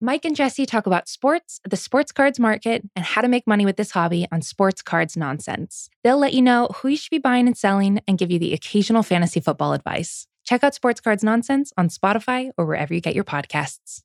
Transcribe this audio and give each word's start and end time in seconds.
Mike 0.00 0.24
and 0.24 0.36
Jesse 0.36 0.64
talk 0.64 0.86
about 0.86 1.08
sports, 1.08 1.60
the 1.68 1.76
sports 1.76 2.12
cards 2.12 2.38
market, 2.38 2.88
and 2.94 3.04
how 3.04 3.20
to 3.20 3.26
make 3.26 3.48
money 3.48 3.64
with 3.64 3.76
this 3.76 3.90
hobby 3.90 4.28
on 4.30 4.40
Sports 4.42 4.80
Cards 4.80 5.16
Nonsense. 5.16 5.90
They'll 6.04 6.18
let 6.18 6.34
you 6.34 6.40
know 6.40 6.68
who 6.76 6.88
you 6.88 6.96
should 6.96 7.10
be 7.10 7.18
buying 7.18 7.48
and 7.48 7.58
selling 7.58 8.00
and 8.06 8.16
give 8.16 8.30
you 8.30 8.38
the 8.38 8.54
occasional 8.54 9.02
fantasy 9.02 9.40
football 9.40 9.72
advice. 9.72 10.28
Check 10.44 10.62
out 10.62 10.72
Sports 10.72 11.00
Cards 11.00 11.24
Nonsense 11.24 11.72
on 11.76 11.88
Spotify 11.88 12.52
or 12.56 12.64
wherever 12.64 12.94
you 12.94 13.00
get 13.00 13.16
your 13.16 13.24
podcasts. 13.24 14.02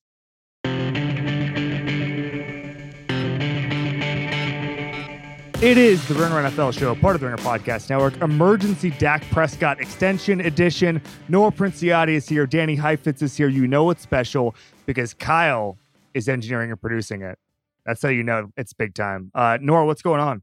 It 5.62 5.78
is 5.78 6.06
the 6.08 6.16
Ringer 6.16 6.42
NFL 6.42 6.78
show, 6.78 6.96
part 6.96 7.16
of 7.16 7.22
the 7.22 7.28
Ringer 7.28 7.38
Podcast 7.38 7.92
Network, 7.92 8.20
emergency 8.20 8.90
Dak 8.98 9.24
Prescott 9.30 9.80
extension 9.80 10.42
edition. 10.42 11.02
Nora 11.30 11.52
Princiotti 11.52 12.16
is 12.16 12.28
here. 12.28 12.48
Danny 12.48 12.76
Heifetz 12.76 13.22
is 13.22 13.38
here. 13.38 13.48
You 13.48 13.68
know 13.68 13.92
it's 13.92 14.02
special 14.02 14.56
because 14.86 15.14
Kyle 15.14 15.78
is 16.14 16.30
engineering 16.30 16.72
and 16.72 16.80
producing 16.80 17.22
it. 17.22 17.38
That's 17.86 18.02
how 18.02 18.10
you 18.10 18.24
know 18.24 18.50
it's 18.56 18.74
big 18.74 18.94
time. 18.94 19.32
Uh, 19.36 19.58
Nora, 19.62 19.86
what's 19.86 20.02
going 20.02 20.22
on? 20.22 20.42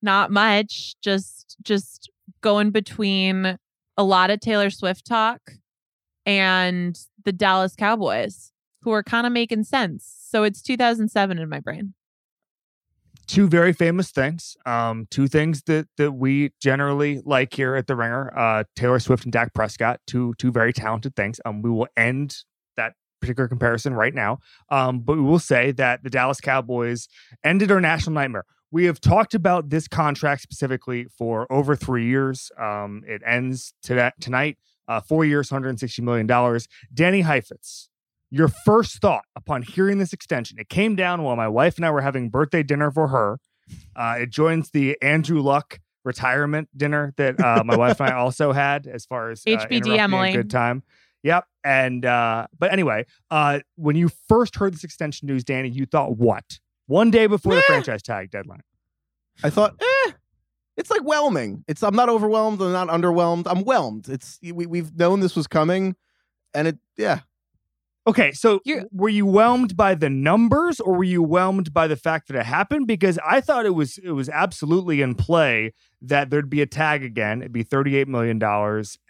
Not 0.00 0.30
much. 0.30 0.94
Just 1.02 1.56
just 1.62 2.10
going 2.40 2.70
between 2.70 3.58
a 3.96 4.04
lot 4.04 4.30
of 4.30 4.40
Taylor 4.40 4.70
Swift 4.70 5.06
talk 5.06 5.40
and 6.24 6.98
the 7.24 7.32
Dallas 7.32 7.74
Cowboys, 7.74 8.52
who 8.82 8.92
are 8.92 9.02
kind 9.02 9.26
of 9.26 9.32
making 9.32 9.64
sense. 9.64 10.14
So 10.30 10.44
it's 10.44 10.62
2007 10.62 11.38
in 11.38 11.48
my 11.48 11.60
brain 11.60 11.94
two 13.28 13.46
very 13.46 13.72
famous 13.72 14.10
things. 14.10 14.56
Um, 14.66 15.06
two 15.10 15.28
things 15.28 15.62
that 15.64 15.86
that 15.98 16.12
we 16.12 16.50
generally 16.60 17.20
like 17.24 17.54
here 17.54 17.76
at 17.76 17.86
the 17.86 17.94
Ringer: 17.94 18.36
uh, 18.36 18.64
Taylor 18.74 18.98
Swift 18.98 19.24
and 19.24 19.32
Dak 19.32 19.54
Prescott. 19.54 20.00
Two 20.06 20.34
two 20.38 20.50
very 20.50 20.72
talented 20.72 21.14
things. 21.14 21.40
Um, 21.44 21.62
we 21.62 21.70
will 21.70 21.86
end 21.96 22.38
particular 23.20 23.48
comparison 23.48 23.94
right 23.94 24.14
now. 24.14 24.38
Um, 24.70 25.00
but 25.00 25.16
we 25.16 25.22
will 25.22 25.38
say 25.38 25.72
that 25.72 26.02
the 26.02 26.10
Dallas 26.10 26.40
Cowboys 26.40 27.08
ended 27.44 27.70
our 27.70 27.80
national 27.80 28.14
nightmare. 28.14 28.44
We 28.70 28.84
have 28.84 29.00
talked 29.00 29.34
about 29.34 29.70
this 29.70 29.88
contract 29.88 30.42
specifically 30.42 31.06
for 31.16 31.50
over 31.50 31.74
three 31.74 32.06
years. 32.06 32.50
Um, 32.60 33.02
it 33.06 33.22
ends 33.24 33.72
to 33.84 34.12
tonight. 34.20 34.58
Uh, 34.86 35.00
four 35.00 35.24
years, 35.24 35.50
$160 35.50 36.00
million. 36.00 36.26
Danny 36.94 37.20
Heifetz, 37.20 37.90
your 38.30 38.48
first 38.48 39.00
thought 39.00 39.24
upon 39.36 39.62
hearing 39.62 39.98
this 39.98 40.14
extension. 40.14 40.58
It 40.58 40.70
came 40.70 40.96
down 40.96 41.22
while 41.22 41.36
my 41.36 41.48
wife 41.48 41.76
and 41.76 41.84
I 41.84 41.90
were 41.90 42.00
having 42.00 42.30
birthday 42.30 42.62
dinner 42.62 42.90
for 42.90 43.08
her. 43.08 43.38
Uh, 43.94 44.16
it 44.20 44.30
joins 44.30 44.70
the 44.70 44.96
Andrew 45.02 45.42
Luck 45.42 45.80
retirement 46.04 46.68
dinner 46.76 47.12
that 47.16 47.38
uh, 47.38 47.62
my 47.64 47.76
wife 47.76 48.00
and 48.00 48.10
I 48.10 48.16
also 48.16 48.52
had, 48.52 48.86
as 48.86 49.04
far 49.04 49.30
as 49.30 49.42
uh, 49.46 49.50
HBD 49.50 49.98
Emily. 49.98 50.32
Good 50.32 50.50
time. 50.50 50.82
Yep. 51.22 51.44
And 51.64 52.04
uh, 52.04 52.46
but 52.58 52.72
anyway, 52.72 53.06
uh, 53.30 53.60
when 53.76 53.96
you 53.96 54.10
first 54.28 54.56
heard 54.56 54.72
this 54.72 54.84
extension 54.84 55.26
news, 55.26 55.44
Danny, 55.44 55.68
you 55.68 55.86
thought 55.86 56.16
what? 56.16 56.58
One 56.86 57.10
day 57.10 57.26
before 57.26 57.54
the 57.54 57.62
franchise 57.62 58.02
tag 58.02 58.30
deadline. 58.30 58.62
I 59.44 59.50
thought, 59.50 59.74
eh, 59.80 60.12
it's 60.76 60.90
like 60.90 61.02
whelming. 61.02 61.64
It's 61.68 61.82
I'm 61.82 61.94
not 61.94 62.08
overwhelmed. 62.08 62.62
I'm 62.62 62.72
not 62.72 62.88
underwhelmed. 62.88 63.46
I'm 63.46 63.64
whelmed. 63.64 64.08
It's 64.08 64.38
we 64.42 64.66
we've 64.66 64.96
known 64.96 65.20
this 65.20 65.36
was 65.36 65.46
coming, 65.46 65.96
and 66.54 66.68
it 66.68 66.78
yeah, 66.96 67.20
Okay, 68.08 68.32
so 68.32 68.60
You're, 68.64 68.84
were 68.90 69.10
you 69.10 69.26
whelmed 69.26 69.76
by 69.76 69.94
the 69.94 70.08
numbers 70.08 70.80
or 70.80 70.96
were 70.96 71.04
you 71.04 71.22
whelmed 71.22 71.74
by 71.74 71.86
the 71.86 71.96
fact 71.96 72.28
that 72.28 72.38
it 72.38 72.46
happened? 72.46 72.86
Because 72.86 73.18
I 73.22 73.42
thought 73.42 73.66
it 73.66 73.74
was 73.74 73.98
it 73.98 74.12
was 74.12 74.30
absolutely 74.30 75.02
in 75.02 75.14
play 75.14 75.74
that 76.00 76.30
there'd 76.30 76.48
be 76.48 76.62
a 76.62 76.66
tag 76.66 77.04
again. 77.04 77.42
It'd 77.42 77.52
be 77.52 77.64
$38 77.64 78.06
million 78.06 78.42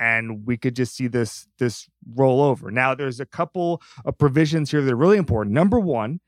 and 0.01 0.45
we 0.45 0.57
could 0.57 0.75
just 0.75 0.97
see 0.97 1.07
this 1.07 1.47
this 1.61 1.89
roll 2.13 2.43
over. 2.43 2.73
Now 2.73 2.97
there's 2.97 3.21
a 3.21 3.27
couple 3.27 3.81
of 4.05 4.19
provisions 4.19 4.73
here 4.73 4.83
that 4.83 4.93
are 4.93 4.97
really 4.97 5.17
important. 5.17 5.55
Number 5.55 5.79
one 5.79 6.19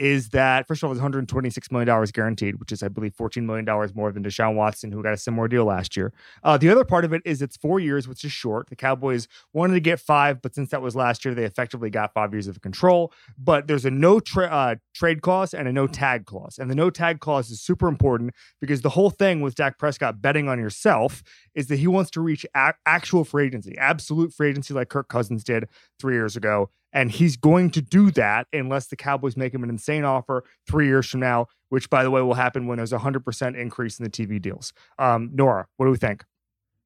is 0.00 0.30
that 0.30 0.66
first 0.66 0.82
of 0.82 0.86
all, 0.86 0.92
it's 0.92 0.98
126 0.98 1.70
million 1.70 1.86
dollars 1.86 2.10
guaranteed, 2.10 2.58
which 2.58 2.72
is 2.72 2.82
I 2.82 2.88
believe 2.88 3.14
14 3.14 3.44
million 3.44 3.66
dollars 3.66 3.94
more 3.94 4.10
than 4.10 4.24
Deshaun 4.24 4.54
Watson, 4.54 4.90
who 4.90 5.02
got 5.02 5.12
a 5.12 5.18
similar 5.18 5.46
deal 5.46 5.66
last 5.66 5.94
year. 5.94 6.10
Uh, 6.42 6.56
the 6.56 6.70
other 6.70 6.84
part 6.84 7.04
of 7.04 7.12
it 7.12 7.20
is 7.26 7.42
it's 7.42 7.58
four 7.58 7.78
years, 7.78 8.08
which 8.08 8.24
is 8.24 8.32
short. 8.32 8.70
The 8.70 8.76
Cowboys 8.76 9.28
wanted 9.52 9.74
to 9.74 9.80
get 9.80 10.00
five, 10.00 10.40
but 10.40 10.54
since 10.54 10.70
that 10.70 10.80
was 10.80 10.96
last 10.96 11.24
year, 11.24 11.34
they 11.34 11.44
effectively 11.44 11.90
got 11.90 12.14
five 12.14 12.32
years 12.32 12.48
of 12.48 12.62
control. 12.62 13.12
But 13.38 13.66
there's 13.66 13.84
a 13.84 13.90
no 13.90 14.20
tra- 14.20 14.46
uh, 14.46 14.76
trade 14.94 15.20
clause 15.20 15.52
and 15.52 15.68
a 15.68 15.72
no 15.72 15.86
tag 15.86 16.24
clause, 16.24 16.58
and 16.58 16.70
the 16.70 16.74
no 16.74 16.88
tag 16.88 17.20
clause 17.20 17.50
is 17.50 17.60
super 17.60 17.86
important 17.86 18.34
because 18.58 18.80
the 18.80 18.90
whole 18.90 19.10
thing 19.10 19.42
with 19.42 19.54
Dak 19.54 19.78
Prescott 19.78 20.22
betting 20.22 20.48
on 20.48 20.58
yourself 20.58 21.22
is 21.54 21.66
that 21.66 21.76
he 21.78 21.86
wants 21.86 22.10
to 22.12 22.22
reach 22.22 22.46
a- 22.54 22.72
actual 22.86 23.24
free 23.24 23.46
agency, 23.46 23.76
absolute 23.76 24.32
free 24.32 24.48
agency, 24.48 24.72
like 24.72 24.88
Kirk 24.88 25.08
Cousins 25.08 25.44
did 25.44 25.68
three 26.00 26.14
years 26.14 26.36
ago. 26.36 26.70
And 26.92 27.10
he's 27.10 27.36
going 27.36 27.70
to 27.70 27.82
do 27.82 28.10
that 28.12 28.46
unless 28.52 28.88
the 28.88 28.96
Cowboys 28.96 29.36
make 29.36 29.54
him 29.54 29.62
an 29.62 29.70
insane 29.70 30.04
offer 30.04 30.44
three 30.66 30.86
years 30.86 31.06
from 31.06 31.20
now, 31.20 31.46
which, 31.68 31.88
by 31.88 32.02
the 32.02 32.10
way, 32.10 32.20
will 32.20 32.34
happen 32.34 32.66
when 32.66 32.78
there's 32.78 32.92
a 32.92 32.98
100% 32.98 33.56
increase 33.56 33.98
in 33.98 34.04
the 34.04 34.10
TV 34.10 34.42
deals. 34.42 34.72
Um, 34.98 35.30
Nora, 35.32 35.66
what 35.76 35.86
do 35.86 35.92
we 35.92 35.96
think? 35.96 36.24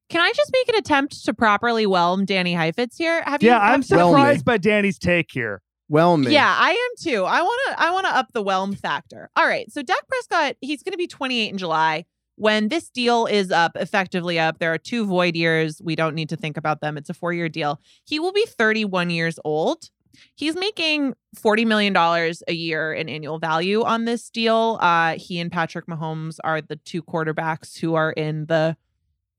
Can 0.09 0.21
I 0.21 0.31
just 0.33 0.51
make 0.53 0.69
an 0.69 0.75
attempt 0.75 1.25
to 1.25 1.33
properly 1.33 1.85
whelm 1.85 2.25
Danny 2.25 2.53
Heifetz 2.53 2.97
here? 2.97 3.23
Have 3.23 3.41
you? 3.41 3.49
Yeah, 3.49 3.59
I'm 3.59 3.81
surprised 3.81 4.45
by 4.45 4.57
Danny's 4.57 4.99
take 4.99 5.31
here. 5.31 5.61
Whelm 5.87 6.21
me. 6.21 6.31
Yeah, 6.31 6.55
I 6.57 6.71
am 6.71 6.91
too. 6.99 7.25
I 7.25 7.41
want 7.41 7.61
to. 7.67 7.81
I 7.81 7.91
want 7.91 8.05
to 8.07 8.15
up 8.15 8.31
the 8.33 8.41
whelm 8.41 8.75
factor. 8.75 9.29
All 9.35 9.47
right. 9.47 9.71
So 9.71 9.81
Dak 9.81 10.07
Prescott, 10.07 10.57
he's 10.61 10.83
going 10.83 10.93
to 10.93 10.97
be 10.97 11.07
28 11.07 11.51
in 11.51 11.57
July. 11.57 12.05
When 12.37 12.67
this 12.67 12.89
deal 12.89 13.27
is 13.27 13.49
up, 13.51 13.73
effectively 13.75 14.37
up, 14.37 14.59
there 14.59 14.73
are 14.73 14.77
two 14.77 15.05
void 15.05 15.35
years. 15.35 15.81
We 15.83 15.95
don't 15.95 16.15
need 16.15 16.29
to 16.29 16.35
think 16.35 16.57
about 16.57 16.81
them. 16.81 16.97
It's 16.97 17.09
a 17.09 17.13
four 17.13 17.33
year 17.33 17.49
deal. 17.49 17.79
He 18.03 18.19
will 18.19 18.33
be 18.33 18.45
31 18.45 19.09
years 19.09 19.39
old. 19.45 19.89
He's 20.35 20.55
making 20.55 21.13
$40 21.37 21.65
million 21.65 21.95
a 21.95 22.53
year 22.53 22.93
in 22.93 23.09
annual 23.09 23.39
value 23.39 23.83
on 23.83 24.05
this 24.05 24.29
deal. 24.29 24.77
Uh, 24.81 25.15
he 25.17 25.39
and 25.39 25.51
Patrick 25.51 25.87
Mahomes 25.87 26.37
are 26.43 26.61
the 26.61 26.77
two 26.77 27.01
quarterbacks 27.01 27.77
who 27.77 27.95
are 27.95 28.11
in 28.11 28.45
the 28.45 28.77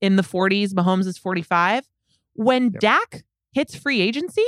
in 0.01 0.15
the 0.15 0.23
40s. 0.23 0.73
Mahomes 0.73 1.07
is 1.07 1.17
45. 1.17 1.87
When 2.33 2.65
yep. 2.65 2.79
Dak 2.79 3.23
hits 3.51 3.75
free 3.75 4.01
agency, 4.01 4.45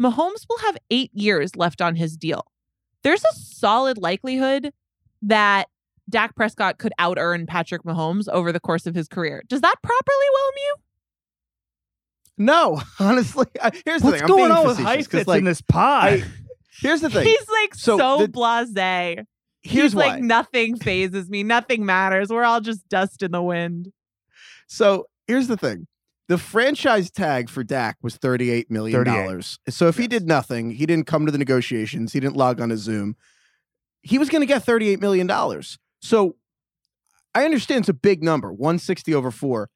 Mahomes 0.00 0.46
will 0.48 0.58
have 0.58 0.76
eight 0.90 1.10
years 1.12 1.56
left 1.56 1.80
on 1.80 1.96
his 1.96 2.16
deal. 2.16 2.46
There's 3.02 3.24
a 3.24 3.34
solid 3.34 3.98
likelihood 3.98 4.72
that 5.22 5.68
Dak 6.08 6.36
Prescott 6.36 6.78
could 6.78 6.92
out 6.98 7.18
earn 7.18 7.46
Patrick 7.46 7.82
Mahomes 7.82 8.28
over 8.28 8.52
the 8.52 8.60
course 8.60 8.86
of 8.86 8.94
his 8.94 9.08
career. 9.08 9.42
Does 9.48 9.60
that 9.60 9.76
properly 9.82 10.26
whelm 10.32 10.54
you? 10.56 10.76
No, 12.38 12.82
honestly. 13.00 13.46
I, 13.62 13.72
Here's 13.84 14.02
the 14.02 14.08
What's 14.08 14.18
thing. 14.20 14.28
going 14.28 14.52
on 14.52 14.66
with 14.66 14.78
Heifetz 14.78 15.26
like, 15.26 15.38
in 15.38 15.44
this 15.44 15.60
pod? 15.60 16.24
here's 16.80 17.00
the 17.00 17.10
thing. 17.10 17.26
He's 17.26 17.48
like 17.62 17.74
so, 17.74 17.98
so 17.98 18.18
the, 18.18 18.28
blasé. 18.28 19.24
Here's 19.62 19.92
He's 19.92 19.94
why. 19.94 20.08
like 20.08 20.22
nothing 20.22 20.76
phases 20.76 21.28
me. 21.28 21.42
Nothing 21.42 21.84
matters. 21.84 22.28
We're 22.28 22.44
all 22.44 22.60
just 22.60 22.88
dust 22.88 23.22
in 23.22 23.32
the 23.32 23.42
wind. 23.42 23.92
So 24.68 25.06
here's 25.26 25.48
the 25.48 25.56
thing. 25.56 25.86
The 26.28 26.38
franchise 26.38 27.10
tag 27.10 27.48
for 27.48 27.62
Dak 27.62 27.98
was 28.02 28.18
$38 28.18 28.68
million. 28.68 29.04
38. 29.04 29.58
So 29.68 29.86
if 29.86 29.96
yes. 29.96 30.02
he 30.02 30.08
did 30.08 30.26
nothing, 30.26 30.72
he 30.72 30.84
didn't 30.84 31.06
come 31.06 31.24
to 31.26 31.32
the 31.32 31.38
negotiations, 31.38 32.12
he 32.12 32.20
didn't 32.20 32.36
log 32.36 32.60
on 32.60 32.70
to 32.70 32.76
Zoom, 32.76 33.16
he 34.02 34.18
was 34.18 34.28
going 34.28 34.42
to 34.42 34.46
get 34.46 34.64
$38 34.64 35.00
million. 35.00 35.30
So 36.00 36.36
I 37.34 37.44
understand 37.44 37.80
it's 37.82 37.88
a 37.88 37.94
big 37.94 38.22
number, 38.22 38.52
160 38.52 39.14
over 39.14 39.30
four. 39.30 39.70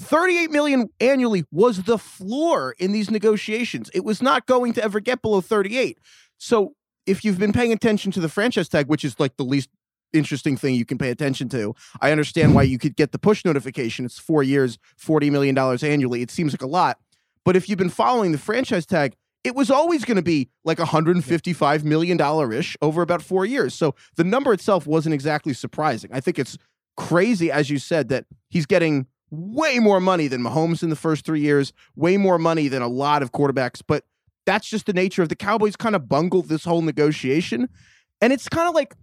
38 0.00 0.50
million 0.50 0.88
annually 1.00 1.44
was 1.50 1.84
the 1.84 1.98
floor 1.98 2.74
in 2.78 2.92
these 2.92 3.10
negotiations. 3.10 3.90
It 3.94 4.04
was 4.04 4.20
not 4.20 4.46
going 4.46 4.72
to 4.74 4.84
ever 4.84 5.00
get 5.00 5.22
below 5.22 5.40
38. 5.40 5.98
So 6.38 6.74
if 7.06 7.24
you've 7.24 7.38
been 7.38 7.52
paying 7.52 7.72
attention 7.72 8.12
to 8.12 8.20
the 8.20 8.28
franchise 8.28 8.68
tag, 8.68 8.88
which 8.88 9.04
is 9.04 9.18
like 9.18 9.36
the 9.36 9.44
least 9.44 9.70
interesting 10.12 10.56
thing 10.56 10.74
you 10.74 10.84
can 10.84 10.98
pay 10.98 11.10
attention 11.10 11.48
to, 11.50 11.74
I 12.00 12.10
understand 12.10 12.54
why 12.54 12.62
you 12.62 12.78
could 12.78 12.96
get 12.96 13.12
the 13.12 13.18
push 13.18 13.44
notification. 13.44 14.04
It's 14.04 14.18
four 14.18 14.42
years, 14.42 14.78
$40 15.00 15.30
million 15.30 15.56
annually. 15.56 16.22
It 16.22 16.30
seems 16.30 16.52
like 16.52 16.62
a 16.62 16.66
lot. 16.66 16.98
But 17.44 17.56
if 17.56 17.68
you've 17.68 17.78
been 17.78 17.90
following 17.90 18.32
the 18.32 18.38
franchise 18.38 18.86
tag, 18.86 19.14
it 19.44 19.54
was 19.54 19.70
always 19.70 20.04
going 20.04 20.16
to 20.16 20.22
be 20.22 20.50
like 20.64 20.78
$155 20.78 21.84
million 21.84 22.52
ish 22.52 22.76
over 22.82 23.02
about 23.02 23.22
four 23.22 23.46
years. 23.46 23.74
So 23.74 23.94
the 24.16 24.24
number 24.24 24.52
itself 24.52 24.86
wasn't 24.86 25.14
exactly 25.14 25.52
surprising. 25.52 26.10
I 26.12 26.20
think 26.20 26.38
it's 26.38 26.58
crazy, 26.96 27.50
as 27.52 27.70
you 27.70 27.78
said, 27.78 28.08
that 28.08 28.26
he's 28.50 28.66
getting 28.66 29.06
way 29.30 29.78
more 29.78 30.00
money 30.00 30.28
than 30.28 30.42
Mahomes 30.42 30.82
in 30.82 30.90
the 30.90 30.96
first 30.96 31.24
three 31.24 31.40
years, 31.40 31.72
way 31.94 32.16
more 32.16 32.38
money 32.38 32.68
than 32.68 32.82
a 32.82 32.88
lot 32.88 33.22
of 33.22 33.32
quarterbacks. 33.32 33.82
But 33.86 34.04
that's 34.44 34.68
just 34.68 34.86
the 34.86 34.92
nature 34.92 35.22
of 35.22 35.28
the 35.28 35.36
Cowboys 35.36 35.76
kind 35.76 35.96
of 35.96 36.08
bungled 36.08 36.48
this 36.48 36.64
whole 36.64 36.82
negotiation. 36.82 37.68
And 38.20 38.32
it's 38.32 38.48
kind 38.48 38.68
of 38.68 38.74
like 38.74 38.94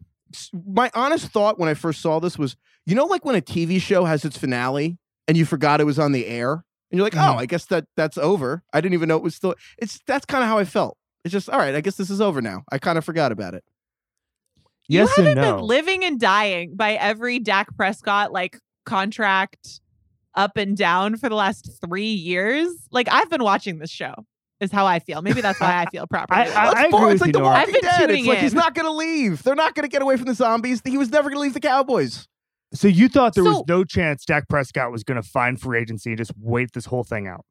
my 0.53 0.89
honest 0.93 1.27
thought 1.27 1.59
when 1.59 1.69
I 1.69 1.73
first 1.73 2.01
saw 2.01 2.19
this 2.19 2.37
was, 2.37 2.55
you 2.85 2.95
know, 2.95 3.05
like 3.05 3.25
when 3.25 3.35
a 3.35 3.41
TV 3.41 3.79
show 3.79 4.05
has 4.05 4.25
its 4.25 4.37
finale 4.37 4.97
and 5.27 5.37
you 5.37 5.45
forgot 5.45 5.81
it 5.81 5.85
was 5.85 5.99
on 5.99 6.11
the 6.11 6.25
air 6.25 6.53
and 6.53 6.97
you're 6.97 7.03
like, 7.03 7.13
mm-hmm. 7.13 7.35
oh, 7.35 7.39
I 7.39 7.45
guess 7.45 7.65
that 7.65 7.85
that's 7.95 8.17
over. 8.17 8.63
I 8.73 8.81
didn't 8.81 8.93
even 8.93 9.09
know 9.09 9.17
it 9.17 9.23
was 9.23 9.35
still. 9.35 9.55
It's 9.77 9.99
that's 10.07 10.25
kind 10.25 10.43
of 10.43 10.49
how 10.49 10.57
I 10.57 10.65
felt. 10.65 10.97
It's 11.23 11.31
just 11.31 11.49
all 11.49 11.59
right. 11.59 11.75
I 11.75 11.81
guess 11.81 11.95
this 11.95 12.09
is 12.09 12.21
over 12.21 12.41
now. 12.41 12.63
I 12.71 12.79
kind 12.79 12.97
of 12.97 13.05
forgot 13.05 13.31
about 13.31 13.53
it. 13.53 13.63
Yes 14.89 15.09
you 15.17 15.23
haven't 15.23 15.41
no. 15.41 15.55
been 15.55 15.65
living 15.65 16.03
and 16.03 16.19
dying 16.19 16.75
by 16.75 16.93
every 16.93 17.39
Dak 17.39 17.75
Prescott 17.75 18.31
like 18.31 18.59
contract 18.85 19.79
up 20.35 20.57
and 20.57 20.75
down 20.77 21.17
for 21.17 21.29
the 21.29 21.35
last 21.35 21.69
three 21.85 22.05
years. 22.11 22.69
Like 22.91 23.07
I've 23.11 23.29
been 23.29 23.43
watching 23.43 23.79
this 23.79 23.91
show. 23.91 24.13
Is 24.59 24.71
how 24.71 24.85
I 24.85 24.99
feel. 24.99 25.21
Maybe 25.21 25.41
that's 25.41 25.59
why 25.59 25.81
I 25.81 25.85
feel 25.87 26.07
properly. 26.09 26.41
I- 26.41 26.45
I- 26.45 26.65
Let's 26.69 26.79
agree 26.79 26.91
boy, 26.91 27.03
with 27.05 27.11
it's 27.13 27.21
like 27.21 27.27
you, 27.27 27.33
The 27.33 27.39
Nora. 27.39 27.51
I've 27.55 27.59
Walking 27.67 27.73
been 27.73 27.81
Dead. 27.81 27.97
tuning 27.99 28.19
It's 28.19 28.27
like 28.29 28.37
he's 28.37 28.53
not 28.53 28.73
going 28.75 28.85
to 28.85 28.91
leave. 28.93 29.43
They're 29.43 29.55
not 29.55 29.75
going 29.75 29.83
to 29.83 29.89
get 29.89 30.01
away 30.01 30.15
from 30.15 30.27
the 30.27 30.33
zombies. 30.35 30.81
He 30.85 30.97
was 30.97 31.09
never 31.11 31.29
going 31.29 31.37
to 31.37 31.41
leave 31.41 31.53
the 31.53 31.59
Cowboys. 31.59 32.27
So 32.73 32.87
you 32.87 33.09
thought 33.09 33.35
there 33.35 33.43
was 33.43 33.63
no 33.67 33.83
chance 33.83 34.23
Dak 34.23 34.47
Prescott 34.47 34.89
was 34.91 35.03
going 35.03 35.21
to 35.21 35.27
find 35.27 35.59
free 35.59 35.79
agency 35.79 36.11
and 36.11 36.17
just 36.17 36.31
wait 36.39 36.71
this 36.73 36.85
whole 36.85 37.03
thing 37.03 37.27
out? 37.27 37.43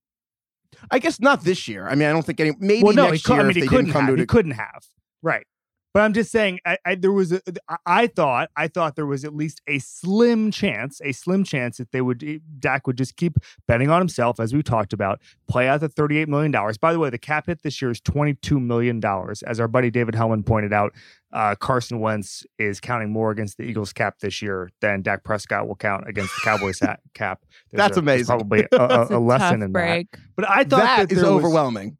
I 0.90 0.98
guess 1.00 1.20
not 1.20 1.44
this 1.44 1.68
year. 1.68 1.86
I 1.86 1.94
mean, 1.96 2.08
I 2.08 2.12
don't 2.12 2.24
think 2.24 2.40
any. 2.40 2.52
Maybe 2.58 2.82
well, 2.82 2.94
no, 2.94 3.04
he, 3.06 3.10
next 3.12 3.24
could, 3.24 3.32
year 3.34 3.40
I 3.40 3.44
mean, 3.44 3.50
if 3.50 3.54
he 3.56 3.60
they 3.62 3.66
couldn't 3.66 3.84
didn't 3.86 3.92
come 3.92 4.06
have. 4.06 4.14
to 4.16 4.20
He 4.22 4.26
couldn't 4.26 4.50
have. 4.52 4.82
Right. 5.22 5.46
But 5.94 6.00
I'm 6.00 6.14
just 6.14 6.32
saying, 6.32 6.58
I, 6.64 6.78
I, 6.86 6.94
there 6.94 7.12
was 7.12 7.32
a, 7.32 7.42
I- 7.68 7.76
I 7.86 8.06
thought, 8.06 8.48
I 8.56 8.68
thought 8.68 8.96
there 8.96 9.04
was 9.06 9.24
at 9.24 9.34
least 9.34 9.60
a 9.66 9.78
slim 9.78 10.50
chance, 10.50 11.00
a 11.04 11.12
slim 11.12 11.44
chance 11.44 11.76
that 11.76 11.92
they 11.92 12.00
would, 12.00 12.22
eh, 12.24 12.38
Dak 12.58 12.86
would 12.86 12.96
just 12.96 13.16
keep 13.16 13.36
betting 13.68 13.90
on 13.90 14.00
himself, 14.00 14.40
as 14.40 14.54
we 14.54 14.62
talked 14.62 14.92
about, 14.94 15.20
play 15.48 15.68
out 15.68 15.80
the 15.80 15.88
$38 15.90 16.28
million. 16.28 16.50
By 16.80 16.92
the 16.94 16.98
way, 16.98 17.10
the 17.10 17.18
cap 17.18 17.46
hit 17.46 17.62
this 17.62 17.82
year 17.82 17.90
is 17.90 18.00
$22 18.00 18.58
million. 18.60 19.02
As 19.46 19.60
our 19.60 19.68
buddy 19.68 19.90
David 19.90 20.14
Hellman 20.14 20.46
pointed 20.46 20.72
out, 20.72 20.92
uh, 21.32 21.54
Carson 21.56 22.00
Wentz 22.00 22.44
is 22.58 22.80
counting 22.80 23.10
more 23.10 23.30
against 23.30 23.56
the 23.58 23.64
Eagles 23.64 23.92
cap 23.92 24.18
this 24.20 24.40
year 24.42 24.70
than 24.80 25.02
Dak 25.02 25.24
Prescott 25.24 25.68
will 25.68 25.76
count 25.76 26.08
against 26.08 26.34
the 26.36 26.40
Cowboys 26.42 26.80
hat 26.80 27.00
cap. 27.14 27.42
There's 27.70 27.78
That's 27.78 27.96
a- 27.96 28.00
amazing. 28.00 28.26
Probably 28.26 28.66
a, 28.72 28.76
a, 28.76 29.02
It's 29.02 29.10
a 29.12 29.18
lesson 29.18 29.46
tough 29.46 29.52
in 29.54 29.60
that. 29.60 29.72
break. 29.72 30.06
But 30.36 30.48
I 30.48 30.64
thought 30.64 30.80
that, 30.80 31.08
that 31.08 31.12
is 31.12 31.20
there 31.22 31.32
was- 31.34 31.44
overwhelming. 31.44 31.98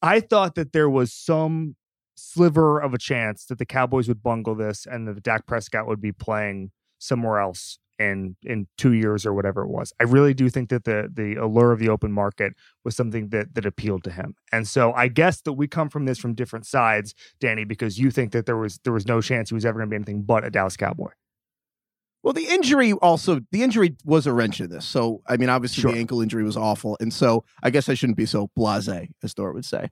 I 0.00 0.20
thought 0.20 0.54
that 0.56 0.72
there 0.72 0.90
was 0.90 1.12
some 1.12 1.76
sliver 2.22 2.78
of 2.78 2.94
a 2.94 2.98
chance 2.98 3.44
that 3.46 3.58
the 3.58 3.66
Cowboys 3.66 4.08
would 4.08 4.22
bungle 4.22 4.54
this 4.54 4.86
and 4.86 5.08
that 5.08 5.22
Dak 5.22 5.46
Prescott 5.46 5.86
would 5.86 6.00
be 6.00 6.12
playing 6.12 6.70
somewhere 6.98 7.38
else 7.40 7.78
in 7.98 8.36
in 8.42 8.66
two 8.78 8.92
years 8.92 9.26
or 9.26 9.32
whatever 9.34 9.62
it 9.62 9.68
was. 9.68 9.92
I 10.00 10.04
really 10.04 10.34
do 10.34 10.48
think 10.48 10.70
that 10.70 10.84
the 10.84 11.10
the 11.12 11.34
allure 11.36 11.72
of 11.72 11.78
the 11.78 11.88
open 11.88 12.12
market 12.12 12.54
was 12.84 12.96
something 12.96 13.28
that 13.28 13.54
that 13.54 13.66
appealed 13.66 14.04
to 14.04 14.10
him. 14.10 14.34
And 14.50 14.66
so 14.66 14.92
I 14.92 15.08
guess 15.08 15.40
that 15.42 15.52
we 15.54 15.66
come 15.68 15.88
from 15.90 16.04
this 16.06 16.18
from 16.18 16.34
different 16.34 16.66
sides, 16.66 17.14
Danny, 17.40 17.64
because 17.64 17.98
you 17.98 18.10
think 18.10 18.32
that 18.32 18.46
there 18.46 18.56
was 18.56 18.78
there 18.84 18.92
was 18.92 19.06
no 19.06 19.20
chance 19.20 19.50
he 19.50 19.54
was 19.54 19.64
ever 19.66 19.78
going 19.78 19.88
to 19.88 19.90
be 19.90 19.96
anything 19.96 20.22
but 20.22 20.44
a 20.44 20.50
Dallas 20.50 20.76
Cowboy. 20.76 21.10
Well, 22.22 22.32
the 22.32 22.46
injury 22.46 22.92
also 22.92 23.40
the 23.50 23.62
injury 23.62 23.96
was 24.04 24.26
a 24.26 24.32
wrench 24.32 24.60
in 24.60 24.70
this. 24.70 24.84
So 24.86 25.22
I 25.26 25.36
mean, 25.36 25.48
obviously 25.48 25.82
Sure. 25.82 25.92
the 25.92 25.98
ankle 25.98 26.22
injury 26.22 26.44
was 26.44 26.56
awful, 26.56 26.96
and 27.00 27.12
so 27.12 27.44
I 27.62 27.70
guess 27.70 27.88
I 27.88 27.94
shouldn't 27.94 28.16
be 28.16 28.26
so 28.26 28.48
blasé, 28.58 29.08
as 29.22 29.34
Thor 29.34 29.52
would 29.52 29.64
say. 29.64 29.90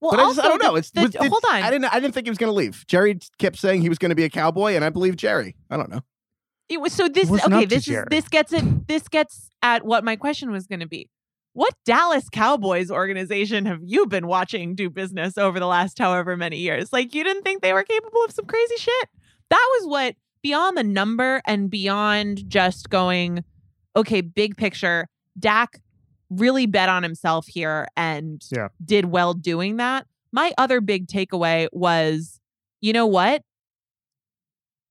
Well, 0.00 0.12
But 0.12 0.20
I, 0.20 0.22
just, 0.28 0.40
I 0.40 0.48
don't 0.48 0.62
know. 0.62 0.76
It's, 0.76 0.90
the- 0.90 1.00
it's- 1.02 1.14
it's- 1.14 1.28
hold 1.30 1.44
on. 1.50 1.62
I 1.62 1.70
didn't. 1.70 1.84
I 1.92 2.00
didn't 2.00 2.14
think 2.14 2.26
he 2.26 2.30
was 2.30 2.38
going 2.38 2.50
to 2.50 2.54
leave. 2.56 2.84
Jerry 2.86 3.18
kept 3.38 3.58
saying 3.58 3.82
he 3.82 3.88
was 3.88 3.98
going 3.98 4.08
to 4.10 4.14
be 4.14 4.24
a 4.24 4.30
cowboy, 4.30 4.74
and 4.74 4.84
I 4.84 4.88
believe 4.88 5.16
Jerry. 5.16 5.56
I 5.70 5.76
don't 5.76 5.90
know. 5.90 6.00
It 6.68 6.80
was 6.80 6.92
so 6.92 7.08
this 7.08 7.28
Wasn't 7.28 7.52
okay. 7.52 7.64
This 7.66 7.86
is 7.88 8.04
this 8.10 8.28
gets 8.28 8.52
it. 8.52 8.86
This 8.88 9.08
gets 9.08 9.50
at 9.62 9.84
what 9.84 10.04
my 10.04 10.16
question 10.16 10.50
was 10.52 10.66
going 10.66 10.80
to 10.80 10.86
be. 10.88 11.10
What 11.52 11.74
Dallas 11.84 12.28
Cowboys 12.30 12.92
organization 12.92 13.66
have 13.66 13.80
you 13.82 14.06
been 14.06 14.28
watching 14.28 14.76
do 14.76 14.88
business 14.88 15.36
over 15.36 15.58
the 15.58 15.66
last 15.66 15.98
however 15.98 16.36
many 16.36 16.58
years? 16.58 16.92
Like 16.92 17.12
you 17.14 17.24
didn't 17.24 17.42
think 17.42 17.60
they 17.60 17.72
were 17.72 17.82
capable 17.82 18.24
of 18.24 18.30
some 18.30 18.44
crazy 18.46 18.76
shit. 18.76 19.08
That 19.50 19.68
was 19.80 19.88
what 19.88 20.14
beyond 20.42 20.76
the 20.76 20.84
number 20.84 21.42
and 21.44 21.68
beyond 21.68 22.48
just 22.48 22.88
going, 22.88 23.42
okay, 23.96 24.20
big 24.20 24.56
picture. 24.56 25.08
Dak 25.38 25.80
really 26.30 26.66
bet 26.66 26.88
on 26.88 27.02
himself 27.02 27.46
here 27.46 27.86
and 27.96 28.42
Yeah. 28.50 28.68
did 28.84 29.06
well 29.06 29.34
doing 29.34 29.76
that. 29.76 30.06
My 30.32 30.52
other 30.56 30.80
big 30.80 31.08
takeaway 31.08 31.68
was, 31.72 32.40
you 32.80 32.92
know 32.92 33.06
what? 33.06 33.42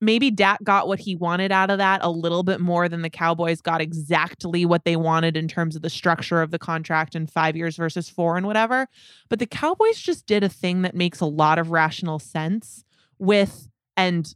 maybe 0.02 0.32
Dak 0.32 0.64
got 0.64 0.88
what 0.88 1.00
he 1.00 1.16
wanted 1.16 1.52
out 1.52 1.70
of 1.70 1.78
that 1.78 2.00
a 2.04 2.10
little 2.10 2.44
bit 2.44 2.60
more 2.62 2.88
than 2.88 3.02
the 3.02 3.10
Cowboys 3.10 3.62
got 3.62 3.82
exactly 3.82 4.66
what 4.66 4.86
they 4.86 4.96
wanted 4.96 5.36
in 5.36 5.48
terms 5.48 5.76
of 5.76 5.82
the 5.82 5.90
structure 5.90 6.42
of 6.42 6.52
the 6.52 6.60
contract 6.60 7.16
and 7.16 7.30
five 7.30 7.56
years 7.56 7.76
versus 7.76 8.10
four 8.10 8.38
and 8.38 8.46
whatever. 8.46 8.88
But 9.28 9.40
the 9.40 9.46
Cowboys 9.46 10.00
just 10.00 10.26
did 10.26 10.44
a 10.44 10.50
thing 10.50 10.84
that 10.84 10.96
makes 10.96 11.20
a 11.20 11.26
lot 11.26 11.60
of 11.60 11.72
rational 11.72 12.20
sense 12.20 12.86
with, 13.18 13.68
and 13.98 14.34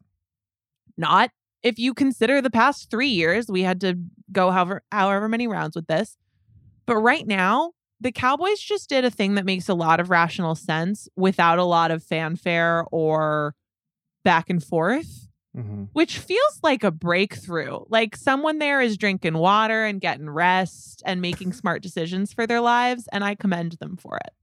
not 0.97 1.31
if 1.63 1.79
you 1.79 1.93
consider 1.93 2.41
the 2.41 2.51
past 2.51 2.89
three 2.89 3.07
years, 3.07 3.47
we 3.47 3.61
had 3.61 3.79
to 3.81 3.97
go 4.33 4.51
however, 4.51 4.83
however 4.91 5.29
many 5.29 5.47
rounds 5.47 5.77
with 5.77 5.87
this. 5.87 6.17
But 6.85 6.97
right 6.97 7.25
now, 7.25 7.71
the 7.99 8.11
Cowboys 8.11 8.59
just 8.59 8.89
did 8.89 9.05
a 9.05 9.11
thing 9.11 9.35
that 9.35 9.45
makes 9.45 9.69
a 9.69 9.73
lot 9.73 9.99
of 9.99 10.09
rational 10.09 10.55
sense 10.55 11.07
without 11.15 11.59
a 11.59 11.63
lot 11.63 11.91
of 11.91 12.03
fanfare 12.03 12.85
or 12.91 13.55
back 14.23 14.49
and 14.49 14.63
forth 14.63 15.23
mm-hmm. 15.55 15.83
which 15.93 16.17
feels 16.17 16.59
like 16.61 16.83
a 16.83 16.91
breakthrough. 16.91 17.79
Like 17.89 18.15
someone 18.15 18.59
there 18.59 18.81
is 18.81 18.97
drinking 18.97 19.37
water 19.37 19.85
and 19.85 20.01
getting 20.01 20.29
rest 20.29 21.03
and 21.05 21.21
making 21.21 21.53
smart 21.53 21.81
decisions 21.81 22.33
for 22.33 22.47
their 22.47 22.61
lives, 22.61 23.07
and 23.11 23.23
I 23.23 23.35
commend 23.35 23.73
them 23.73 23.97
for 23.97 24.17
it. 24.17 24.33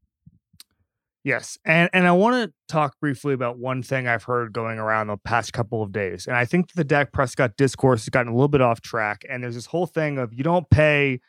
Yes, 1.23 1.59
and 1.67 1.91
and 1.93 2.07
I 2.07 2.13
want 2.13 2.37
to 2.37 2.53
talk 2.67 2.99
briefly 2.99 3.35
about 3.35 3.59
one 3.59 3.83
thing 3.83 4.09
I've 4.09 4.25
heard 4.25 4.55
going 4.55 4.79
around 4.79 5.09
the 5.09 5.19
past 5.19 5.53
couple 5.53 5.83
of 5.83 5.93
days, 5.93 6.27
and 6.27 6.35
I 6.35 6.47
think 6.47 6.73
the 6.73 6.85
Dak 6.85 7.13
Prescott 7.13 7.57
discourse 7.57 8.03
has 8.03 8.09
gotten 8.09 8.33
a 8.33 8.35
little 8.35 8.49
bit 8.49 8.63
off 8.63 8.81
track. 8.81 9.25
And 9.29 9.43
there's 9.43 9.55
this 9.55 9.67
whole 9.67 9.87
thing 9.87 10.17
of 10.19 10.33
you 10.33 10.43
don't 10.43 10.69
pay 10.71 11.21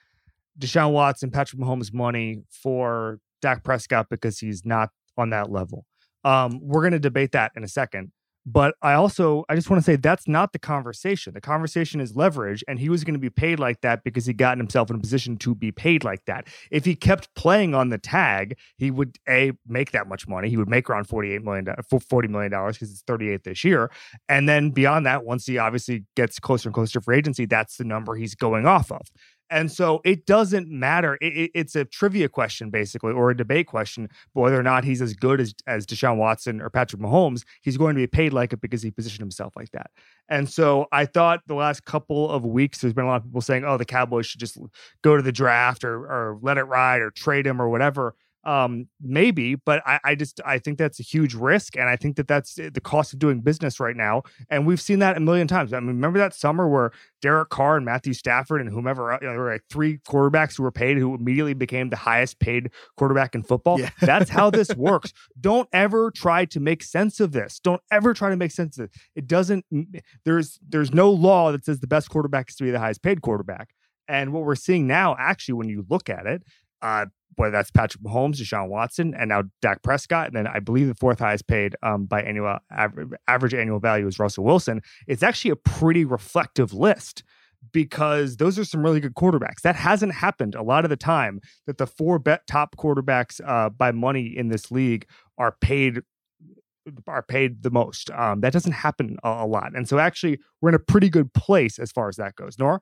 Deshaun 0.59 0.91
Watson, 0.91 1.31
Patrick 1.31 1.61
Mahomes 1.61 1.93
money 1.93 2.43
for 2.49 3.19
Dak 3.41 3.63
Prescott 3.63 4.07
because 4.09 4.39
he's 4.39 4.65
not 4.65 4.89
on 5.17 5.29
that 5.31 5.51
level. 5.51 5.85
Um, 6.23 6.59
we're 6.61 6.81
going 6.81 6.93
to 6.93 6.99
debate 6.99 7.31
that 7.31 7.51
in 7.55 7.63
a 7.63 7.67
second. 7.67 8.11
But 8.45 8.73
I 8.81 8.93
also 8.93 9.45
I 9.49 9.55
just 9.55 9.69
want 9.69 9.83
to 9.83 9.85
say 9.85 9.97
that's 9.97 10.27
not 10.27 10.51
the 10.51 10.57
conversation. 10.57 11.33
The 11.35 11.41
conversation 11.41 12.01
is 12.01 12.15
leverage, 12.15 12.63
and 12.67 12.79
he 12.79 12.89
was 12.89 13.03
going 13.03 13.13
to 13.13 13.19
be 13.19 13.29
paid 13.29 13.59
like 13.59 13.81
that 13.81 14.03
because 14.03 14.25
he 14.25 14.33
gotten 14.33 14.57
himself 14.57 14.89
in 14.89 14.95
a 14.95 14.99
position 14.99 15.37
to 15.37 15.53
be 15.53 15.71
paid 15.71 16.03
like 16.03 16.25
that. 16.25 16.47
If 16.71 16.83
he 16.83 16.95
kept 16.95 17.33
playing 17.35 17.75
on 17.75 17.89
the 17.89 17.99
tag, 17.99 18.57
he 18.77 18.89
would 18.89 19.19
a 19.29 19.51
make 19.67 19.91
that 19.91 20.07
much 20.07 20.27
money. 20.27 20.49
He 20.49 20.57
would 20.57 20.69
make 20.69 20.89
around 20.89 21.03
forty 21.03 21.33
eight 21.33 21.43
million 21.43 21.67
forty 22.09 22.27
million 22.27 22.51
dollars 22.51 22.77
because 22.77 22.91
it's 22.91 23.03
thirty 23.03 23.29
eight 23.29 23.43
this 23.43 23.63
year, 23.63 23.91
and 24.27 24.49
then 24.49 24.71
beyond 24.71 25.05
that, 25.05 25.23
once 25.23 25.45
he 25.45 25.59
obviously 25.59 26.05
gets 26.15 26.39
closer 26.39 26.69
and 26.69 26.73
closer 26.73 26.99
for 26.99 27.13
agency, 27.13 27.45
that's 27.45 27.77
the 27.77 27.83
number 27.83 28.15
he's 28.15 28.33
going 28.33 28.65
off 28.65 28.91
of. 28.91 29.01
And 29.51 29.69
so 29.69 29.99
it 30.05 30.25
doesn't 30.25 30.69
matter. 30.69 31.17
It, 31.21 31.37
it, 31.37 31.51
it's 31.53 31.75
a 31.75 31.83
trivia 31.83 32.29
question, 32.29 32.69
basically, 32.69 33.11
or 33.11 33.29
a 33.29 33.37
debate 33.37 33.67
question, 33.67 34.07
whether 34.33 34.57
or 34.57 34.63
not 34.63 34.85
he's 34.85 35.01
as 35.01 35.13
good 35.13 35.41
as, 35.41 35.53
as 35.67 35.85
Deshaun 35.85 36.17
Watson 36.17 36.61
or 36.61 36.69
Patrick 36.69 37.01
Mahomes. 37.01 37.43
He's 37.61 37.77
going 37.77 37.95
to 37.95 37.99
be 37.99 38.07
paid 38.07 38.31
like 38.31 38.53
it 38.53 38.61
because 38.61 38.81
he 38.81 38.89
positioned 38.89 39.19
himself 39.19 39.53
like 39.57 39.69
that. 39.71 39.91
And 40.29 40.49
so 40.49 40.87
I 40.93 41.05
thought 41.05 41.41
the 41.47 41.55
last 41.55 41.83
couple 41.83 42.31
of 42.31 42.45
weeks, 42.45 42.79
there's 42.79 42.93
been 42.93 43.03
a 43.03 43.09
lot 43.09 43.17
of 43.17 43.25
people 43.25 43.41
saying, 43.41 43.65
oh, 43.65 43.77
the 43.77 43.85
Cowboys 43.85 44.25
should 44.25 44.39
just 44.39 44.57
go 45.03 45.17
to 45.17 45.21
the 45.21 45.33
draft 45.33 45.83
or, 45.83 45.97
or 46.05 46.39
let 46.41 46.57
it 46.57 46.63
ride 46.63 47.01
or 47.01 47.11
trade 47.11 47.45
him 47.45 47.61
or 47.61 47.69
whatever 47.69 48.15
um 48.43 48.87
maybe 48.99 49.55
but 49.55 49.81
I, 49.85 49.99
I 50.03 50.15
just 50.15 50.41
i 50.45 50.57
think 50.57 50.77
that's 50.77 50.99
a 50.99 51.03
huge 51.03 51.35
risk 51.35 51.77
and 51.77 51.87
i 51.87 51.95
think 51.95 52.15
that 52.15 52.27
that's 52.27 52.55
the 52.55 52.81
cost 52.81 53.13
of 53.13 53.19
doing 53.19 53.41
business 53.41 53.79
right 53.79 53.95
now 53.95 54.23
and 54.49 54.65
we've 54.65 54.81
seen 54.81 54.99
that 54.99 55.15
a 55.15 55.19
million 55.19 55.47
times. 55.47 55.73
I 55.73 55.79
mean 55.79 55.87
remember 55.87 56.19
that 56.19 56.33
summer 56.33 56.67
where 56.67 56.91
derek 57.21 57.49
carr 57.49 57.77
and 57.77 57.85
matthew 57.85 58.13
stafford 58.13 58.61
and 58.61 58.69
whomever 58.69 59.17
you 59.21 59.27
know, 59.27 59.33
there 59.33 59.41
were 59.41 59.51
like 59.53 59.63
three 59.69 59.99
quarterbacks 59.99 60.57
who 60.57 60.63
were 60.63 60.71
paid 60.71 60.97
who 60.97 61.13
immediately 61.13 61.53
became 61.53 61.89
the 61.89 61.95
highest 61.95 62.39
paid 62.39 62.71
quarterback 62.97 63.35
in 63.35 63.43
football? 63.43 63.79
Yeah. 63.79 63.89
that's 64.01 64.29
how 64.29 64.49
this 64.49 64.73
works. 64.75 65.13
Don't 65.39 65.69
ever 65.71 66.11
try 66.11 66.45
to 66.45 66.59
make 66.59 66.83
sense 66.83 67.19
of 67.19 67.31
this. 67.31 67.59
Don't 67.59 67.81
ever 67.91 68.13
try 68.13 68.29
to 68.29 68.35
make 68.35 68.51
sense 68.51 68.77
of 68.77 68.85
it 68.85 68.91
it 69.15 69.27
doesn't 69.27 69.65
there's 70.25 70.59
there's 70.67 70.93
no 70.93 71.11
law 71.11 71.51
that 71.51 71.65
says 71.65 71.79
the 71.79 71.87
best 71.87 72.09
quarterback 72.09 72.49
is 72.49 72.55
to 72.55 72.63
be 72.63 72.71
the 72.71 72.79
highest 72.79 73.01
paid 73.01 73.21
quarterback 73.21 73.73
and 74.07 74.33
what 74.33 74.43
we're 74.43 74.55
seeing 74.55 74.87
now 74.87 75.15
actually 75.19 75.53
when 75.53 75.69
you 75.69 75.85
look 75.89 76.09
at 76.09 76.25
it 76.25 76.43
uh, 76.81 77.05
whether 77.35 77.51
that's 77.51 77.71
Patrick 77.71 78.03
Mahomes, 78.03 78.35
Deshaun 78.35 78.69
Watson, 78.69 79.13
and 79.17 79.29
now 79.29 79.43
Dak 79.61 79.83
Prescott, 79.83 80.27
and 80.27 80.35
then 80.35 80.47
I 80.47 80.59
believe 80.59 80.87
the 80.87 80.95
fourth 80.95 81.19
highest 81.19 81.47
paid 81.47 81.75
um, 81.81 82.05
by 82.05 82.21
annual 82.21 82.59
average, 83.27 83.53
annual 83.53 83.79
value 83.79 84.07
is 84.07 84.19
Russell 84.19 84.43
Wilson. 84.43 84.81
It's 85.07 85.23
actually 85.23 85.51
a 85.51 85.55
pretty 85.55 86.05
reflective 86.05 86.73
list 86.73 87.23
because 87.71 88.37
those 88.37 88.57
are 88.57 88.65
some 88.65 88.83
really 88.83 88.99
good 88.99 89.15
quarterbacks. 89.15 89.61
That 89.63 89.75
hasn't 89.75 90.13
happened 90.13 90.55
a 90.55 90.63
lot 90.63 90.83
of 90.83 90.89
the 90.89 90.97
time 90.97 91.39
that 91.67 91.77
the 91.77 91.87
four 91.87 92.19
bet 92.19 92.47
top 92.47 92.75
quarterbacks 92.75 93.39
uh, 93.45 93.69
by 93.69 93.91
money 93.91 94.25
in 94.35 94.49
this 94.49 94.71
league 94.71 95.07
are 95.37 95.55
paid 95.61 96.01
are 97.07 97.21
paid 97.21 97.61
the 97.61 97.69
most. 97.69 98.09
Um, 98.11 98.41
that 98.41 98.53
doesn't 98.53 98.71
happen 98.71 99.17
a, 99.23 99.29
a 99.29 99.47
lot, 99.47 99.71
and 99.75 99.87
so 99.87 99.99
actually 99.99 100.39
we're 100.59 100.69
in 100.69 100.75
a 100.75 100.79
pretty 100.79 101.09
good 101.09 101.33
place 101.33 101.79
as 101.79 101.91
far 101.91 102.09
as 102.09 102.17
that 102.17 102.35
goes. 102.35 102.57
Nora. 102.59 102.81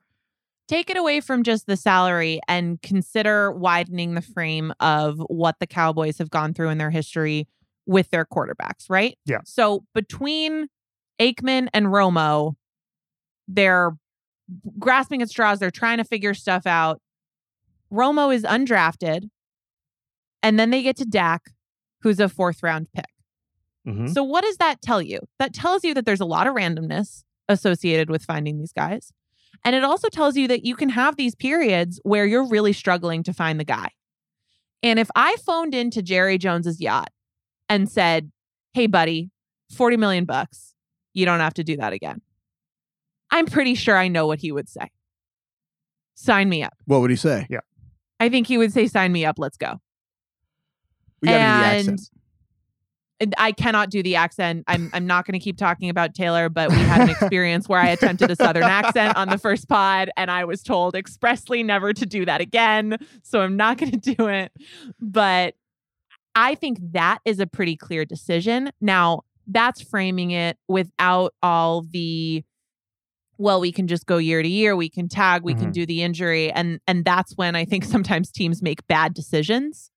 Take 0.70 0.92
it 0.92 0.98
away 0.98 1.20
from 1.20 1.42
just 1.42 1.66
the 1.66 1.76
salary 1.76 2.40
and 2.48 2.80
consider 2.84 3.52
widening 3.52 4.14
the 4.14 4.22
frame 4.22 4.72
of 4.80 5.18
what 5.28 5.56
the 5.60 5.66
Cowboys 5.66 6.20
have 6.20 6.30
gone 6.30 6.54
through 6.54 6.70
in 6.70 6.78
their 6.78 6.92
history 6.92 7.48
with 7.88 8.12
their 8.12 8.24
quarterbacks, 8.24 8.88
right? 8.88 9.18
Yeah. 9.26 9.40
So 9.46 9.84
between 9.96 10.68
Aikman 11.20 11.70
and 11.74 11.88
Romo, 11.88 12.54
they're 13.48 13.98
grasping 14.78 15.24
at 15.24 15.30
straws. 15.30 15.58
They're 15.58 15.72
trying 15.72 15.98
to 15.98 16.04
figure 16.04 16.36
stuff 16.36 16.68
out. 16.68 17.02
Romo 17.92 18.34
is 18.34 18.44
undrafted. 18.44 19.28
And 20.44 20.60
then 20.60 20.70
they 20.70 20.84
get 20.84 20.98
to 20.98 21.06
Dak, 21.06 21.50
who's 22.04 22.20
a 22.20 22.30
fourth 22.30 22.62
round 22.62 22.92
pick. 22.94 23.10
Mhm. 23.88 24.14
So, 24.14 24.24
what 24.24 24.44
does 24.44 24.58
that 24.58 24.84
tell 24.84 25.02
you? 25.02 25.22
That 25.40 25.52
tells 25.52 25.84
you 25.84 25.96
that 25.96 26.06
there's 26.06 26.22
a 26.22 26.26
lot 26.26 26.46
of 26.46 26.54
randomness 26.54 27.24
associated 27.48 28.12
with 28.12 28.24
finding 28.24 28.60
these 28.60 28.72
guys. 28.72 29.12
And 29.66 29.76
it 29.76 29.84
also 29.84 30.08
tells 30.10 30.36
you 30.38 30.48
that 30.48 30.66
you 30.66 30.76
can 30.76 30.90
have 30.90 31.16
these 31.18 31.36
periods 31.36 32.00
where 32.04 32.26
you're 32.26 32.48
really 32.48 32.74
struggling 32.74 33.24
to 33.24 33.34
find 33.34 33.60
the 33.60 33.66
guy. 33.66 33.90
And 34.82 35.00
if 35.00 35.10
I 35.16 35.36
phoned 35.46 35.76
into 35.76 36.02
Jerry 36.02 36.38
Jones's 36.38 36.80
yacht 36.80 37.10
and 37.68 37.90
said, 37.90 38.32
"Hey 38.74 38.88
buddy, 38.88 39.30
40 39.72 39.98
million 39.98 40.26
bucks. 40.26 40.74
You 41.14 41.26
don't 41.26 41.40
have 41.42 41.54
to 41.56 41.64
do 41.64 41.76
that 41.78 41.92
again." 41.94 42.22
I'm 43.32 43.46
pretty 43.46 43.76
sure 43.76 43.96
I 43.98 44.08
know 44.08 44.26
what 44.26 44.40
he 44.40 44.52
would 44.52 44.70
say. 44.70 44.90
Sign 46.16 46.50
me 46.50 46.64
up. 46.64 46.74
What 46.86 47.02
would 47.02 47.10
he 47.12 47.16
say? 47.16 47.46
Yeah. 47.50 47.60
I 48.20 48.30
think 48.30 48.48
he 48.48 48.58
would 48.58 48.74
say, 48.74 48.88
"Sign 48.88 49.12
me 49.12 49.26
up. 49.26 49.38
Let's 49.38 49.58
go." 49.58 49.80
We 51.22 51.28
gotta 51.28 51.38
do 51.38 51.38
the 51.38 51.44
And- 51.44 51.90
accent. 51.90 51.90
And 51.90 52.19
I 53.38 53.52
cannot 53.52 53.90
do 53.90 54.02
the 54.02 54.16
accent. 54.16 54.64
I'm 54.68 54.90
I'm 54.94 55.06
not 55.06 55.26
going 55.26 55.34
to 55.38 55.44
keep 55.44 55.58
talking 55.58 55.90
about 55.90 56.14
Taylor, 56.14 56.48
but 56.50 56.70
we 56.70 56.78
had 56.78 57.02
an 57.02 57.10
experience 57.20 57.68
where 57.68 57.80
I 57.80 57.90
attempted 57.90 58.32
a 58.32 58.36
southern 58.36 58.64
accent 58.64 59.18
on 59.18 59.28
the 59.30 59.38
first 59.38 59.68
pod 59.68 60.10
and 60.16 60.32
I 60.32 60.46
was 60.46 60.64
told 60.64 60.96
expressly 60.96 61.62
never 61.64 61.92
to 61.94 62.06
do 62.06 62.26
that 62.26 62.40
again, 62.42 62.98
so 63.24 63.42
I'm 63.42 63.58
not 63.58 63.78
going 63.78 63.92
to 64.00 64.16
do 64.16 64.28
it. 64.28 64.52
But 65.02 65.56
I 66.36 66.56
think 66.56 66.78
that 66.94 67.20
is 67.26 67.40
a 67.40 67.48
pretty 67.48 67.76
clear 67.76 68.06
decision. 68.06 68.72
Now, 68.80 69.24
that's 69.48 69.82
framing 69.82 70.32
it 70.32 70.58
without 70.68 71.34
all 71.44 71.82
the 71.82 72.44
well, 73.38 73.62
we 73.62 73.72
can 73.72 73.88
just 73.88 74.06
go 74.06 74.18
year 74.18 74.42
to 74.44 74.48
year, 74.50 74.76
we 74.76 74.90
can 74.90 75.08
tag, 75.08 75.44
we 75.44 75.54
can 75.54 75.70
Mhm. 75.70 75.74
do 75.74 75.86
the 75.86 76.04
injury 76.04 76.52
and 76.52 76.80
and 76.88 77.04
that's 77.04 77.34
when 77.36 77.56
I 77.56 77.66
think 77.66 77.84
sometimes 77.84 78.32
teams 78.32 78.62
make 78.62 78.86
bad 78.88 79.14
decisions. 79.14 79.92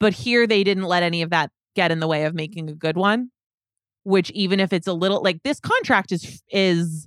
But 0.00 0.12
here 0.12 0.46
they 0.46 0.62
didn't 0.64 0.84
let 0.84 1.02
any 1.02 1.22
of 1.22 1.30
that 1.30 1.50
get 1.78 1.90
in 1.92 2.00
the 2.00 2.08
way 2.08 2.24
of 2.24 2.34
making 2.34 2.68
a 2.68 2.74
good 2.74 2.96
one, 2.96 3.30
which 4.02 4.30
even 4.32 4.58
if 4.58 4.72
it's 4.72 4.86
a 4.88 4.92
little 4.92 5.22
like 5.22 5.42
this 5.44 5.60
contract 5.60 6.10
is 6.12 6.42
is 6.50 7.06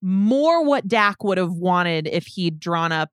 more 0.00 0.64
what 0.64 0.86
Dak 0.86 1.24
would 1.24 1.38
have 1.38 1.52
wanted 1.52 2.06
if 2.06 2.26
he'd 2.26 2.60
drawn 2.60 2.92
up 2.92 3.10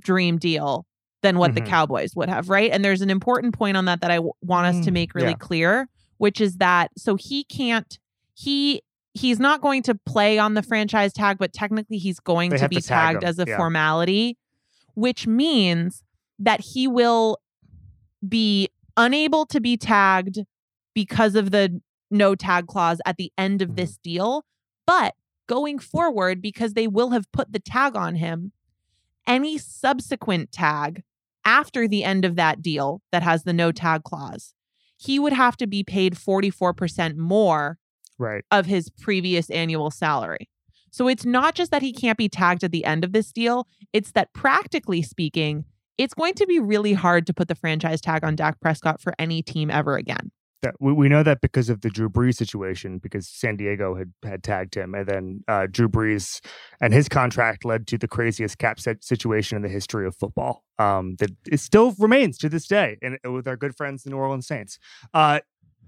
dream 0.00 0.38
deal 0.38 0.84
than 1.22 1.38
what 1.38 1.54
the 1.54 1.60
Mhm. 1.60 1.66
Cowboys 1.68 2.16
would 2.16 2.28
have, 2.28 2.48
right? 2.48 2.70
And 2.72 2.84
there's 2.84 3.00
an 3.00 3.10
important 3.10 3.54
point 3.54 3.76
on 3.76 3.84
that 3.84 4.00
that 4.00 4.10
I 4.10 4.16
w- 4.16 4.32
want 4.42 4.66
us 4.66 4.84
to 4.84 4.90
Mm, 4.90 4.94
make 4.94 5.14
really 5.14 5.28
yeah. 5.30 5.34
clear, 5.48 5.88
which 6.18 6.40
is 6.40 6.56
that 6.56 6.90
so 6.98 7.14
he 7.16 7.44
can't 7.44 7.98
he 8.34 8.82
he's 9.14 9.38
not 9.38 9.60
going 9.60 9.80
to 9.84 9.94
play 9.94 10.40
on 10.40 10.54
the 10.54 10.62
franchise 10.62 11.12
tag, 11.12 11.38
but 11.38 11.52
technically 11.52 11.98
he's 11.98 12.18
going 12.18 12.50
They 12.50 12.58
to 12.58 12.68
be 12.68 12.76
to 12.76 12.82
tag 12.82 13.12
tagged 13.12 13.22
him, 13.22 13.28
as 13.28 13.38
a 13.38 13.44
yeah. 13.46 13.56
formality, 13.56 14.36
which 14.94 15.26
means 15.28 16.02
that 16.40 16.60
he 16.60 16.88
will 16.88 17.38
be 18.28 18.68
unable 18.96 19.46
to 19.46 19.60
be 19.60 19.76
tagged 19.76 20.40
because 20.94 21.34
of 21.34 21.50
the 21.50 21.80
no 22.10 22.34
tag 22.34 22.66
clause 22.66 23.00
at 23.04 23.16
the 23.16 23.32
end 23.36 23.60
of 23.62 23.70
Mhm. 23.70 23.76
this 23.76 23.96
deal. 23.98 24.44
But 24.86 25.14
going 25.48 25.78
forward, 25.78 26.40
because 26.40 26.74
they 26.74 26.86
will 26.86 27.10
have 27.10 27.30
put 27.32 27.52
the 27.52 27.58
tag 27.58 27.96
on 27.96 28.16
him, 28.16 28.52
any 29.26 29.58
subsequent 29.58 30.52
tag 30.52 31.02
after 31.44 31.88
the 31.88 32.04
end 32.04 32.24
of 32.24 32.36
that 32.36 32.62
deal 32.62 33.02
that 33.12 33.22
has 33.22 33.42
the 33.44 33.52
no 33.52 33.72
tag 33.72 34.04
clause, 34.04 34.54
he 34.96 35.18
would 35.18 35.32
have 35.32 35.56
to 35.58 35.66
be 35.66 35.82
paid 35.82 36.16
44% 36.16 37.16
more 37.18 37.78
Right. 38.18 38.44
of 38.50 38.66
his 38.66 38.90
previous 38.90 39.50
annual 39.50 39.90
salary. 39.90 40.48
So 40.90 41.08
it's 41.08 41.24
not 41.24 41.56
just 41.56 41.72
that 41.72 41.82
he 41.82 41.92
can't 41.92 42.16
be 42.16 42.28
tagged 42.28 42.62
at 42.62 42.70
the 42.70 42.84
end 42.84 43.04
of 43.04 43.12
this 43.12 43.32
deal, 43.32 43.66
it's 43.92 44.12
that 44.12 44.32
practically 44.32 45.02
speaking, 45.02 45.64
it's 45.98 46.14
going 46.14 46.34
to 46.34 46.46
be 46.46 46.58
really 46.58 46.92
hard 46.92 47.26
to 47.26 47.34
put 47.34 47.48
the 47.48 47.54
franchise 47.54 48.00
tag 48.00 48.24
on 48.24 48.36
Dak 48.36 48.60
Prescott 48.60 49.00
for 49.00 49.14
any 49.18 49.42
team 49.42 49.70
ever 49.70 49.96
again. 49.96 50.30
That 50.62 50.76
we, 50.80 50.92
we 50.92 51.08
know 51.10 51.22
that 51.22 51.42
because 51.42 51.68
of 51.68 51.82
the 51.82 51.90
Drew 51.90 52.08
Brees 52.08 52.36
situation, 52.36 52.98
because 52.98 53.28
San 53.28 53.56
Diego 53.56 53.94
had 53.94 54.12
had 54.24 54.42
tagged 54.42 54.74
him, 54.74 54.94
and 54.94 55.06
then 55.06 55.44
uh, 55.46 55.66
Drew 55.70 55.90
Brees 55.90 56.40
and 56.80 56.94
his 56.94 57.06
contract 57.08 57.66
led 57.66 57.86
to 57.88 57.98
the 57.98 58.08
craziest 58.08 58.56
cap 58.56 58.80
set 58.80 59.04
situation 59.04 59.56
in 59.56 59.62
the 59.62 59.68
history 59.68 60.06
of 60.06 60.16
football. 60.16 60.64
Um, 60.78 61.16
that 61.18 61.30
it 61.46 61.60
still 61.60 61.94
remains 61.98 62.38
to 62.38 62.48
this 62.48 62.66
day, 62.66 62.96
and 63.02 63.18
with 63.30 63.46
our 63.46 63.56
good 63.56 63.76
friends 63.76 64.04
the 64.04 64.10
New 64.10 64.16
Orleans 64.16 64.46
Saints. 64.46 64.78
Uh, 65.12 65.40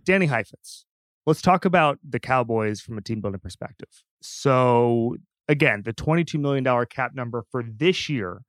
Danny 0.04 0.26
Heifetz. 0.26 0.84
Let's 1.24 1.42
talk 1.42 1.64
about 1.64 1.98
the 2.08 2.20
Cowboys 2.20 2.80
from 2.80 2.98
a 2.98 3.00
team 3.00 3.20
building 3.20 3.40
perspective. 3.40 3.88
So 4.20 5.16
again, 5.48 5.82
the 5.84 5.94
twenty-two 5.94 6.38
million 6.38 6.62
dollar 6.64 6.84
cap 6.84 7.14
number 7.14 7.44
for 7.50 7.64
this 7.64 8.10
year 8.10 8.42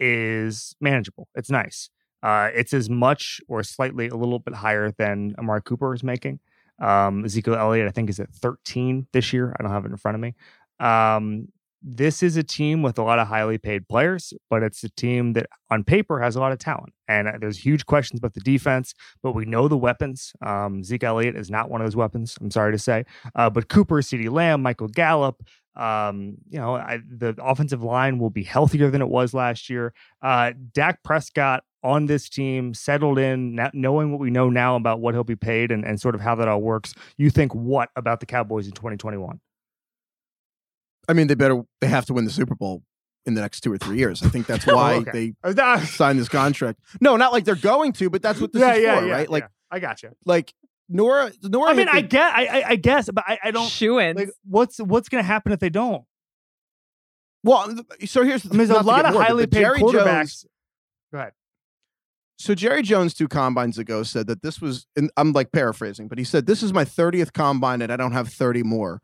is 0.00 0.74
manageable. 0.80 1.28
It's 1.34 1.50
nice. 1.50 1.90
Uh, 2.22 2.50
it's 2.54 2.72
as 2.72 2.90
much 2.90 3.40
or 3.48 3.62
slightly 3.62 4.08
a 4.08 4.16
little 4.16 4.38
bit 4.38 4.54
higher 4.54 4.92
than 4.98 5.34
Amari 5.38 5.62
Cooper 5.62 5.94
is 5.94 6.02
making. 6.02 6.40
Um, 6.80 7.24
Ezekiel 7.24 7.54
Elliott, 7.54 7.88
I 7.88 7.90
think, 7.90 8.10
is 8.10 8.20
at 8.20 8.30
13 8.30 9.06
this 9.12 9.32
year. 9.32 9.54
I 9.58 9.62
don't 9.62 9.72
have 9.72 9.84
it 9.84 9.90
in 9.90 9.96
front 9.96 10.14
of 10.16 10.20
me. 10.20 10.34
Um, 10.80 11.48
this 11.80 12.22
is 12.24 12.36
a 12.36 12.42
team 12.42 12.82
with 12.82 12.98
a 12.98 13.02
lot 13.02 13.20
of 13.20 13.28
highly 13.28 13.56
paid 13.56 13.88
players, 13.88 14.32
but 14.50 14.64
it's 14.64 14.82
a 14.82 14.88
team 14.90 15.34
that 15.34 15.46
on 15.70 15.84
paper 15.84 16.20
has 16.20 16.34
a 16.34 16.40
lot 16.40 16.50
of 16.50 16.58
talent. 16.58 16.92
And 17.06 17.28
uh, 17.28 17.32
there's 17.40 17.58
huge 17.58 17.86
questions 17.86 18.18
about 18.18 18.34
the 18.34 18.40
defense, 18.40 18.94
but 19.22 19.32
we 19.32 19.44
know 19.44 19.68
the 19.68 19.76
weapons. 19.76 20.32
Um, 20.44 20.82
Zeke 20.82 21.04
Elliott 21.04 21.36
is 21.36 21.50
not 21.50 21.70
one 21.70 21.80
of 21.80 21.86
those 21.86 21.96
weapons, 21.96 22.36
I'm 22.40 22.50
sorry 22.50 22.72
to 22.72 22.78
say. 22.78 23.04
Uh, 23.34 23.48
but 23.48 23.68
Cooper, 23.68 24.02
CeeDee 24.02 24.30
Lamb, 24.30 24.62
Michael 24.62 24.88
Gallup, 24.88 25.40
um, 25.78 26.36
you 26.50 26.58
know, 26.58 26.74
I, 26.74 26.98
the 27.08 27.34
offensive 27.40 27.82
line 27.82 28.18
will 28.18 28.30
be 28.30 28.42
healthier 28.42 28.90
than 28.90 29.00
it 29.00 29.08
was 29.08 29.32
last 29.32 29.70
year. 29.70 29.94
Uh, 30.20 30.52
Dak 30.72 31.02
Prescott 31.02 31.62
on 31.84 32.06
this 32.06 32.28
team, 32.28 32.74
settled 32.74 33.18
in, 33.18 33.54
now, 33.54 33.70
knowing 33.72 34.10
what 34.10 34.18
we 34.20 34.30
know 34.30 34.50
now 34.50 34.74
about 34.74 35.00
what 35.00 35.14
he'll 35.14 35.22
be 35.24 35.36
paid 35.36 35.70
and, 35.70 35.84
and 35.84 36.00
sort 36.00 36.14
of 36.16 36.20
how 36.20 36.34
that 36.34 36.48
all 36.48 36.60
works. 36.60 36.92
You 37.16 37.30
think 37.30 37.54
what 37.54 37.90
about 37.94 38.18
the 38.20 38.26
Cowboys 38.26 38.66
in 38.66 38.72
2021? 38.72 39.40
I 41.08 41.12
mean, 41.12 41.26
they 41.28 41.34
better 41.34 41.62
they 41.80 41.86
have 41.86 42.04
to 42.06 42.12
win 42.14 42.24
the 42.24 42.30
Super 42.30 42.54
Bowl 42.54 42.82
in 43.24 43.34
the 43.34 43.40
next 43.40 43.60
two 43.60 43.72
or 43.72 43.78
three 43.78 43.98
years. 43.98 44.22
I 44.22 44.28
think 44.28 44.46
that's 44.46 44.66
why 44.66 44.94
Oh, 44.94 44.98
okay. 45.00 45.32
they 45.44 45.52
Uh, 45.62 45.80
signed 45.80 46.18
this 46.18 46.28
contract. 46.28 46.80
No, 47.00 47.16
not 47.16 47.32
like 47.32 47.44
they're 47.44 47.54
going 47.54 47.92
to, 47.94 48.10
but 48.10 48.22
that's 48.22 48.40
what 48.40 48.52
this 48.54 48.60
yeah, 48.60 48.74
is 48.74 48.82
yeah, 48.82 49.00
for, 49.00 49.06
yeah, 49.06 49.12
right? 49.12 49.30
Like. 49.30 49.48
I 49.70 49.80
got 49.80 50.02
you. 50.02 50.10
like 50.24 50.54
Nora, 50.88 51.32
Nora. 51.42 51.70
I 51.70 51.74
mean, 51.74 51.86
hit 51.86 51.94
I 51.96 52.00
the- 52.02 52.08
get, 52.08 52.32
I, 52.34 52.46
I, 52.46 52.64
I 52.70 52.76
guess, 52.76 53.10
but 53.12 53.24
I, 53.26 53.38
I 53.44 53.50
don't. 53.50 53.68
Shoo-ins. 53.68 54.16
Like, 54.18 54.30
what's 54.44 54.78
what's 54.78 55.08
going 55.08 55.22
to 55.22 55.26
happen 55.26 55.52
if 55.52 55.60
they 55.60 55.70
don't? 55.70 56.04
well. 57.44 57.74
So 58.06 58.22
here's 58.24 58.44
I 58.46 58.48
mean, 58.50 58.58
there's 58.58 58.70
a 58.70 58.80
lot 58.82 59.04
of 59.04 59.12
morbid, 59.14 59.26
highly 59.28 59.46
paid 59.46 59.60
Jerry 59.60 59.80
quarterbacks. 59.80 60.04
Jones- 60.42 60.46
Go 61.12 61.18
ahead. 61.18 61.32
so 62.38 62.54
Jerry 62.54 62.82
Jones 62.82 63.14
two 63.14 63.28
combines 63.28 63.78
ago 63.78 64.02
said 64.02 64.26
that 64.26 64.42
this 64.42 64.60
was, 64.60 64.86
and 64.96 65.10
I'm 65.16 65.32
like 65.32 65.52
paraphrasing, 65.52 66.06
but 66.08 66.18
he 66.18 66.24
said 66.24 66.44
this 66.46 66.62
is 66.62 66.72
my 66.72 66.84
30th 66.84 67.32
combine 67.32 67.80
and 67.80 67.90
I 67.90 67.96
don't 67.96 68.12
have 68.12 68.28
30 68.28 68.62
more. 68.64 69.00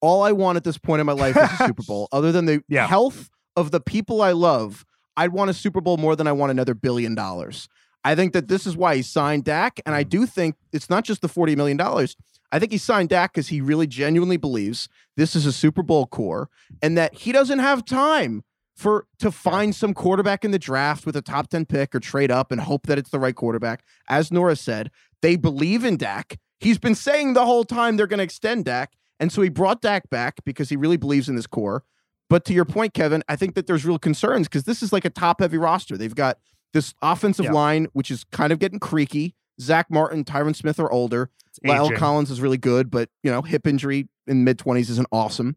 All 0.00 0.22
I 0.22 0.32
want 0.32 0.56
at 0.56 0.64
this 0.64 0.76
point 0.78 0.98
in 1.00 1.06
my 1.06 1.12
life 1.12 1.36
is 1.36 1.42
a 1.60 1.66
Super 1.66 1.82
Bowl. 1.86 2.08
Other 2.10 2.32
than 2.32 2.46
the 2.46 2.62
Yeah. 2.68 2.86
health 2.88 3.30
of 3.56 3.70
the 3.70 3.80
people 3.80 4.20
I 4.20 4.32
love, 4.32 4.84
I'd 5.16 5.32
want 5.32 5.48
a 5.50 5.54
Super 5.54 5.80
Bowl 5.80 5.96
more 5.96 6.16
than 6.16 6.26
I 6.26 6.32
want 6.32 6.50
another 6.50 6.74
billion 6.74 7.14
dollars. 7.14 7.68
I 8.04 8.14
think 8.14 8.32
that 8.34 8.48
this 8.48 8.66
is 8.66 8.76
why 8.76 8.96
he 8.96 9.02
signed 9.02 9.44
Dak, 9.44 9.80
and 9.86 9.94
I 9.94 10.02
do 10.02 10.26
think 10.26 10.56
it's 10.72 10.90
not 10.90 11.04
just 11.04 11.22
the 11.22 11.28
40 11.28 11.56
million 11.56 11.76
dollars. 11.76 12.16
I 12.52 12.58
think 12.58 12.70
he 12.70 12.78
signed 12.78 13.08
Dak 13.08 13.32
because 13.32 13.48
he 13.48 13.60
really 13.60 13.86
genuinely 13.86 14.36
believes 14.36 14.88
this 15.16 15.34
is 15.34 15.46
a 15.46 15.52
Super 15.52 15.82
Bowl 15.82 16.06
core, 16.06 16.50
and 16.82 16.96
that 16.98 17.14
he 17.14 17.32
doesn't 17.32 17.58
have 17.58 17.84
time 17.84 18.44
for 18.76 19.06
to 19.18 19.30
find 19.30 19.74
some 19.74 19.94
quarterback 19.94 20.44
in 20.44 20.50
the 20.50 20.58
draft 20.58 21.06
with 21.06 21.16
a 21.16 21.22
top 21.22 21.48
10 21.48 21.66
pick 21.66 21.94
or 21.94 22.00
trade 22.00 22.30
up 22.30 22.50
and 22.50 22.60
hope 22.60 22.86
that 22.86 22.98
it's 22.98 23.10
the 23.10 23.18
right 23.18 23.34
quarterback. 23.34 23.84
As 24.08 24.32
Nora 24.32 24.56
said, 24.56 24.90
they 25.22 25.36
believe 25.36 25.84
in 25.84 25.96
Dak. 25.96 26.38
He's 26.58 26.78
been 26.78 26.94
saying 26.94 27.34
the 27.34 27.46
whole 27.46 27.64
time 27.64 27.96
they're 27.96 28.06
going 28.06 28.18
to 28.18 28.24
extend 28.24 28.64
Dak. 28.64 28.92
And 29.20 29.30
so 29.30 29.42
he 29.42 29.48
brought 29.48 29.80
Dak 29.80 30.10
back 30.10 30.44
because 30.44 30.68
he 30.68 30.76
really 30.76 30.96
believes 30.96 31.28
in 31.28 31.36
this 31.36 31.46
core. 31.46 31.84
But 32.28 32.44
to 32.46 32.52
your 32.52 32.64
point, 32.64 32.94
Kevin, 32.94 33.22
I 33.28 33.36
think 33.36 33.54
that 33.54 33.66
there's 33.66 33.84
real 33.84 33.98
concerns 33.98 34.48
because 34.48 34.64
this 34.64 34.82
is 34.82 34.92
like 34.92 35.04
a 35.04 35.10
top 35.10 35.40
heavy 35.40 35.58
roster. 35.58 35.96
They've 35.96 36.14
got 36.14 36.38
this 36.74 36.92
offensive 37.00 37.46
Yeah. 37.46 37.52
line, 37.52 37.86
which 37.94 38.10
is 38.10 38.24
kind 38.24 38.52
of 38.52 38.58
getting 38.58 38.78
creaky. 38.78 39.34
Zack 39.58 39.90
Martin, 39.90 40.24
Tyron 40.24 40.54
Smith 40.54 40.78
are 40.78 40.92
older. 40.92 41.30
La'el. 41.64 41.96
Collins 41.96 42.30
is 42.30 42.40
really 42.42 42.58
good, 42.58 42.90
but 42.90 43.08
you 43.22 43.30
know, 43.30 43.40
hip 43.40 43.66
injury 43.66 44.08
in 44.26 44.44
mid 44.44 44.58
20s 44.58 44.90
isn't 44.90 45.08
awesome. 45.10 45.56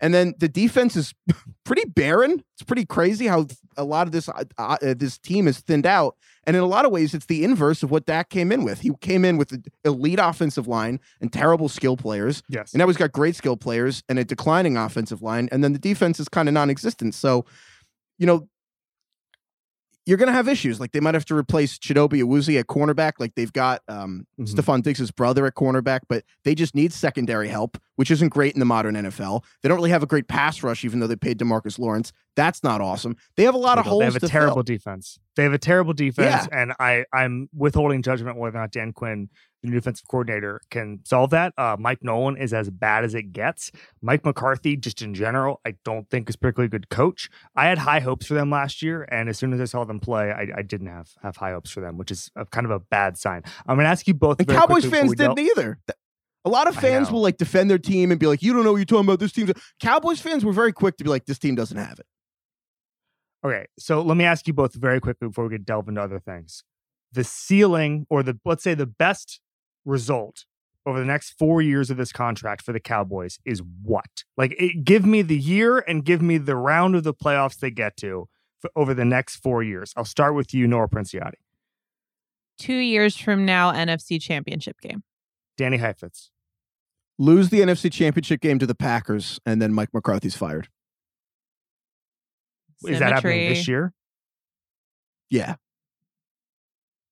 And 0.00 0.14
then 0.14 0.34
the 0.38 0.48
defense 0.48 0.94
is 0.94 1.12
pretty 1.64 1.84
barren. 1.84 2.42
It's 2.54 2.62
pretty 2.62 2.84
crazy 2.84 3.26
how 3.26 3.46
a 3.76 3.84
lot 3.84 4.06
of 4.06 4.12
this 4.12 4.28
uh, 4.28 4.44
uh, 4.58 4.76
this 4.96 5.16
team 5.18 5.48
is 5.48 5.58
thinned 5.60 5.86
out. 5.86 6.16
And 6.44 6.56
in 6.56 6.62
a 6.62 6.66
lot 6.66 6.84
of 6.84 6.90
ways, 6.92 7.14
it's 7.14 7.26
the 7.26 7.44
inverse 7.44 7.82
of 7.82 7.90
what 7.90 8.06
Dak 8.06 8.30
came 8.30 8.50
in 8.52 8.64
with. 8.64 8.80
He 8.80 8.90
came 9.00 9.24
in 9.24 9.36
with 9.38 9.52
an 9.52 9.64
elite 9.84 10.18
offensive 10.20 10.66
line 10.66 10.98
and 11.20 11.32
terrible 11.32 11.68
skill 11.68 11.96
players. 11.96 12.42
Yes. 12.48 12.72
And 12.72 12.78
now 12.78 12.86
he's 12.86 12.96
got 12.96 13.12
great 13.12 13.36
skill 13.36 13.56
players 13.56 14.02
and 14.08 14.18
a 14.18 14.24
declining 14.24 14.76
offensive 14.76 15.20
line. 15.20 15.48
And 15.52 15.62
then 15.62 15.72
the 15.72 15.78
defense 15.78 16.18
is 16.20 16.28
kind 16.28 16.48
of 16.48 16.54
non 16.54 16.70
existent. 16.70 17.14
So, 17.14 17.44
you 18.18 18.26
know, 18.26 18.48
you're 20.08 20.16
going 20.16 20.28
to 20.28 20.32
have 20.32 20.48
issues. 20.48 20.80
Like 20.80 20.92
they 20.92 21.00
might 21.00 21.12
have 21.14 21.26
to 21.26 21.36
replace 21.36 21.78
Chidobe 21.78 22.22
Awuzie 22.24 22.58
at 22.58 22.66
cornerback. 22.66 23.12
Like 23.18 23.34
they've 23.34 23.52
got 23.52 23.82
um, 23.88 24.26
Mhm. 24.40 24.48
Stefon 24.54 24.82
Diggs' 24.82 25.10
brother 25.10 25.44
at 25.44 25.54
cornerback, 25.54 26.00
but 26.08 26.24
they 26.44 26.54
just 26.54 26.74
need 26.74 26.92
secondary 26.94 27.48
help, 27.48 27.76
which 27.96 28.10
isn't 28.10 28.30
great 28.30 28.54
in 28.54 28.58
the 28.60 28.64
modern 28.64 28.94
NFL. 28.96 29.44
They 29.62 29.68
don't 29.68 29.76
really 29.76 29.90
have 29.90 30.02
a 30.02 30.06
great 30.06 30.26
pass 30.26 30.62
rush, 30.62 30.82
even 30.84 31.00
though 31.00 31.06
they 31.06 31.16
paid 31.16 31.38
Demarcus 31.38 31.78
Lawrence. 31.78 32.12
That's 32.36 32.64
not 32.64 32.80
awesome. 32.80 33.16
They 33.36 33.42
have 33.44 33.54
a 33.54 33.58
lot 33.58 33.74
They 33.74 33.80
of 33.80 33.86
holes. 33.86 34.00
They 34.00 34.04
have 34.06 34.16
a 34.16 34.20
terrible 34.28 34.54
fill. 34.56 34.62
defense. 34.62 35.18
They 35.36 35.42
have 35.42 35.52
a 35.52 35.58
terrible 35.58 35.92
defense, 35.92 36.48
and 36.50 36.72
I 36.80 37.04
I'm 37.12 37.48
withholding 37.54 38.02
judgment 38.02 38.38
whether 38.38 38.56
or 38.56 38.60
not 38.62 38.72
Dan 38.72 38.92
Quinn, 38.92 39.28
the 39.62 39.68
new 39.68 39.74
defensive 39.74 40.06
coordinator, 40.08 40.60
can 40.70 41.00
solve 41.04 41.30
that. 41.30 41.52
Uh, 41.58 41.76
Mike 41.78 42.02
Nolan 42.02 42.36
is 42.36 42.52
as 42.52 42.70
bad 42.70 43.04
as 43.04 43.14
it 43.14 43.32
gets. 43.32 43.70
Mike 44.00 44.24
McCarthy, 44.24 44.76
just 44.76 45.02
in 45.02 45.14
general, 45.14 45.60
I 45.66 45.74
don't 45.84 46.08
think 46.10 46.28
is 46.28 46.36
particularly 46.36 46.66
a 46.66 46.70
good 46.70 46.88
coach. 46.88 47.28
I 47.56 47.66
had 47.66 47.78
high 47.78 48.00
hopes 48.00 48.26
for 48.26 48.34
them 48.34 48.50
last 48.50 48.82
year, 48.82 49.06
and 49.10 49.28
as 49.28 49.38
soon 49.38 49.52
as 49.52 49.60
I 49.60 49.64
saw 49.64 49.84
them 49.84 50.00
play, 50.00 50.30
I, 50.30 50.48
I 50.58 50.62
didn't 50.62 50.88
have 50.88 51.10
have 51.22 51.36
high 51.36 51.52
hopes 51.52 51.70
for 51.70 51.80
them, 51.80 51.98
which 51.98 52.10
is 52.10 52.30
a, 52.36 52.46
kind 52.46 52.64
of 52.64 52.70
a 52.70 52.78
bad 52.78 53.18
sign. 53.18 53.42
I'm 53.66 53.76
going 53.76 53.84
to 53.84 53.90
ask 53.90 54.06
you 54.06 54.14
both. 54.14 54.38
And 54.38 54.48
Cowboys 54.48 54.84
fans 54.84 55.14
didn't 55.14 55.38
either. 55.38 55.78
A 56.44 56.48
lot 56.48 56.68
of 56.68 56.76
fans 56.76 57.10
will 57.10 57.20
like 57.20 57.36
defend 57.36 57.70
their 57.70 57.78
team 57.78 58.10
and 58.10 58.18
be 58.18 58.26
like, 58.26 58.42
"You 58.42 58.52
don't 58.52 58.64
know 58.64 58.72
what 58.72 58.78
you're 58.78 58.86
talking 58.86 59.06
about. 59.06 59.18
This 59.18 59.32
team." 59.32 59.52
Cowboys 59.80 60.20
fans 60.20 60.44
were 60.44 60.52
very 60.52 60.72
quick 60.72 60.96
to 60.98 61.04
be 61.04 61.10
like, 61.10 61.26
"This 61.26 61.38
team 61.38 61.54
doesn't 61.54 61.76
have 61.76 61.98
it." 61.98 62.06
Okay, 63.44 63.66
so 63.78 64.02
let 64.02 64.16
me 64.16 64.24
ask 64.24 64.46
you 64.46 64.52
both 64.52 64.74
very 64.74 65.00
quickly 65.00 65.28
before 65.28 65.44
we 65.44 65.50
get 65.50 65.64
delve 65.64 65.88
into 65.88 66.00
other 66.00 66.18
things. 66.18 66.64
The 67.12 67.24
ceiling, 67.24 68.06
or 68.08 68.22
the 68.22 68.38
let's 68.44 68.62
say 68.62 68.74
the 68.74 68.86
best 68.86 69.40
result 69.84 70.44
over 70.86 70.98
the 70.98 71.04
next 71.06 71.30
four 71.38 71.60
years 71.60 71.90
of 71.90 71.96
this 71.96 72.12
contract 72.12 72.62
for 72.62 72.72
the 72.72 72.80
Cowboys 72.80 73.38
is 73.44 73.62
what? 73.82 74.24
Like, 74.36 74.54
it, 74.58 74.84
give 74.84 75.04
me 75.04 75.22
the 75.22 75.38
year 75.38 75.78
and 75.78 76.04
give 76.04 76.22
me 76.22 76.38
the 76.38 76.56
round 76.56 76.94
of 76.94 77.04
the 77.04 77.12
playoffs 77.14 77.58
they 77.58 77.70
get 77.70 77.96
to 77.98 78.28
for, 78.60 78.70
over 78.74 78.94
the 78.94 79.04
next 79.04 79.36
four 79.36 79.62
years. 79.62 79.92
I'll 79.96 80.04
start 80.04 80.34
with 80.34 80.54
you, 80.54 80.66
Nora 80.66 80.88
Princiotti, 80.88 81.34
Two 82.58 82.74
years 82.76 83.16
from 83.16 83.44
now, 83.44 83.72
NFC 83.72 84.20
Championship 84.20 84.80
game. 84.80 85.02
Danny 85.56 85.76
Heifetz, 85.76 86.30
Lose 87.18 87.50
the 87.50 87.60
NFC 87.60 87.90
Championship 87.92 88.40
game 88.40 88.58
to 88.60 88.66
the 88.66 88.74
Packers, 88.76 89.40
and 89.44 89.60
then 89.60 89.72
Mike 89.72 89.90
McCarthy's 89.92 90.36
fired. 90.36 90.68
Is 92.86 93.00
that 93.00 93.12
happening 93.12 93.48
this 93.48 93.66
year? 93.66 93.92
Yeah, 95.30 95.56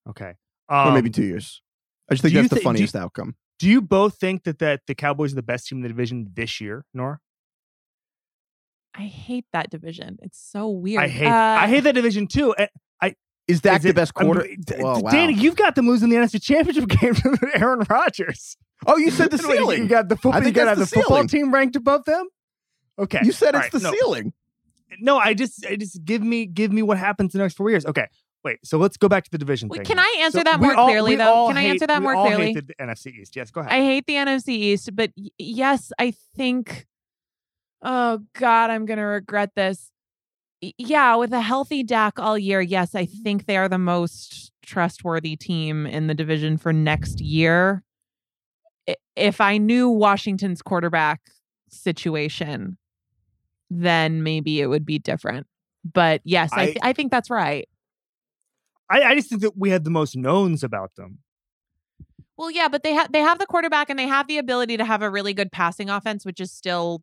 Okay, 0.09 0.35
or 0.69 0.93
maybe 0.93 1.09
Um, 1.09 1.13
two 1.13 1.25
years. 1.25 1.61
I 2.11 2.15
just 2.15 2.23
think 2.23 2.33
do 2.33 2.37
you 2.37 2.43
that's 2.43 2.51
the 2.51 2.57
thi- 2.57 2.61
do 2.61 2.63
you- 2.63 2.65
funniest 2.65 2.97
outcome. 2.97 3.35
Do 3.59 3.69
you 3.69 3.81
both 3.81 4.17
think 4.19 4.45
that 4.45 4.59
that 4.59 4.83
the 4.87 4.95
Cowboys 4.95 5.33
are 5.33 5.37
the 5.37 5.43
best 5.43 5.67
team 5.69 5.79
in 5.79 5.83
the 5.83 5.89
division 5.89 6.29
this 6.35 6.61
year, 6.61 6.85
Nora? 6.93 7.21
I 8.95 9.03
hate 9.03 9.45
that 9.53 9.71
division. 9.71 10.19
It's 10.23 10.39
so 10.39 10.69
weird. 10.69 11.03
I 11.03 11.09
hate 11.09 11.27
Uh, 11.27 11.31
I 11.61 11.67
hate 11.69 11.81
that 11.85 11.95
division 11.95 12.27
too. 12.27 12.55
And 12.55 12.69
Is 13.49 13.61
Dak 13.61 13.77
Is 13.77 13.83
the 13.85 13.89
it- 13.91 13.95
best 13.97 14.13
I'm- 14.17 14.27
quarter? 14.27 14.49
Whoa, 14.77 14.99
wow. 14.99 15.11
Danny, 15.11 15.33
you've 15.35 15.55
got 15.55 15.77
them 15.77 15.87
losing 15.87 16.09
the 16.09 16.17
NFC 16.17 16.43
Championship 16.43 16.89
game 17.01 17.15
to 17.15 17.39
Aaron 17.55 17.87
Rodgers. 17.89 18.57
Oh, 18.89 18.97
you 18.97 19.13
said 19.13 19.31
the 19.31 19.37
Wait, 19.37 19.55
you- 19.55 19.57
ceiling. 19.61 19.83
You 19.85 19.89
got 19.89 20.09
the 20.09 20.17
football. 20.17 20.41
You 20.41 20.45
think 20.47 20.57
got 20.57 20.65
that's 20.65 20.79
the, 20.91 20.97
the 20.97 21.03
football 21.03 21.25
team 21.29 21.55
ranked 21.55 21.77
above 21.77 22.05
them. 22.07 22.27
Okay, 22.99 23.21
You 23.23 23.31
said 23.31 23.55
All 23.55 23.61
it's 23.61 23.73
right, 23.73 23.81
the 23.83 23.89
no. 23.89 23.97
ceiling. 23.97 24.33
no. 24.99 25.17
I 25.19 25.33
just, 25.35 25.65
I 25.65 25.77
just 25.77 26.05
give 26.05 26.23
me, 26.23 26.45
give 26.47 26.73
me 26.73 26.83
what 26.83 26.99
happens 26.99 27.35
in 27.35 27.39
the 27.39 27.45
next 27.45 27.55
four 27.55 27.71
years. 27.71 27.87
Okay, 27.87 28.09
wait. 28.47 28.59
So 28.65 28.79
let's 28.79 28.97
go 28.97 29.09
back 29.09 29.25
to 29.25 29.31
the 29.31 29.38
division 29.38 29.69
Wait, 29.69 29.79
thing. 29.79 29.85
can. 29.87 29.99
I 29.99 30.19
answer 30.21 30.38
So 30.38 30.45
that 30.45 30.61
more 30.61 30.75
all- 30.75 30.87
clearly, 30.87 31.17
though? 31.17 31.49
Can 31.49 31.57
I 31.59 31.62
answer 31.65 31.87
that 31.87 31.99
we 32.00 32.05
more 32.05 32.15
all 32.15 32.26
clearly? 32.26 32.53
hate 32.55 32.67
the 32.67 32.75
NFC 32.81 33.09
East. 33.21 33.37
Yes, 33.37 33.50
go 33.50 33.61
ahead. 33.61 33.73
I 33.73 33.81
hate 33.85 34.07
the 34.07 34.15
NFC 34.15 34.49
East, 34.50 34.95
but 34.97 35.11
y- 35.17 35.29
yes, 35.38 35.93
I 35.99 36.12
think. 36.37 36.87
Oh 37.83 38.21
God, 38.35 38.71
I'm 38.71 38.87
gonna 38.87 39.07
regret 39.07 39.50
this. 39.55 39.91
Y- 40.62 40.73
Yeah, 40.79 41.17
with 41.17 41.33
a 41.33 41.41
healthy 41.43 41.83
Dak 41.83 42.19
all 42.19 42.38
year, 42.38 42.61
yes, 42.61 42.95
I 42.95 43.05
think 43.05 43.45
they 43.47 43.57
are 43.59 43.69
the 43.69 43.79
most 43.79 44.53
trustworthy 44.62 45.37
team 45.37 45.87
in 45.87 46.07
the 46.07 46.15
division 46.15 46.57
for 46.57 46.73
next 46.73 47.21
year. 47.21 47.85
If 49.17 49.41
I 49.41 49.59
knew 49.59 49.88
Washington's 49.91 50.62
quarterback 50.62 51.21
situation, 51.69 52.79
then 53.71 54.23
maybe 54.23 54.61
it 54.61 54.67
would 54.67 54.87
be 54.87 54.99
different. 54.99 55.47
But 55.85 56.21
yes, 56.25 56.50
I, 56.53 56.62
I- 56.62 56.67
th- 56.67 56.79
I 56.83 56.93
think 56.93 57.11
that's 57.12 57.31
right. 57.31 57.69
I, 58.88 59.02
I 59.02 59.14
just 59.14 59.28
think 59.28 59.43
that 59.43 59.57
we 59.57 59.71
had 59.71 59.85
the 59.85 59.90
most 59.90 60.16
knowns 60.16 60.62
about 60.62 60.95
them. 60.97 61.19
Well, 62.37 62.50
yeah, 62.50 62.69
but 62.69 62.83
they 62.83 62.93
have 62.93 63.11
they 63.12 63.21
have 63.21 63.38
the 63.38 63.47
quarterback 63.47 63.88
and 63.88 63.99
they 63.99 64.07
have 64.07 64.28
the 64.28 64.38
ability 64.38 64.76
to 64.76 64.85
have 64.85 65.02
a 65.02 65.11
really 65.11 65.33
good 65.33 65.50
passing 65.50 65.88
offense, 65.88 66.25
which 66.25 66.40
is 66.40 66.52
still 66.52 67.02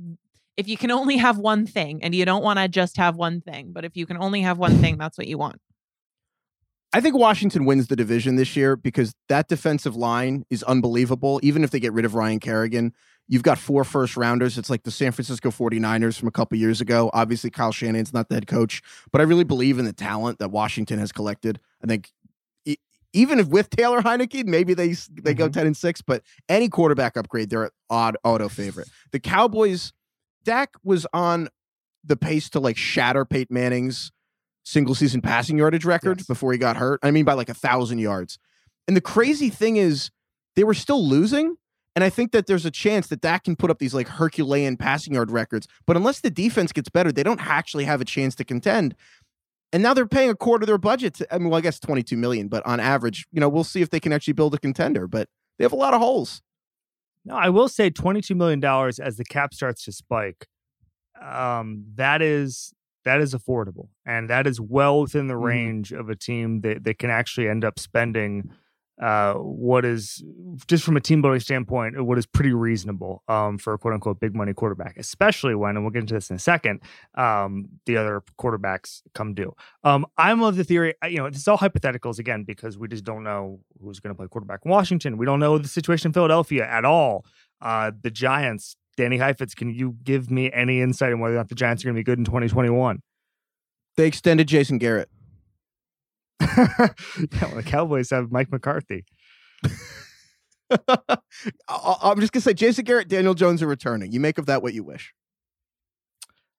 mm, 0.00 0.16
if 0.56 0.66
you 0.66 0.76
can 0.76 0.90
only 0.90 1.18
have 1.18 1.38
one 1.38 1.66
thing 1.66 2.02
and 2.02 2.14
you 2.14 2.24
don't 2.24 2.42
want 2.42 2.58
to 2.58 2.68
just 2.68 2.96
have 2.96 3.16
one 3.16 3.40
thing, 3.40 3.72
but 3.72 3.84
if 3.84 3.96
you 3.96 4.06
can 4.06 4.16
only 4.16 4.42
have 4.42 4.58
one 4.58 4.78
thing, 4.78 4.96
that's 4.98 5.18
what 5.18 5.26
you 5.26 5.38
want. 5.38 5.60
I 6.92 7.00
think 7.00 7.14
Washington 7.14 7.66
wins 7.66 7.86
the 7.86 7.94
division 7.94 8.34
this 8.34 8.56
year 8.56 8.74
because 8.74 9.14
that 9.28 9.46
defensive 9.46 9.94
line 9.94 10.44
is 10.50 10.64
unbelievable. 10.64 11.38
Even 11.42 11.62
if 11.62 11.70
they 11.70 11.78
get 11.78 11.92
rid 11.92 12.04
of 12.04 12.14
Ryan 12.14 12.40
Kerrigan, 12.40 12.92
you've 13.30 13.42
got 13.44 13.56
four 13.58 13.84
first 13.84 14.16
rounders. 14.18 14.58
It's 14.58 14.68
like 14.68 14.82
the 14.82 14.90
San 14.90 15.12
Francisco 15.12 15.50
49ers 15.50 16.18
from 16.18 16.28
a 16.28 16.32
couple 16.32 16.58
years 16.58 16.80
ago. 16.82 17.10
Obviously, 17.14 17.48
Kyle 17.48 17.72
Shanahan's 17.72 18.12
not 18.12 18.28
the 18.28 18.34
head 18.34 18.46
coach, 18.46 18.82
but 19.12 19.22
I 19.22 19.24
really 19.24 19.44
believe 19.44 19.78
in 19.78 19.86
the 19.86 19.92
talent 19.94 20.38
that 20.40 20.50
Washington 20.50 20.98
has 20.98 21.12
collected. 21.12 21.58
I 21.82 21.86
think 21.86 22.10
even 23.12 23.38
if 23.40 23.48
with 23.48 23.70
Taylor 23.70 24.02
Heinicke, 24.02 24.44
maybe 24.44 24.74
they 24.74 24.94
they 25.12 25.34
go 25.34 25.48
Mhm. 25.48 25.52
10 25.52 25.66
and 25.68 25.76
6, 25.76 26.02
but 26.02 26.22
any 26.48 26.68
quarterback 26.68 27.16
upgrade, 27.16 27.50
they're 27.50 27.64
an 27.64 27.70
odd 27.88 28.16
auto 28.22 28.48
favorite. 28.48 28.88
The 29.12 29.18
Cowboys, 29.18 29.92
Dak 30.44 30.74
was 30.84 31.06
on 31.12 31.48
the 32.04 32.16
pace 32.16 32.48
to 32.50 32.60
like 32.60 32.76
shatter 32.76 33.24
Peyton 33.24 33.52
Manning's 33.54 34.12
single 34.64 34.94
season 34.94 35.20
passing 35.22 35.58
yardage 35.58 35.84
record 35.84 36.18
Yes. 36.20 36.26
before 36.26 36.52
he 36.52 36.58
got 36.58 36.76
hurt. 36.76 37.00
I 37.02 37.10
mean, 37.10 37.24
by 37.24 37.32
like 37.34 37.48
a 37.48 37.54
thousand 37.54 37.98
yards. 37.98 38.38
And 38.86 38.96
the 38.96 39.00
crazy 39.00 39.50
thing 39.50 39.76
is, 39.76 40.10
they 40.54 40.62
were 40.64 40.74
still 40.74 41.04
losing. 41.06 41.56
And 41.96 42.04
I 42.04 42.10
think 42.10 42.32
that 42.32 42.46
there's 42.46 42.64
a 42.64 42.70
chance 42.70 43.08
that 43.08 43.20
Dak 43.20 43.44
can 43.44 43.56
put 43.56 43.70
up 43.70 43.78
these 43.78 43.92
like 43.94 44.06
Herculean 44.08 44.76
passing 44.76 45.14
yard 45.14 45.30
records. 45.30 45.66
But 45.86 45.96
unless 45.96 46.20
the 46.20 46.30
defense 46.30 46.72
gets 46.72 46.88
better, 46.88 47.10
they 47.10 47.22
don't 47.24 47.44
actually 47.44 47.84
have 47.84 48.00
a 48.00 48.04
chance 48.04 48.34
to 48.36 48.44
contend. 48.44 48.94
And 49.72 49.82
now 49.82 49.94
they're 49.94 50.06
paying 50.06 50.30
a 50.30 50.34
quarter 50.36 50.62
of 50.64 50.66
their 50.68 50.78
budget. 50.78 51.14
To, 51.14 51.34
I 51.34 51.38
mean, 51.38 51.50
well, 51.50 51.58
I 51.58 51.62
guess 51.62 51.78
22 51.80 52.16
million, 52.16 52.48
but 52.48 52.64
on 52.66 52.80
average, 52.80 53.26
you 53.32 53.40
know, 53.40 53.48
we'll 53.48 53.64
see 53.64 53.82
if 53.82 53.90
they 53.90 54.00
can 54.00 54.12
actually 54.12 54.34
build 54.34 54.54
a 54.54 54.58
contender. 54.58 55.06
But 55.08 55.28
they 55.58 55.64
have 55.64 55.72
a 55.72 55.76
lot 55.76 55.94
of 55.94 56.00
holes. 56.00 56.42
No, 57.24 57.34
I 57.34 57.50
will 57.50 57.68
say 57.68 57.90
twenty-two 57.90 58.34
million 58.34 58.60
dollars 58.60 58.98
as 58.98 59.18
the 59.18 59.24
cap 59.24 59.52
starts 59.52 59.84
to 59.84 59.92
spike. 59.92 60.46
Um, 61.20 61.84
that 61.96 62.22
is 62.22 62.72
that 63.04 63.20
is 63.20 63.34
affordable, 63.34 63.88
and 64.06 64.30
that 64.30 64.46
is 64.46 64.58
well 64.60 65.02
within 65.02 65.28
the 65.28 65.34
Mhm. 65.34 65.42
range 65.44 65.92
of 65.92 66.08
a 66.08 66.16
team 66.16 66.62
that 66.62 66.84
that 66.84 66.98
can 66.98 67.10
actually 67.10 67.48
end 67.48 67.62
up 67.64 67.78
spending 67.78 68.50
uh, 69.00 69.34
what 69.34 69.84
is 69.84 70.22
just 70.66 70.84
from 70.84 70.96
a 70.96 71.00
team 71.00 71.22
building 71.22 71.40
standpoint, 71.40 72.02
what 72.04 72.18
is 72.18 72.26
pretty 72.26 72.52
reasonable 72.52 73.22
um, 73.28 73.56
for 73.56 73.72
a 73.72 73.78
quote 73.78 73.94
unquote 73.94 74.20
big 74.20 74.34
money 74.34 74.52
quarterback, 74.52 74.96
especially 74.98 75.54
when, 75.54 75.76
and 75.76 75.84
we'll 75.84 75.90
get 75.90 76.00
into 76.00 76.14
this 76.14 76.28
in 76.28 76.36
a 76.36 76.40
second, 76.40 76.80
um, 77.14 77.66
the 77.86 77.96
other 77.96 78.22
quarterbacks 78.38 79.00
come 79.14 79.32
due. 79.32 79.54
Um, 79.84 80.06
I'm 80.18 80.42
of 80.42 80.56
the 80.56 80.64
theory, 80.64 80.94
you 81.04 81.16
know, 81.16 81.30
this 81.30 81.40
is 81.40 81.48
all 81.48 81.56
hypotheticals 81.56 82.18
again 82.18 82.44
because 82.44 82.76
we 82.76 82.88
just 82.88 83.04
don't 83.04 83.24
know 83.24 83.60
who's 83.82 84.00
going 84.00 84.14
to 84.14 84.18
play 84.18 84.26
quarterback 84.28 84.60
in 84.64 84.70
Washington. 84.70 85.16
We 85.16 85.24
don't 85.24 85.40
know 85.40 85.56
the 85.56 85.68
situation 85.68 86.10
in 86.10 86.12
Philadelphia 86.12 86.66
at 86.66 86.84
all. 86.84 87.24
Uh, 87.62 87.92
the 88.02 88.10
Giants, 88.10 88.76
Danny 88.96 89.16
Heifetz, 89.16 89.54
can 89.54 89.72
you 89.72 89.96
give 90.02 90.30
me 90.30 90.52
any 90.52 90.82
insight 90.82 91.12
on 91.12 91.20
whether 91.20 91.36
or 91.36 91.38
not 91.38 91.48
the 91.48 91.54
Giants 91.54 91.82
are 91.82 91.86
going 91.86 91.94
to 91.94 92.00
be 92.00 92.04
good 92.04 92.18
in 92.18 92.26
2021? 92.26 93.00
They 93.96 94.06
extended 94.06 94.46
Jason 94.46 94.78
Garrett. 94.78 95.08
Yeah, 96.40 96.88
well, 97.42 97.54
the 97.56 97.62
Cowboys 97.64 98.10
have 98.10 98.32
Mike 98.32 98.50
McCarthy. 98.50 99.04
I'm 100.88 102.20
just 102.20 102.32
gonna 102.32 102.42
say 102.42 102.54
Jason 102.54 102.84
Garrett, 102.84 103.08
Daniel 103.08 103.34
Jones 103.34 103.62
are 103.62 103.66
returning. 103.66 104.12
You 104.12 104.20
make 104.20 104.38
of 104.38 104.46
that 104.46 104.62
what 104.62 104.72
you 104.74 104.84
wish. 104.84 105.12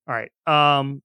All 0.07 0.15
right. 0.15 0.31
Um 0.47 1.01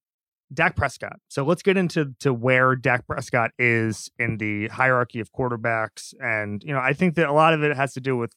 Dak 0.52 0.76
Prescott. 0.76 1.18
So 1.28 1.44
let's 1.44 1.62
get 1.62 1.76
into 1.76 2.14
to 2.20 2.32
where 2.32 2.76
Dak 2.76 3.06
Prescott 3.06 3.50
is 3.58 4.10
in 4.18 4.36
the 4.38 4.68
hierarchy 4.68 5.18
of 5.18 5.32
quarterbacks. 5.32 6.14
And, 6.20 6.62
you 6.64 6.72
know, 6.72 6.78
I 6.78 6.92
think 6.92 7.16
that 7.16 7.28
a 7.28 7.32
lot 7.32 7.52
of 7.52 7.64
it 7.64 7.76
has 7.76 7.94
to 7.94 8.00
do 8.00 8.16
with 8.16 8.32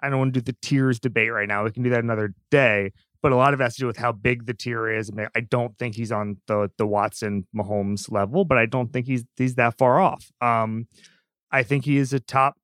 I 0.00 0.08
don't 0.08 0.18
want 0.18 0.34
to 0.34 0.40
do 0.40 0.52
the 0.52 0.56
tiers 0.62 1.00
debate 1.00 1.32
right 1.32 1.48
now. 1.48 1.64
We 1.64 1.72
can 1.72 1.82
do 1.82 1.90
that 1.90 2.04
another 2.04 2.34
day. 2.50 2.92
But 3.22 3.32
a 3.32 3.36
lot 3.36 3.52
of 3.52 3.60
it 3.60 3.64
has 3.64 3.74
to 3.76 3.80
do 3.80 3.86
with 3.86 3.96
how 3.96 4.12
big 4.12 4.46
the 4.46 4.54
tier 4.54 4.88
is. 4.88 5.10
I, 5.10 5.14
mean, 5.14 5.28
I 5.34 5.40
don't 5.40 5.76
think 5.78 5.96
he's 5.96 6.12
on 6.12 6.36
the 6.46 6.70
the 6.78 6.86
Watson 6.86 7.46
Mahomes 7.54 8.10
level, 8.12 8.44
but 8.44 8.58
I 8.58 8.66
don't 8.66 8.92
think 8.92 9.06
he's 9.06 9.24
he's 9.36 9.56
that 9.56 9.76
far 9.76 9.98
off. 10.00 10.30
Um, 10.40 10.86
I 11.50 11.62
think 11.62 11.84
he 11.84 11.96
is 11.96 12.12
a 12.12 12.20
top 12.20 12.54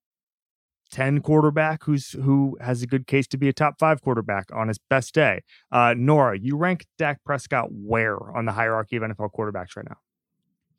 10 0.92 1.22
quarterback 1.22 1.82
who's 1.84 2.12
who 2.12 2.56
has 2.60 2.82
a 2.82 2.86
good 2.86 3.06
case 3.08 3.26
to 3.28 3.36
be 3.36 3.48
a 3.48 3.52
top 3.52 3.80
five 3.80 4.00
quarterback 4.00 4.44
on 4.54 4.68
his 4.68 4.78
best 4.78 5.12
day. 5.14 5.40
Uh, 5.72 5.94
Nora, 5.96 6.38
you 6.38 6.56
rank 6.56 6.86
Dak 6.98 7.18
Prescott 7.24 7.68
where 7.72 8.16
on 8.36 8.44
the 8.44 8.52
hierarchy 8.52 8.94
of 8.96 9.02
NFL 9.02 9.30
quarterbacks 9.36 9.74
right 9.76 9.86
now? 9.88 9.96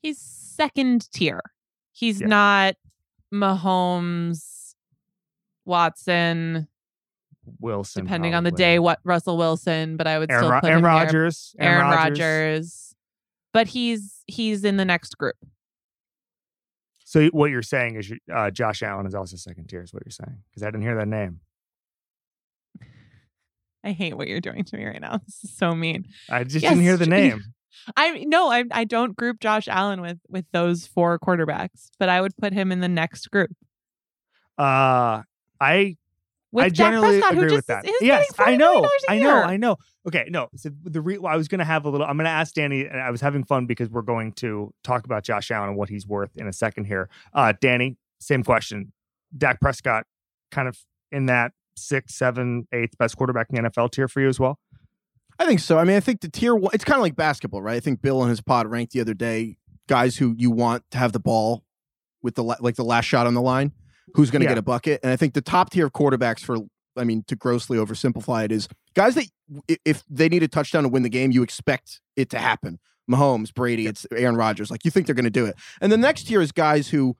He's 0.02 0.20
second 0.22 1.12
tier. 1.12 1.42
He's 1.92 2.22
Yeah. 2.22 2.28
not 2.28 2.76
Mahomes, 3.34 4.76
Watson, 5.66 6.68
Wilson, 7.60 8.06
depending 8.06 8.34
on 8.36 8.44
the 8.44 8.52
day, 8.52 8.80
what 8.80 9.00
Russell 9.04 9.38
Wilson, 9.38 9.98
but 9.98 10.08
I 10.08 10.20
would 10.20 10.32
Aaron, 10.32 10.44
still 10.44 10.60
put 10.60 10.70
Aaron. 10.70 10.84
Rodgers, 10.84 11.56
Aaron 11.60 11.86
Rodgers. 11.86 12.96
But 13.54 13.68
he's 13.68 14.24
he's 14.28 14.64
in 14.64 14.78
the 14.78 14.86
next 14.86 15.18
group. 15.18 15.36
So 17.06 17.28
what 17.28 17.52
you're 17.52 17.62
saying 17.62 17.96
is 17.96 18.12
uh, 18.34 18.52
Josh 18.52 18.84
Allen 18.84 19.06
is 19.06 19.16
also 19.16 19.38
second 19.38 19.68
tier, 19.68 19.82
is 19.82 19.94
what 19.94 20.04
you're 20.06 20.12
saying? 20.12 20.40
Because 20.50 20.64
I 20.64 20.68
didn't 20.68 20.82
hear 20.82 20.96
that 20.98 21.08
name. 21.08 21.40
I 23.84 23.92
hate 23.92 24.18
what 24.18 24.28
you're 24.28 24.42
doing 24.42 24.64
to 24.64 24.78
me 24.78 24.86
right 24.86 25.00
now. 25.00 25.20
This 25.26 25.44
is 25.44 25.56
so 25.56 25.76
mean. 25.76 26.06
I 26.30 26.44
just 26.44 26.64
Yes, 26.64 26.72
didn't 26.72 26.84
hear 26.84 26.98
the 26.98 27.06
name. 27.06 27.42
I 27.96 28.24
no, 28.26 28.50
I 28.50 28.64
I 28.72 28.84
don't 28.84 29.16
group 29.16 29.40
Josh 29.40 29.68
Allen 29.68 30.02
with 30.02 30.18
with 30.28 30.46
those 30.52 30.88
four 30.88 31.20
quarterbacks, 31.20 31.90
but 32.00 32.10
I 32.10 32.20
would 32.22 32.36
put 32.38 32.52
him 32.54 32.72
in 32.72 32.80
the 32.80 32.88
next 32.88 33.30
group 33.30 33.52
Uh, 34.58 35.22
I 35.60 35.98
with 36.56 36.66
I 36.66 36.70
Dak 36.70 36.76
generally 36.76 37.20
Prescott, 37.20 37.34
agree 37.34 37.50
who 37.50 37.56
with 37.56 37.68
just 37.68 37.68
that. 37.68 37.86
is 37.86 37.96
Yes, 38.02 38.26
I 38.40 38.56
know, 38.56 38.88
I 39.08 39.20
know. 39.20 39.42
I 39.44 39.58
know. 39.58 39.78
Okay, 40.08 40.26
no. 40.30 40.48
So 40.56 40.70
the 40.84 41.02
re- 41.02 41.20
I 41.26 41.36
was 41.36 41.48
going 41.48 41.60
to 41.60 41.66
have 41.66 41.86
a 41.86 41.90
little. 41.90 42.08
I'm 42.08 42.16
going 42.18 42.26
to 42.26 42.32
ask 42.32 42.54
Danny, 42.54 42.86
and 42.86 43.00
I 43.00 43.12
was 43.12 43.22
having 43.22 43.44
fun 43.44 43.66
because 43.66 43.90
we're 43.90 44.02
going 44.02 44.32
to 44.34 44.74
talk 44.84 45.06
about 45.06 45.24
Josh 45.24 45.52
Allen 45.52 45.70
and 45.70 45.78
what 45.78 45.90
he's 45.90 46.08
worth 46.08 46.36
in 46.38 46.48
a 46.48 46.54
second 46.54 46.86
here. 46.86 47.10
Uh, 47.34 47.54
Danny, 47.60 47.98
same 48.20 48.44
question. 48.44 48.94
Dak 49.38 49.60
Prescott, 49.60 50.06
kind 50.52 50.68
of 50.68 50.80
in 51.12 51.26
that 51.26 51.52
six, 51.76 52.16
seven, 52.16 52.68
eighth 52.72 52.98
best 52.98 53.18
quarterback 53.18 53.48
in 53.50 53.62
the 53.62 53.70
NFL 53.70 53.92
tier 53.92 54.08
for 54.08 54.22
you 54.22 54.30
as 54.30 54.40
well. 54.40 54.60
I 55.38 55.46
think 55.46 55.60
so. 55.60 55.78
I 55.78 55.84
mean, 55.84 55.98
I 55.98 56.00
think 56.00 56.22
the 56.22 56.30
tier 56.30 56.56
one, 56.56 56.72
it's 56.74 56.86
kind 56.86 56.96
of 56.98 57.02
like 57.02 57.16
basketball, 57.16 57.62
right? 57.62 57.76
I 57.76 57.80
think 57.82 58.02
Bill 58.02 58.22
and 58.22 58.30
his 58.30 58.40
pod 58.42 58.68
ranked 58.68 58.94
the 58.94 59.02
other 59.02 59.14
day 59.14 59.58
guys 59.88 60.16
who 60.18 60.34
you 60.38 60.50
want 60.50 60.84
to 60.92 60.98
have 60.98 61.12
the 61.12 61.20
ball 61.20 61.64
with 62.22 62.36
the 62.36 62.44
la- 62.44 62.56
like 62.60 62.76
the 62.76 62.86
last 62.86 63.06
shot 63.06 63.28
on 63.28 63.34
the 63.34 63.42
line, 63.42 63.72
who's 64.16 64.32
going 64.32 64.42
to 64.42 64.46
Yeah. 64.46 64.52
get 64.52 64.58
a 64.58 64.64
bucket. 64.64 65.00
And 65.04 65.12
I 65.12 65.16
think 65.16 65.34
the 65.34 65.42
top 65.42 65.70
tier 65.72 65.86
of 65.86 65.94
quarterbacks 65.94 66.40
for, 66.40 66.58
I 66.98 67.04
mean, 67.04 67.24
to 67.28 67.36
grossly 67.36 67.78
oversimplify 67.78 68.46
it, 68.46 68.52
is 68.52 68.68
guys 68.94 69.16
that 69.16 69.26
if 69.86 70.04
they 70.10 70.30
need 70.30 70.44
a 70.44 70.48
touchdown 70.48 70.84
to 70.84 70.90
win 70.90 71.04
the 71.04 71.10
game, 71.10 71.32
you 71.32 71.44
expect 71.44 72.02
it 72.16 72.30
to 72.32 72.40
happen. 72.40 72.80
Mahomes, 73.12 73.54
Brady, 73.54 73.86
it's 73.88 74.08
Aaron 74.12 74.36
Rodgers. 74.36 74.72
Like 74.72 74.84
you 74.86 74.92
think 74.92 75.06
they're 75.06 75.16
going 75.16 75.26
to 75.26 75.30
do 75.30 75.46
it. 75.46 75.56
And 75.82 75.92
the 75.92 75.98
next 75.98 76.24
tier 76.28 76.42
is 76.42 76.52
guys 76.52 76.90
who 76.90 77.16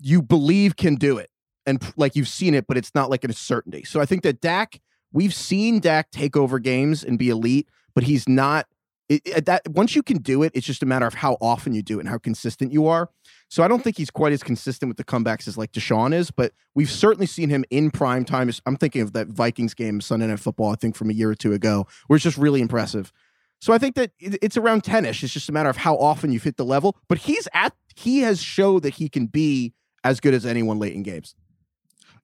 you 0.00 0.20
believe 0.20 0.76
can 0.76 0.96
do 0.96 1.16
it. 1.16 1.30
And 1.64 1.82
like 1.96 2.14
you've 2.14 2.28
seen 2.28 2.54
it, 2.54 2.66
but 2.68 2.76
it's 2.76 2.94
not 2.94 3.08
like 3.10 3.24
a 3.24 3.32
certainty. 3.32 3.82
So 3.84 4.00
I 4.00 4.06
think 4.06 4.22
that 4.22 4.40
Dak, 4.40 4.80
we've 5.12 5.34
seen 5.34 5.80
Dak 5.80 6.10
take 6.10 6.36
over 6.36 6.58
games 6.58 7.02
and 7.02 7.18
be 7.18 7.30
elite, 7.30 7.68
but 7.94 8.04
he's 8.04 8.28
not. 8.28 8.66
It, 9.08 9.46
that 9.46 9.62
once 9.68 9.94
you 9.94 10.02
can 10.02 10.18
do 10.18 10.42
it, 10.42 10.50
it's 10.54 10.66
just 10.66 10.82
a 10.82 10.86
matter 10.86 11.06
of 11.06 11.14
how 11.14 11.36
often 11.40 11.74
you 11.74 11.82
do 11.82 11.98
it 11.98 12.00
and 12.00 12.08
how 12.08 12.18
consistent 12.18 12.72
you 12.72 12.88
are. 12.88 13.08
So 13.48 13.62
I 13.62 13.68
don't 13.68 13.84
think 13.84 13.96
he's 13.96 14.10
quite 14.10 14.32
as 14.32 14.42
consistent 14.42 14.88
with 14.90 14.96
the 14.96 15.04
comebacks 15.04 15.46
as 15.46 15.56
like 15.56 15.70
Deshaun 15.70 16.12
is, 16.12 16.32
but 16.32 16.52
we've 16.74 16.90
certainly 16.90 17.26
seen 17.26 17.48
him 17.48 17.64
in 17.70 17.92
prime 17.92 18.24
time. 18.24 18.50
I'm 18.66 18.76
thinking 18.76 19.02
of 19.02 19.12
that 19.12 19.28
Vikings 19.28 19.74
game 19.74 20.00
Sunday 20.00 20.26
Night 20.26 20.40
Football, 20.40 20.72
I 20.72 20.74
think 20.74 20.96
from 20.96 21.08
a 21.10 21.12
year 21.12 21.30
or 21.30 21.36
two 21.36 21.52
ago, 21.52 21.86
where 22.08 22.16
it's 22.16 22.24
just 22.24 22.36
really 22.36 22.60
impressive. 22.60 23.12
So 23.60 23.72
I 23.72 23.78
think 23.78 23.94
that 23.94 24.10
it- 24.18 24.38
it's 24.42 24.56
around 24.56 24.82
10ish. 24.82 25.22
It's 25.22 25.32
just 25.32 25.48
a 25.48 25.52
matter 25.52 25.68
of 25.68 25.76
how 25.76 25.96
often 25.96 26.32
you've 26.32 26.42
hit 26.42 26.56
the 26.56 26.64
level. 26.64 26.96
But 27.08 27.18
he's 27.18 27.46
at 27.54 27.74
he 27.94 28.20
has 28.20 28.42
showed 28.42 28.82
that 28.82 28.94
he 28.94 29.08
can 29.08 29.26
be 29.26 29.72
as 30.04 30.20
good 30.20 30.34
as 30.34 30.44
anyone 30.44 30.78
late 30.78 30.92
in 30.94 31.02
games. 31.02 31.34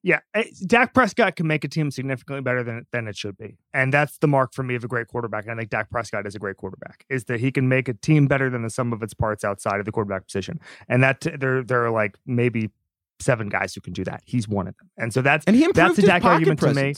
Yeah, 0.05 0.19
eh, 0.33 0.43
Dak 0.65 0.93
Prescott 0.93 1.37
can 1.37 1.47
make 1.47 1.63
a 1.63 1.69
team 1.69 1.89
significantly 1.89 2.41
better 2.41 2.61
than 2.61 2.85
than 2.91 3.07
it 3.07 3.15
should 3.15 3.37
be, 3.37 3.57
and 3.73 3.93
that's 3.93 4.17
the 4.17 4.27
mark 4.27 4.53
for 4.53 4.61
me 4.61 4.75
of 4.75 4.83
a 4.83 4.87
great 4.87 5.07
quarterback. 5.07 5.45
And 5.45 5.53
I 5.53 5.55
think 5.55 5.69
Dak 5.69 5.89
Prescott 5.89 6.27
is 6.27 6.35
a 6.35 6.39
great 6.39 6.57
quarterback. 6.57 7.05
Is 7.09 7.23
that 7.25 7.39
he 7.39 7.53
can 7.53 7.69
make 7.69 7.87
a 7.87 7.93
team 7.93 8.27
better 8.27 8.49
than 8.49 8.63
the 8.63 8.69
sum 8.69 8.91
of 8.91 9.01
its 9.01 9.13
parts 9.13 9.45
outside 9.45 9.79
of 9.79 9.85
the 9.85 9.93
quarterback 9.93 10.25
position, 10.25 10.59
and 10.89 11.01
that 11.03 11.21
there 11.39 11.63
there 11.63 11.85
are 11.85 11.89
like 11.89 12.17
maybe 12.25 12.69
seven 13.21 13.47
guys 13.47 13.73
who 13.73 13.79
can 13.79 13.93
do 13.93 14.03
that. 14.03 14.21
He's 14.25 14.45
one 14.45 14.67
of 14.67 14.75
them, 14.77 14.89
and 14.97 15.13
so 15.13 15.21
that's 15.21 15.45
And 15.45 15.55
he 15.55 15.71
That's 15.73 15.97
a 15.97 16.01
Dak 16.01 16.25
argument 16.25 16.59
to 16.59 16.73
me. 16.73 16.95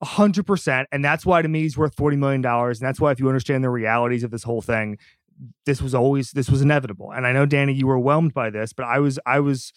a 0.00 0.04
hundred 0.04 0.44
percent, 0.44 0.88
and 0.90 1.04
that's 1.04 1.24
why 1.24 1.40
to 1.40 1.46
me 1.46 1.60
he's 1.60 1.78
worth 1.78 1.94
forty 1.94 2.16
million 2.16 2.40
dollars, 2.40 2.80
and 2.80 2.88
that's 2.88 3.00
why 3.00 3.12
if 3.12 3.20
you 3.20 3.28
understand 3.28 3.62
the 3.62 3.70
realities 3.70 4.24
of 4.24 4.32
this 4.32 4.42
whole 4.42 4.60
thing, 4.60 4.98
this 5.66 5.80
was 5.80 5.94
always 5.94 6.32
this 6.32 6.50
was 6.50 6.62
inevitable. 6.62 7.12
And 7.12 7.28
I 7.28 7.32
know 7.32 7.46
Danny, 7.46 7.74
you 7.74 7.86
were 7.86 7.98
whelmed 7.98 8.34
by 8.34 8.50
this, 8.50 8.72
but 8.72 8.86
I 8.86 8.98
was 8.98 9.20
I 9.24 9.38
was 9.38 9.72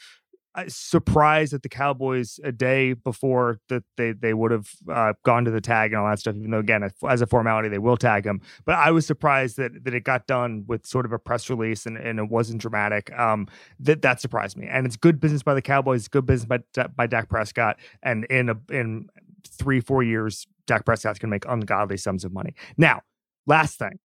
surprised 0.68 1.54
that 1.54 1.64
the 1.64 1.70
Cowboys 1.70 2.40
a 2.44 2.52
day 2.52 2.94
before 2.94 3.60
that 3.70 3.84
they 3.96 4.12
they 4.12 4.34
would 4.34 4.52
have 4.52 4.70
uh, 4.92 5.14
gone 5.24 5.46
to 5.46 5.52
the 5.52 5.62
tag 5.62 5.92
and 5.94 6.02
all 6.02 6.10
that 6.10 6.20
stuff. 6.20 6.36
Even 6.36 6.52
though 6.52 6.60
again, 6.60 6.90
as 7.08 7.22
a 7.22 7.28
formality, 7.28 7.70
they 7.70 7.78
will 7.78 7.98
tag 7.98 8.26
him. 8.26 8.42
But 8.66 8.76
I 8.76 8.92
was 8.92 9.06
surprised 9.06 9.58
that 9.58 9.84
that 9.84 9.94
it 9.94 10.04
got 10.04 10.28
done 10.28 10.64
with 10.68 10.86
sort 10.86 11.06
of 11.06 11.12
a 11.12 11.20
press 11.20 11.50
release 11.50 11.86
and, 11.86 11.98
and 11.98 12.20
it 12.20 12.30
wasn't 12.30 12.62
dramatic. 12.62 13.12
Um, 13.18 13.48
that 13.80 14.02
that 14.02 14.20
surprised 14.20 14.58
me. 14.58 14.68
And 14.68 14.86
it's 14.86 14.98
good 14.98 15.20
business 15.20 15.44
by 15.44 15.54
the 15.54 15.62
Cowboys. 15.62 16.02
It's 16.02 16.08
good 16.08 16.26
business 16.26 16.48
by 16.48 16.88
by 16.88 17.08
Dak 17.08 17.30
Prescott. 17.30 17.78
And 18.02 18.26
in 18.26 18.50
a 18.50 18.58
in 18.72 19.10
three 19.48 19.80
four 19.80 20.04
years, 20.04 20.48
Dak 20.66 20.86
Prescott's 20.86 21.20
going 21.20 21.30
to 21.30 21.36
make 21.36 21.46
ungodly 21.48 21.98
sums 21.98 22.26
of 22.26 22.34
money. 22.34 22.56
Now, 22.78 23.02
last 23.46 23.78
thing, 23.78 24.00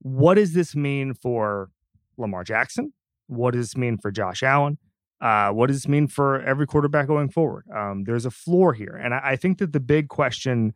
what 0.00 0.34
does 0.34 0.52
this 0.52 0.76
mean 0.76 1.14
for 1.14 1.70
Lamar 2.18 2.44
Jackson? 2.44 2.92
What 3.28 3.52
does 3.52 3.68
this 3.68 3.76
mean 3.76 3.98
for 3.98 4.10
Josh 4.10 4.42
Allen? 4.42 4.78
Uh, 5.20 5.50
what 5.50 5.68
does 5.68 5.76
this 5.76 5.88
mean 5.88 6.06
for 6.06 6.40
every 6.42 6.66
quarterback 6.66 7.06
going 7.06 7.30
forward? 7.30 7.64
Um, 7.74 8.04
there's 8.04 8.26
a 8.26 8.30
floor 8.30 8.74
here. 8.74 9.00
And 9.02 9.14
I, 9.14 9.20
I 9.24 9.36
think 9.36 9.58
that 9.58 9.72
the 9.72 9.80
big 9.80 10.08
question 10.08 10.74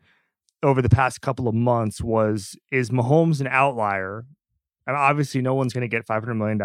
over 0.62 0.82
the 0.82 0.88
past 0.88 1.20
couple 1.20 1.48
of 1.48 1.54
months 1.54 2.00
was 2.00 2.56
is 2.70 2.90
Mahomes 2.90 3.40
an 3.40 3.46
outlier? 3.46 4.24
And 4.86 4.96
obviously, 4.96 5.40
no 5.42 5.54
one's 5.54 5.72
going 5.72 5.82
to 5.82 5.88
get 5.88 6.06
$500 6.06 6.36
million, 6.36 6.58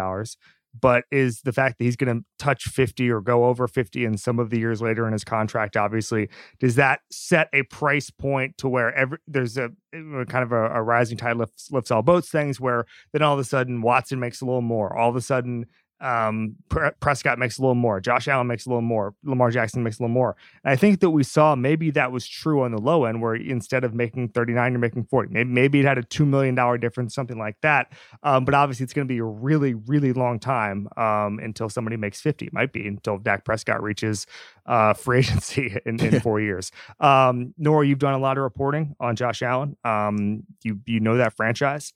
but 0.80 1.04
is 1.10 1.42
the 1.42 1.52
fact 1.52 1.78
that 1.78 1.84
he's 1.84 1.96
going 1.96 2.18
to 2.18 2.24
touch 2.38 2.64
50 2.64 3.10
or 3.10 3.20
go 3.20 3.44
over 3.44 3.68
50 3.68 4.04
in 4.04 4.16
some 4.18 4.38
of 4.38 4.50
the 4.50 4.58
years 4.58 4.82
later 4.82 5.06
in 5.06 5.12
his 5.12 5.24
contract, 5.24 5.76
obviously, 5.76 6.28
does 6.58 6.74
that 6.76 7.00
set 7.10 7.48
a 7.52 7.62
price 7.64 8.10
point 8.10 8.58
to 8.58 8.68
where 8.68 8.92
every 8.94 9.18
there's 9.26 9.56
a, 9.56 9.70
kind 9.92 10.42
of 10.42 10.52
a, 10.52 10.66
a 10.70 10.82
rising 10.82 11.16
tide 11.16 11.36
lifts, 11.36 11.70
lifts 11.70 11.90
all 11.90 12.02
boats 12.02 12.30
things 12.30 12.58
where 12.58 12.84
then 13.12 13.22
all 13.22 13.34
of 13.34 13.38
a 13.38 13.44
sudden 13.44 13.82
Watson 13.82 14.18
makes 14.18 14.40
a 14.40 14.44
little 14.44 14.62
more, 14.62 14.96
all 14.96 15.10
of 15.10 15.16
a 15.16 15.20
sudden 15.20 15.66
um 16.00 16.56
Prescott 17.00 17.38
makes 17.38 17.58
a 17.58 17.62
little 17.62 17.74
more, 17.74 18.00
Josh 18.00 18.28
Allen 18.28 18.46
makes 18.46 18.66
a 18.66 18.68
little 18.68 18.82
more, 18.82 19.14
Lamar 19.24 19.50
Jackson 19.50 19.82
makes 19.82 19.98
a 19.98 20.02
little 20.02 20.12
more. 20.12 20.36
And 20.62 20.72
I 20.72 20.76
think 20.76 21.00
that 21.00 21.10
we 21.10 21.22
saw 21.22 21.54
maybe 21.54 21.90
that 21.92 22.12
was 22.12 22.28
true 22.28 22.62
on 22.62 22.72
the 22.72 22.80
low 22.80 23.04
end 23.04 23.22
where 23.22 23.34
instead 23.34 23.82
of 23.82 23.94
making 23.94 24.28
39 24.30 24.72
you're 24.72 24.78
making 24.78 25.04
40. 25.04 25.32
Maybe 25.32 25.50
maybe 25.50 25.80
it 25.80 25.86
had 25.86 25.96
a 25.96 26.02
2 26.02 26.26
million 26.26 26.54
dollar 26.54 26.76
difference 26.76 27.14
something 27.14 27.38
like 27.38 27.56
that. 27.62 27.92
Um 28.22 28.44
but 28.44 28.54
obviously 28.54 28.84
it's 28.84 28.92
going 28.92 29.08
to 29.08 29.12
be 29.12 29.18
a 29.18 29.24
really 29.24 29.74
really 29.74 30.12
long 30.12 30.38
time 30.38 30.88
um 30.96 31.38
until 31.38 31.70
somebody 31.70 31.96
makes 31.96 32.20
50. 32.20 32.46
It 32.46 32.52
might 32.52 32.72
be 32.72 32.86
until 32.86 33.18
Dak 33.18 33.44
Prescott 33.44 33.82
reaches 33.82 34.26
uh 34.66 34.92
free 34.94 35.18
agency 35.20 35.76
in, 35.86 35.98
in 36.00 36.20
4 36.20 36.40
years. 36.40 36.72
Um 37.00 37.54
Nora 37.56 37.86
you've 37.86 37.98
done 37.98 38.14
a 38.14 38.18
lot 38.18 38.36
of 38.36 38.42
reporting 38.42 38.94
on 39.00 39.16
Josh 39.16 39.40
Allen. 39.40 39.76
Um 39.84 40.42
you 40.62 40.80
you 40.84 41.00
know 41.00 41.16
that 41.16 41.34
franchise. 41.36 41.94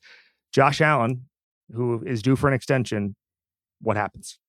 Josh 0.51 0.81
Allen 0.81 1.27
who 1.73 2.03
is 2.05 2.21
due 2.21 2.35
for 2.35 2.47
an 2.47 2.53
extension 2.53 3.15
what 3.81 3.97
happens? 3.97 4.39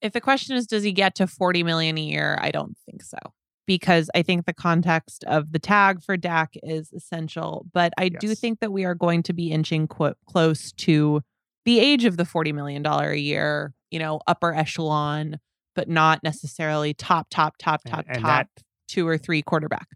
If 0.00 0.12
the 0.12 0.20
question 0.20 0.56
is 0.56 0.66
does 0.66 0.82
he 0.82 0.92
get 0.92 1.14
to 1.16 1.26
40 1.26 1.62
million 1.62 1.96
a 1.96 2.00
year, 2.00 2.38
I 2.40 2.50
don't 2.50 2.76
think 2.86 3.02
so. 3.02 3.18
Because 3.64 4.10
I 4.14 4.22
think 4.22 4.44
the 4.44 4.52
context 4.52 5.22
of 5.24 5.52
the 5.52 5.60
tag 5.60 6.02
for 6.02 6.16
Dak 6.16 6.54
is 6.64 6.92
essential, 6.92 7.64
but 7.72 7.92
I 7.96 8.08
do 8.08 8.34
think 8.34 8.58
that 8.58 8.72
we 8.72 8.84
are 8.84 8.96
going 8.96 9.22
to 9.24 9.32
be 9.32 9.52
inching 9.52 9.86
qu- 9.86 10.14
close 10.28 10.72
to 10.72 11.22
the 11.64 11.78
age 11.78 12.04
of 12.04 12.16
the 12.16 12.24
40 12.24 12.52
million 12.52 12.82
dollar 12.82 13.10
a 13.10 13.18
year, 13.18 13.72
you 13.92 14.00
know, 14.00 14.20
upper 14.26 14.52
echelon, 14.52 15.38
but 15.76 15.88
not 15.88 16.24
necessarily 16.24 16.92
top 16.92 17.28
top 17.30 17.56
top 17.56 17.82
top 17.86 18.04
and 18.08 18.20
top 18.20 18.48
2 18.88 19.06
or 19.06 19.16
3 19.16 19.42
quarterback. 19.42 19.86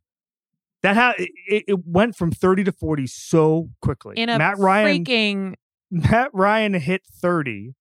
That 0.82 0.94
how 0.94 1.14
it, 1.18 1.64
it 1.66 1.84
went 1.84 2.14
from 2.14 2.30
30 2.30 2.64
to 2.64 2.72
40 2.72 3.08
so 3.08 3.70
quickly. 3.82 4.14
In 4.16 4.28
a 4.28 4.38
Matt 4.38 4.58
Ryan 4.58 5.04
freaking 5.04 5.54
Matt 5.90 6.31
Ryan 6.33 6.75
hit 6.75 7.03
30 7.07 7.75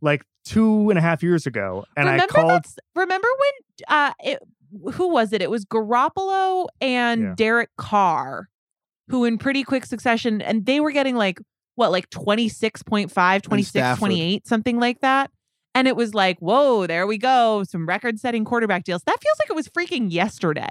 like 0.00 0.22
two 0.44 0.90
and 0.90 0.98
a 0.98 1.02
half 1.02 1.22
years 1.22 1.46
ago. 1.46 1.84
And 1.96 2.06
remember 2.06 2.24
I 2.24 2.40
called 2.40 2.50
that's- 2.50 2.76
remember 2.94 3.28
when 3.38 3.86
uh 3.88 4.12
it, 4.22 4.38
who 4.94 5.08
was 5.08 5.32
it? 5.32 5.40
It 5.40 5.50
was 5.50 5.64
Garoppolo 5.64 6.66
and 6.80 7.22
Yeah. 7.22 7.34
Derek 7.36 7.70
Carr, 7.78 8.48
who 9.08 9.24
in 9.24 9.38
pretty 9.38 9.62
quick 9.62 9.86
succession, 9.86 10.42
and 10.42 10.66
they 10.66 10.80
were 10.80 10.90
getting 10.90 11.14
like 11.16 11.38
what, 11.76 11.90
like 11.92 12.08
26.5, 12.10 13.42
26, 13.42 13.98
28, 13.98 14.46
something 14.46 14.78
like 14.78 15.00
that. 15.00 15.30
And 15.76 15.88
it 15.88 15.96
was 15.96 16.14
like, 16.14 16.38
whoa, 16.38 16.86
there 16.86 17.04
we 17.06 17.18
go. 17.18 17.64
Some 17.68 17.86
record 17.86 18.20
setting 18.20 18.44
quarterback 18.44 18.84
deals. 18.84 19.02
That 19.04 19.20
feels 19.20 19.36
like 19.40 19.50
it 19.50 19.56
was 19.56 19.68
freaking 19.68 20.12
yesterday. 20.12 20.70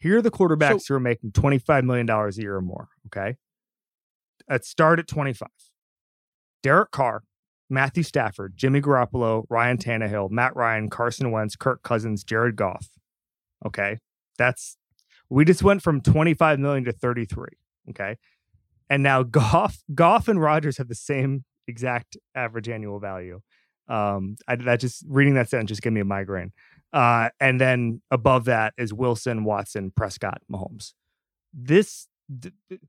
here 0.00 0.18
are 0.18 0.22
the 0.22 0.30
quarterbacks 0.30 0.86
who 0.88 0.94
are 0.94 1.00
making 1.00 1.32
$25 1.32 1.84
million 1.84 2.08
a 2.10 2.30
year 2.32 2.56
or 2.56 2.60
more. 2.62 2.88
Okay. 3.06 3.36
Let's 4.50 4.68
start 4.68 4.98
at 4.98 5.06
25. 5.08 5.48
Derek 6.68 6.90
Carr, 6.90 7.22
Matthew 7.70 8.02
Stafford, 8.02 8.52
Jimmy 8.54 8.82
Garoppolo, 8.82 9.44
Ryan 9.48 9.78
Tannehill, 9.78 10.30
Matt 10.30 10.54
Ryan, 10.54 10.90
Carson 10.90 11.30
Wentz, 11.30 11.56
Kirk 11.56 11.82
Cousins, 11.82 12.22
Jared 12.22 12.56
Goff. 12.56 12.90
Okay. 13.64 13.96
That's 14.36 14.76
we 15.30 15.46
just 15.46 15.62
went 15.62 15.80
from 15.80 16.02
25 16.02 16.58
million 16.58 16.84
to 16.84 16.92
33. 16.92 17.46
Okay. 17.88 18.18
And 18.90 19.02
now 19.02 19.22
Goff, 19.38 19.78
Goff 19.94 20.28
and 20.28 20.38
Rodgers 20.38 20.76
have 20.76 20.88
the 20.88 20.94
same 20.94 21.46
exact 21.66 22.18
average 22.34 22.68
annual 22.68 23.00
value. 23.00 23.40
Um, 23.88 24.36
I 24.46 24.56
that 24.56 24.80
just 24.80 25.06
reading 25.08 25.32
that 25.36 25.48
sentence 25.48 25.70
just 25.70 25.80
gave 25.80 25.94
me 25.94 26.02
a 26.02 26.04
migraine. 26.04 26.52
Uh, 26.92 27.30
and 27.40 27.58
then 27.58 28.02
above 28.10 28.44
that 28.44 28.74
is 28.76 28.92
Wilson, 28.92 29.44
Watson, 29.44 29.90
Prescott, 29.90 30.42
Mahomes. 30.52 30.92
This, 31.54 32.08
th- 32.42 32.52
th- 32.68 32.82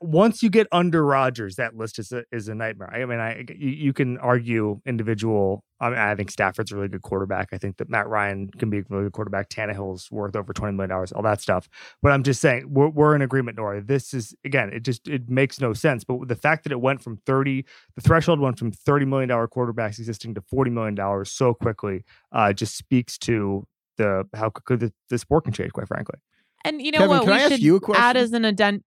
once 0.00 0.42
you 0.42 0.50
get 0.50 0.66
under 0.72 1.04
Rodgers, 1.04 1.56
that 1.56 1.76
list 1.76 1.98
is 1.98 2.12
a 2.12 2.24
is 2.32 2.48
a 2.48 2.54
nightmare. 2.54 2.92
I 2.92 3.04
mean, 3.04 3.18
I 3.18 3.44
you, 3.48 3.70
you 3.70 3.92
can 3.92 4.18
argue 4.18 4.80
individual. 4.86 5.64
I 5.80 5.90
mean, 5.90 5.98
I 5.98 6.14
think 6.14 6.30
Stafford's 6.30 6.70
a 6.70 6.76
really 6.76 6.88
good 6.88 7.02
quarterback. 7.02 7.48
I 7.52 7.58
think 7.58 7.78
that 7.78 7.90
Matt 7.90 8.08
Ryan 8.08 8.48
can 8.50 8.70
be 8.70 8.78
a 8.78 8.82
really 8.88 9.04
good 9.04 9.12
quarterback. 9.12 9.48
Tannehill's 9.48 10.10
worth 10.10 10.36
over 10.36 10.52
twenty 10.52 10.74
million 10.74 10.90
dollars. 10.90 11.12
All 11.12 11.22
that 11.22 11.40
stuff. 11.40 11.68
But 12.00 12.12
I'm 12.12 12.22
just 12.22 12.40
saying 12.40 12.66
we're, 12.68 12.88
we're 12.88 13.14
in 13.14 13.22
agreement, 13.22 13.56
Nora. 13.56 13.82
This 13.82 14.14
is 14.14 14.34
again, 14.44 14.70
it 14.72 14.84
just 14.84 15.08
it 15.08 15.28
makes 15.28 15.60
no 15.60 15.72
sense. 15.72 16.04
But 16.04 16.28
the 16.28 16.36
fact 16.36 16.64
that 16.64 16.72
it 16.72 16.80
went 16.80 17.02
from 17.02 17.18
thirty, 17.26 17.64
the 17.96 18.00
threshold 18.00 18.40
went 18.40 18.58
from 18.58 18.72
thirty 18.72 19.04
million 19.04 19.28
dollar 19.28 19.48
quarterbacks 19.48 19.98
existing 19.98 20.34
to 20.34 20.42
forty 20.42 20.70
million 20.70 20.94
dollars 20.94 21.30
so 21.30 21.54
quickly, 21.54 22.04
uh, 22.30 22.52
just 22.52 22.76
speaks 22.76 23.18
to 23.18 23.66
the 23.98 24.24
how 24.34 24.50
quickly 24.50 24.88
the, 24.88 24.92
the 25.10 25.18
sport 25.18 25.44
can 25.44 25.52
change. 25.52 25.72
Quite 25.72 25.88
frankly. 25.88 26.18
And 26.64 26.80
you 26.80 26.92
know 26.92 26.98
Kevin, 26.98 27.10
what? 27.10 27.24
can 27.24 27.32
I 27.32 27.36
we 27.36 27.42
ask 27.42 27.52
should 27.52 27.62
you 27.62 27.76
a 27.76 27.80
question? 27.80 28.02
add 28.02 28.16
as 28.16 28.32
an 28.32 28.44
addendum. 28.44 28.84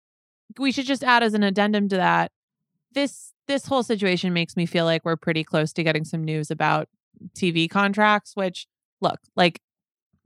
We 0.60 0.72
should 0.72 0.86
just 0.86 1.04
add 1.04 1.24
as 1.24 1.34
an 1.34 1.44
addendum 1.44 1.90
to 1.90 1.98
that. 1.98 2.32
This 2.94 3.34
this 3.48 3.66
whole 3.68 3.84
situation 3.84 4.34
makes 4.34 4.56
me 4.58 4.66
feel 4.66 4.86
like 4.86 5.04
we're 5.06 5.16
pretty 5.18 5.44
close 5.44 5.72
to 5.74 5.84
getting 5.84 6.04
some 6.06 6.24
news 6.24 6.50
about 6.50 6.88
TV 7.36 7.70
contracts. 7.70 8.36
Which 8.36 8.68
look 9.02 9.20
like 9.36 9.62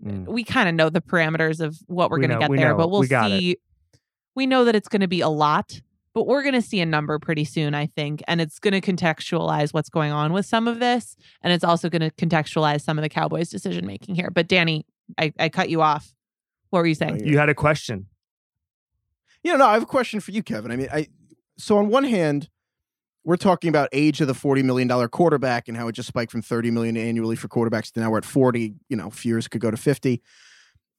Mm. 0.01 0.27
we 0.27 0.45
kind 0.45 0.69
of 0.69 0.75
know 0.75 0.89
the 0.89 1.01
parameters 1.01 1.59
of 1.59 1.77
what 1.87 2.09
we're 2.09 2.19
We 2.21 2.27
going 2.27 2.39
to 2.39 2.43
get 2.43 2.49
we 2.49 2.55
there, 2.55 2.69
know. 2.71 2.77
but 2.77 2.89
we'll 2.89 3.01
We 3.01 3.07
got 3.09 3.31
it. 3.31 3.39
see. 3.41 3.57
We 4.33 4.45
know 4.47 4.63
that 4.63 4.73
it's 4.73 4.87
going 4.87 5.01
to 5.01 5.09
be 5.09 5.19
a 5.19 5.27
lot, 5.27 5.81
but 6.13 6.25
we're 6.25 6.41
going 6.41 6.53
to 6.53 6.61
see 6.61 6.79
a 6.79 6.85
number 6.85 7.19
pretty 7.19 7.43
soon, 7.43 7.75
I 7.75 7.87
think, 7.87 8.23
and 8.25 8.39
it's 8.39 8.59
going 8.59 8.79
to 8.79 8.79
contextualize 8.79 9.73
what's 9.73 9.89
going 9.89 10.13
on 10.13 10.31
with 10.31 10.45
some 10.45 10.69
of 10.69 10.79
this, 10.79 11.17
and 11.41 11.51
it's 11.51 11.65
also 11.65 11.89
going 11.89 12.01
to 12.01 12.11
contextualize 12.11 12.79
some 12.79 12.97
of 12.97 13.01
the 13.01 13.09
Cowboys' 13.09 13.49
decision 13.49 13.85
making 13.85 14.15
here. 14.15 14.29
But 14.33 14.47
Danny, 14.47 14.85
I, 15.17 15.33
I 15.37 15.49
cut 15.49 15.69
you 15.69 15.81
off. 15.81 16.15
What 16.69 16.79
were 16.79 16.87
you 16.87 16.95
saying? 16.95 17.25
You 17.27 17.37
had 17.37 17.49
a 17.49 17.53
question. 17.55 18.05
You 19.43 19.51
know, 19.53 19.57
no, 19.59 19.67
I 19.67 19.73
have 19.73 19.83
a 19.83 19.87
question 19.87 20.19
for 20.19 20.31
you, 20.31 20.43
Kevin. 20.43 20.71
I 20.71 20.75
mean, 20.75 20.89
I 20.91 21.07
so 21.57 21.77
on 21.77 21.89
one 21.89 22.03
hand, 22.03 22.49
we're 23.23 23.37
talking 23.37 23.69
about 23.69 23.89
age 23.91 24.21
of 24.21 24.27
the 24.27 24.33
forty 24.33 24.63
million 24.63 24.87
dollar 24.87 25.07
quarterback 25.07 25.67
and 25.67 25.77
how 25.77 25.87
it 25.87 25.93
just 25.93 26.07
spiked 26.07 26.31
from 26.31 26.41
thirty 26.41 26.71
million 26.71 26.97
annually 26.97 27.35
for 27.35 27.47
quarterbacks 27.47 27.91
to 27.93 27.99
now 27.99 28.11
we're 28.11 28.17
at 28.19 28.25
forty. 28.25 28.75
You 28.89 28.97
know, 28.97 29.07
a 29.07 29.11
few 29.11 29.33
years 29.33 29.47
could 29.47 29.61
go 29.61 29.71
to 29.71 29.77
fifty. 29.77 30.21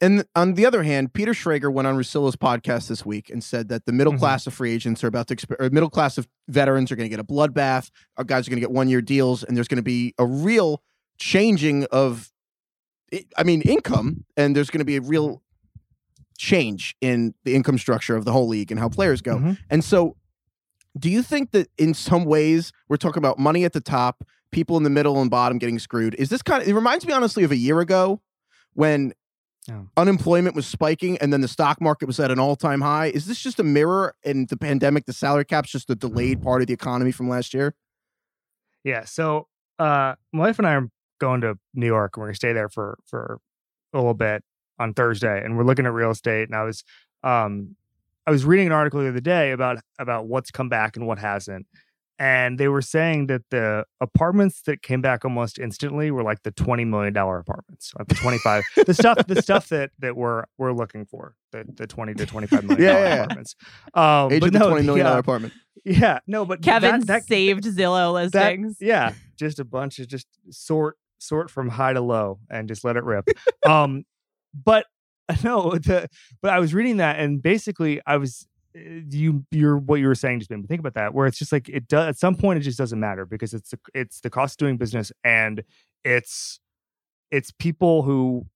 And 0.03 0.25
on 0.35 0.55
the 0.55 0.65
other 0.65 0.83
hand, 0.83 1.13
Peter 1.13 1.33
Schrager 1.33 1.71
went 1.71 1.87
on 1.87 1.95
Russillo's 1.95 2.35
podcast 2.35 2.89
this 2.89 3.05
week 3.05 3.29
and 3.29 3.45
said 3.45 3.69
that 3.69 3.85
the 3.85 3.93
middle 3.93 4.15
Mhm. 4.15 4.19
class 4.21 4.47
of 4.47 4.55
free 4.55 4.73
agents 4.73 5.05
are 5.05 5.09
about 5.09 5.27
to, 5.29 5.37
exp- 5.37 5.55
or 5.61 5.69
middle 5.69 5.91
class 5.91 6.17
of 6.17 6.27
veterans 6.49 6.91
are 6.91 6.97
going 6.97 7.05
to 7.05 7.11
get 7.15 7.21
a 7.21 7.25
bloodbath. 7.25 7.91
Our 8.17 8.25
guys 8.25 8.47
are 8.47 8.51
going 8.51 8.57
to 8.57 8.67
get 8.67 8.71
one 8.71 8.89
year 8.89 9.03
deals, 9.03 9.45
and 9.45 9.55
there's 9.55 9.69
going 9.69 9.77
to 9.77 9.83
be 9.83 10.15
a 10.17 10.25
real 10.25 10.83
changing 11.19 11.85
of, 11.93 12.33
I 13.37 13.43
mean, 13.45 13.61
income, 13.61 14.25
and 14.39 14.57
there's 14.57 14.71
going 14.71 14.79
to 14.79 14.87
be 14.87 14.97
a 14.97 15.03
real 15.03 15.43
change 16.41 16.97
in 17.03 17.35
the 17.45 17.55
income 17.55 17.77
structure 17.77 18.17
of 18.17 18.25
the 18.25 18.33
whole 18.33 18.49
league 18.49 18.71
and 18.71 18.81
how 18.81 18.89
players 18.89 19.21
go. 19.21 19.37
Mhm. 19.37 19.59
And 19.69 19.85
so, 19.85 20.17
do 20.99 21.11
you 21.11 21.23
think 21.23 21.51
that 21.51 21.69
in 21.77 21.93
some 21.93 22.25
ways 22.25 22.73
we're 22.89 22.97
talking 22.97 23.19
about 23.19 23.39
money 23.39 23.65
at 23.65 23.75
the 23.75 23.81
top, 23.81 24.25
people 24.51 24.79
in 24.79 24.83
the 24.83 24.89
middle 24.91 25.21
and 25.21 25.31
bottom 25.31 25.59
getting 25.59 25.79
screwed? 25.79 26.15
Is 26.15 26.31
this 26.31 26.41
kind 26.41 26.63
of, 26.63 26.69
it 26.69 26.75
reminds 26.75 27.07
me 27.07 27.13
honestly 27.13 27.45
of 27.45 27.51
a 27.53 27.57
year 27.57 27.81
ago 27.81 28.23
when 28.73 29.13
Yeah. 29.69 29.83
unemployment 29.99 30.57
was 30.57 30.67
spiking 30.67 31.19
and 31.19 31.31
then 31.31 31.43
the 31.43 31.47
stock 31.49 31.79
market 31.79 32.07
was 32.07 32.19
at 32.19 32.31
an 32.31 32.39
all 32.39 32.57
time 32.57 32.81
high. 32.81 33.09
Is 33.09 33.27
this 33.27 33.39
just 33.39 33.61
a 33.61 33.63
mirror 33.63 34.15
in 34.23 34.47
the 34.47 34.57
pandemic? 34.57 35.05
The 35.05 35.13
salary 35.13 35.45
cap's 35.45 35.71
just 35.71 35.91
a 35.91 35.95
delayed 35.95 36.41
part 36.43 36.63
of 36.63 36.69
the 36.69 36.73
economy 36.73 37.13
from 37.13 37.29
last 37.29 37.53
year? 37.53 37.75
Yeah. 38.83 39.05
So 39.05 39.47
uh 39.79 40.15
my 40.33 40.45
wife 40.47 40.59
and 40.59 40.67
I 40.67 40.73
are 40.77 40.89
going 41.21 41.43
to 41.43 41.59
New 41.75 41.87
York 41.87 42.17
and 42.17 42.23
we're 42.23 42.29
gonna 42.29 42.35
stay 42.37 42.55
there 42.55 42.71
for 42.71 42.99
for 43.05 43.39
a 43.93 43.99
little 43.99 44.15
bit 44.15 44.43
on 44.81 44.95
Thursday 44.95 45.41
and 45.45 45.57
we're 45.57 45.65
looking 45.65 45.87
at 45.87 45.93
real 45.93 46.11
estate 46.11 46.49
and 46.49 46.57
I 46.57 46.65
was 46.65 46.83
um 47.23 47.77
I 48.27 48.31
was 48.33 48.45
reading 48.45 48.67
an 48.67 48.73
article 48.73 49.01
the 49.01 49.09
other 49.09 49.21
day 49.21 49.53
about 49.53 49.79
about 49.99 50.27
what's 50.27 50.51
come 50.51 50.69
back 50.69 50.97
and 50.97 51.07
what 51.07 51.19
hasn't. 51.21 51.67
And 52.19 52.59
they 52.61 52.69
were 52.69 52.83
saying 52.83 53.29
that 53.29 53.45
the 53.49 53.87
apartments 53.99 54.61
that 54.67 54.83
came 54.83 55.01
back 55.01 55.25
almost 55.25 55.59
instantly 55.59 56.11
were 56.11 56.23
like 56.23 56.43
the 56.43 56.51
twenty 56.51 56.85
million 56.85 57.15
dollar 57.15 57.39
apartments, 57.39 57.95
like 57.99 58.09
the 58.09 58.15
twenty 58.15 58.37
five, 58.37 58.63
the 58.87 58.93
stuff, 58.93 59.27
the 59.27 59.41
stuff 59.41 59.71
that 59.71 59.91
that 60.01 60.17
we're 60.17 60.45
we're 60.59 60.73
looking 60.75 61.07
for, 61.07 61.35
the 61.53 61.65
the 61.77 61.87
twenty 61.87 62.13
to 62.13 62.27
twenty 62.27 62.47
five 62.47 62.65
million 62.65 62.83
Yeah, 62.87 62.93
dollar 62.93 63.05
yeah, 63.07 63.15
yeah. 63.15 63.23
apartments. 63.23 63.57
Um, 63.95 64.33
Age 64.33 64.41
but 64.41 64.47
of 64.49 64.53
the 64.53 64.59
no, 64.59 64.69
twenty 64.69 64.85
million 64.87 65.07
dollar 65.07 65.17
uh, 65.17 65.21
apartment. 65.21 65.55
yeah, 65.83 66.19
no, 66.27 66.45
but 66.45 66.61
Kevin 66.61 67.01
that, 67.01 67.07
that, 67.07 67.25
saved 67.25 67.65
Zillow 67.65 68.13
that- 68.31 68.35
listings. 68.35 68.77
yeah, 68.81 69.15
just 69.39 69.59
a 69.59 69.65
bunch 69.65 69.99
of 69.99 70.07
just 70.07 70.27
sort 70.51 70.99
sort 71.21 71.51
from 71.51 71.71
high 71.71 71.95
to 71.95 72.03
low 72.03 72.39
and 72.51 72.69
just 72.69 72.85
let 72.85 72.97
it 72.99 73.05
rip. 73.05 73.29
um, 73.67 74.05
but 74.55 74.87
no, 75.45 75.73
the 75.73 76.09
but 76.43 76.53
I 76.53 76.59
was 76.59 76.75
reading 76.75 76.99
that 76.99 77.19
and 77.19 77.43
basically 77.43 78.01
I 78.07 78.17
was 78.17 78.47
uh, 78.77 78.81
you 79.09 79.45
you're 79.51 79.77
what 79.77 80.01
you 80.01 80.07
were 80.07 80.15
saying 80.15 80.41
just 80.41 80.51
made 80.51 80.61
me 80.61 80.67
think 80.67 80.81
about 80.81 80.95
that 80.95 81.15
where 81.15 81.27
it's 81.27 81.39
just 81.39 81.53
like 81.53 81.69
it 81.69 81.89
does 81.89 82.09
at 82.09 82.19
some 82.19 82.35
point 82.35 82.59
it 82.59 82.63
just 82.63 82.79
doesn't 82.79 83.01
matter 83.01 83.27
because 83.27 83.55
it's 83.55 83.75
it's 83.95 84.21
the 84.21 84.31
cost 84.31 84.55
of 84.55 84.67
doing 84.67 84.77
business 84.77 85.13
and 85.25 85.63
it's 86.05 86.61
it's 87.31 87.51
people 87.51 88.03
who 88.03 88.47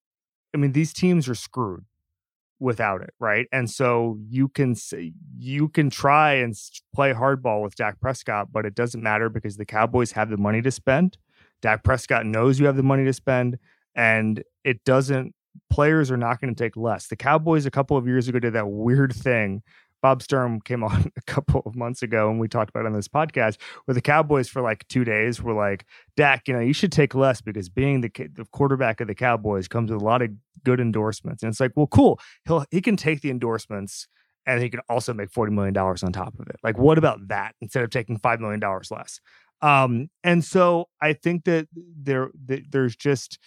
I 0.55 0.59
mean 0.59 0.73
these 0.73 0.93
teams 0.93 1.29
are 1.29 1.35
screwed 1.35 1.85
without 2.61 3.03
it 3.03 3.13
right? 3.19 3.47
And 3.53 3.71
so 3.71 4.19
you 4.29 4.49
can 4.49 4.75
say 4.75 5.13
you 5.37 5.69
can 5.69 5.91
try 5.91 6.35
and 6.35 6.55
play 6.95 7.13
hardball 7.13 7.63
with 7.63 7.75
Dak 7.77 8.01
Prescott 8.01 8.49
but 8.53 8.65
it 8.65 8.75
doesn't 8.75 9.03
matter 9.03 9.29
because 9.29 9.57
the 9.57 9.67
Cowboys 9.67 10.13
have 10.13 10.31
the 10.31 10.37
money 10.37 10.63
to 10.63 10.71
spend. 10.71 11.19
Dak 11.61 11.83
Prescott 11.83 12.27
knows 12.27 12.59
you 12.59 12.67
have 12.67 12.77
the 12.77 12.83
money 12.83 13.05
to 13.05 13.13
spend 13.13 13.59
and 13.95 14.43
it 14.65 14.85
doesn't 14.85 15.35
players 15.71 16.11
are 16.11 16.17
not 16.17 16.41
going 16.41 16.55
to 16.55 16.59
take 16.59 16.77
less 16.77 17.09
the 17.09 17.17
Cowboys 17.17 17.67
a 17.67 17.71
couple 17.71 17.97
of 17.97 18.07
years 18.07 18.29
ago 18.29 18.39
did 18.39 18.53
that 18.53 18.69
weird 18.69 19.13
thing 19.13 19.63
Bob 20.05 20.23
Sturm 20.23 20.61
came 20.61 20.85
on 20.85 21.11
a 21.17 21.23
couple 21.23 21.63
of 21.65 21.75
months 21.75 22.03
ago 22.03 22.29
and 22.29 22.39
we 22.39 22.47
talked 22.47 22.69
about 22.69 22.85
it 22.85 22.89
on 22.89 22.93
this 22.93 23.09
podcast 23.09 23.57
where 23.87 23.95
the 23.95 24.03
Cowboys 24.03 24.51
for 24.51 24.61
like 24.61 24.87
two 24.89 25.03
days 25.03 25.41
were 25.41 25.55
like, 25.55 25.87
Dak, 26.15 26.47
you 26.47 26.53
know, 26.53 26.61
you 26.61 26.75
should 26.75 26.93
take 26.93 27.15
less 27.15 27.41
because 27.41 27.71
being 27.71 28.03
the, 28.03 28.11
the 28.11 28.45
quarterback 28.53 29.01
of 29.01 29.09
the 29.09 29.15
Cowboys 29.15 29.67
comes 29.67 29.91
with 29.91 30.03
a 30.03 30.05
lot 30.05 30.21
of 30.21 30.29
good 30.63 30.79
endorsements. 30.79 31.43
And 31.43 31.51
it's 31.51 31.59
like, 31.59 31.73
well, 31.75 31.87
cool. 31.87 32.21
He'll 32.45 32.67
he 32.71 32.83
can 32.83 32.99
take 32.99 33.23
the 33.23 33.31
endorsements 33.31 34.07
and 34.45 34.63
he 34.63 34.69
can 34.69 34.81
also 34.91 35.15
make 35.15 35.31
$40 35.31 35.53
million 35.53 35.75
on 35.75 36.13
top 36.13 36.39
of 36.39 36.49
it. 36.49 36.57
Like, 36.63 36.77
what 36.77 36.99
about 36.99 37.29
that 37.29 37.55
instead 37.63 37.83
of 37.83 37.89
taking 37.89 38.19
$5 38.19 38.41
million 38.41 38.61
less? 38.91 39.21
Um, 39.63 40.11
and 40.23 40.45
so 40.45 40.91
I 41.01 41.15
think 41.15 41.45
that 41.45 41.69
there 41.75 42.29
that 42.45 42.71
there's 42.71 42.95
just 42.95 43.39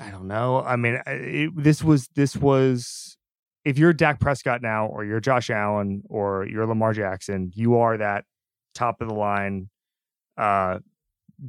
I 0.00 0.10
don't 0.10 0.28
know. 0.28 0.62
I 0.62 0.76
mean, 0.76 1.00
it, 1.06 1.50
this 1.56 1.82
was 1.82 2.08
this 2.14 2.36
was 2.36 3.16
if 3.64 3.78
you're 3.78 3.92
Dak 3.92 4.20
Prescott 4.20 4.62
now, 4.62 4.86
or 4.86 5.04
you're 5.04 5.20
Josh 5.20 5.50
Allen, 5.50 6.02
or 6.08 6.46
you're 6.46 6.66
Lamar 6.66 6.92
Jackson, 6.92 7.50
you 7.54 7.78
are 7.78 7.96
that 7.96 8.24
top 8.74 9.00
of 9.00 9.08
the 9.08 9.14
line, 9.14 9.70
uh, 10.36 10.78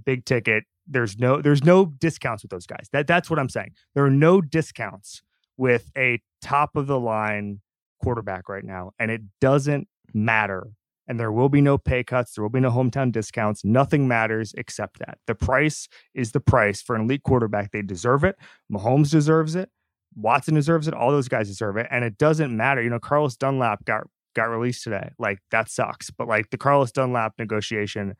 big 0.06 0.26
ticket. 0.26 0.64
There's 0.88 1.18
no 1.18 1.42
there's 1.42 1.64
no 1.64 1.86
discounts 1.86 2.44
with 2.44 2.52
those 2.52 2.66
guys. 2.66 2.88
That 2.94 3.08
that's 3.08 3.30
what 3.30 3.40
I'm 3.40 3.50
saying. 3.50 3.72
There 3.94 4.06
are 4.06 4.10
no 4.10 4.42
discounts 4.42 5.22
with 5.58 5.92
a 5.98 6.22
top 6.42 6.76
of 6.76 6.88
the 6.88 7.00
line 7.00 7.62
quarterback 8.02 8.48
right 8.48 8.64
now, 8.64 8.92
and 8.98 9.12
it 9.12 9.22
doesn't 9.42 9.88
matter. 10.14 10.70
And 11.08 11.20
there 11.20 11.32
will 11.32 11.50
be 11.50 11.62
no 11.62 11.78
pay 11.78 12.04
cuts. 12.04 12.34
There 12.34 12.44
will 12.44 12.50
be 12.50 12.60
no 12.60 12.72
hometown 12.72 13.12
discounts. 13.12 13.64
Nothing 13.64 14.08
matters 14.08 14.54
except 14.58 15.00
that 15.00 15.20
the 15.26 15.36
price 15.36 15.88
is 16.14 16.32
the 16.32 16.40
price 16.40 16.82
for 16.82 16.96
an 16.96 17.04
elite 17.04 17.24
quarterback. 17.24 17.72
They 17.72 17.82
deserve 17.82 18.24
it. 18.24 18.36
Mahomes 18.72 19.12
deserves 19.12 19.56
it. 19.56 19.70
Watson 20.16 20.56
deserves 20.56 20.88
it. 20.88 20.94
All 20.94 21.12
those 21.12 21.28
guys 21.28 21.48
deserve 21.48 21.78
it. 21.78 21.88
And 21.90 22.04
it 22.04 22.18
doesn't 22.18 22.56
matter. 22.56 22.82
You 22.82 22.90
know, 22.90 23.00
Carlos 23.00 23.38
Dunlap 23.38 23.86
got 23.86 24.08
got 24.36 24.46
released 24.46 24.84
today. 24.84 25.12
Like 25.18 25.40
that 25.52 25.70
sucks. 25.70 26.12
But 26.12 26.28
like 26.28 26.50
the 26.50 26.58
Carlos 26.58 26.92
Dunlap 26.92 27.34
negotiation 27.38 28.16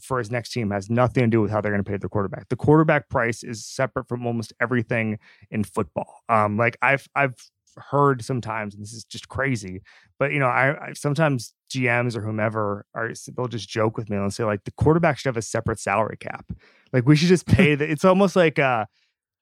for 0.00 0.18
his 0.18 0.30
next 0.30 0.52
team 0.52 0.70
has 0.70 0.88
nothing 0.88 1.24
to 1.24 1.28
do 1.28 1.40
with 1.40 1.50
how 1.50 1.60
they're 1.60 1.72
going 1.72 1.82
to 1.82 1.90
pay 1.90 1.96
their 1.96 2.08
quarterback. 2.08 2.48
The 2.48 2.56
quarterback 2.56 3.08
price 3.08 3.42
is 3.42 3.64
separate 3.64 4.08
from 4.08 4.26
almost 4.26 4.52
everything 4.60 5.18
in 5.50 5.64
football. 5.64 6.20
Um, 6.28 6.56
like 6.56 6.76
I've 6.80 7.06
I've 7.14 7.34
heard 7.76 8.24
sometimes, 8.24 8.74
and 8.74 8.82
this 8.82 8.92
is 8.92 9.04
just 9.04 9.28
crazy, 9.28 9.82
but 10.18 10.32
you 10.32 10.38
know, 10.38 10.46
I, 10.46 10.88
I 10.88 10.92
sometimes 10.94 11.54
GMs 11.72 12.16
or 12.16 12.22
whomever 12.22 12.86
are 12.94 13.12
they'll 13.36 13.48
just 13.48 13.68
joke 13.68 13.96
with 13.96 14.10
me 14.10 14.16
and 14.16 14.32
say 14.32 14.44
like 14.44 14.64
the 14.64 14.72
quarterback 14.72 15.18
should 15.18 15.28
have 15.28 15.36
a 15.36 15.42
separate 15.42 15.80
salary 15.80 16.16
cap. 16.18 16.52
Like 16.92 17.06
we 17.06 17.16
should 17.16 17.28
just 17.28 17.46
pay 17.58 17.74
the. 17.74 17.90
It's 17.90 18.04
almost 18.04 18.36
like 18.36 18.58
uh, 18.58 18.86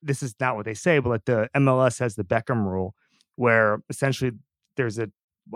this 0.01 0.23
is 0.23 0.35
not 0.39 0.55
what 0.55 0.65
they 0.65 0.73
say, 0.73 0.99
but 0.99 1.09
like 1.09 1.25
the 1.25 1.49
MLS 1.55 1.99
has 1.99 2.15
the 2.15 2.23
Beckham 2.23 2.65
rule, 2.65 2.95
where 3.35 3.81
essentially 3.89 4.31
there's 4.77 4.97
a 4.97 5.09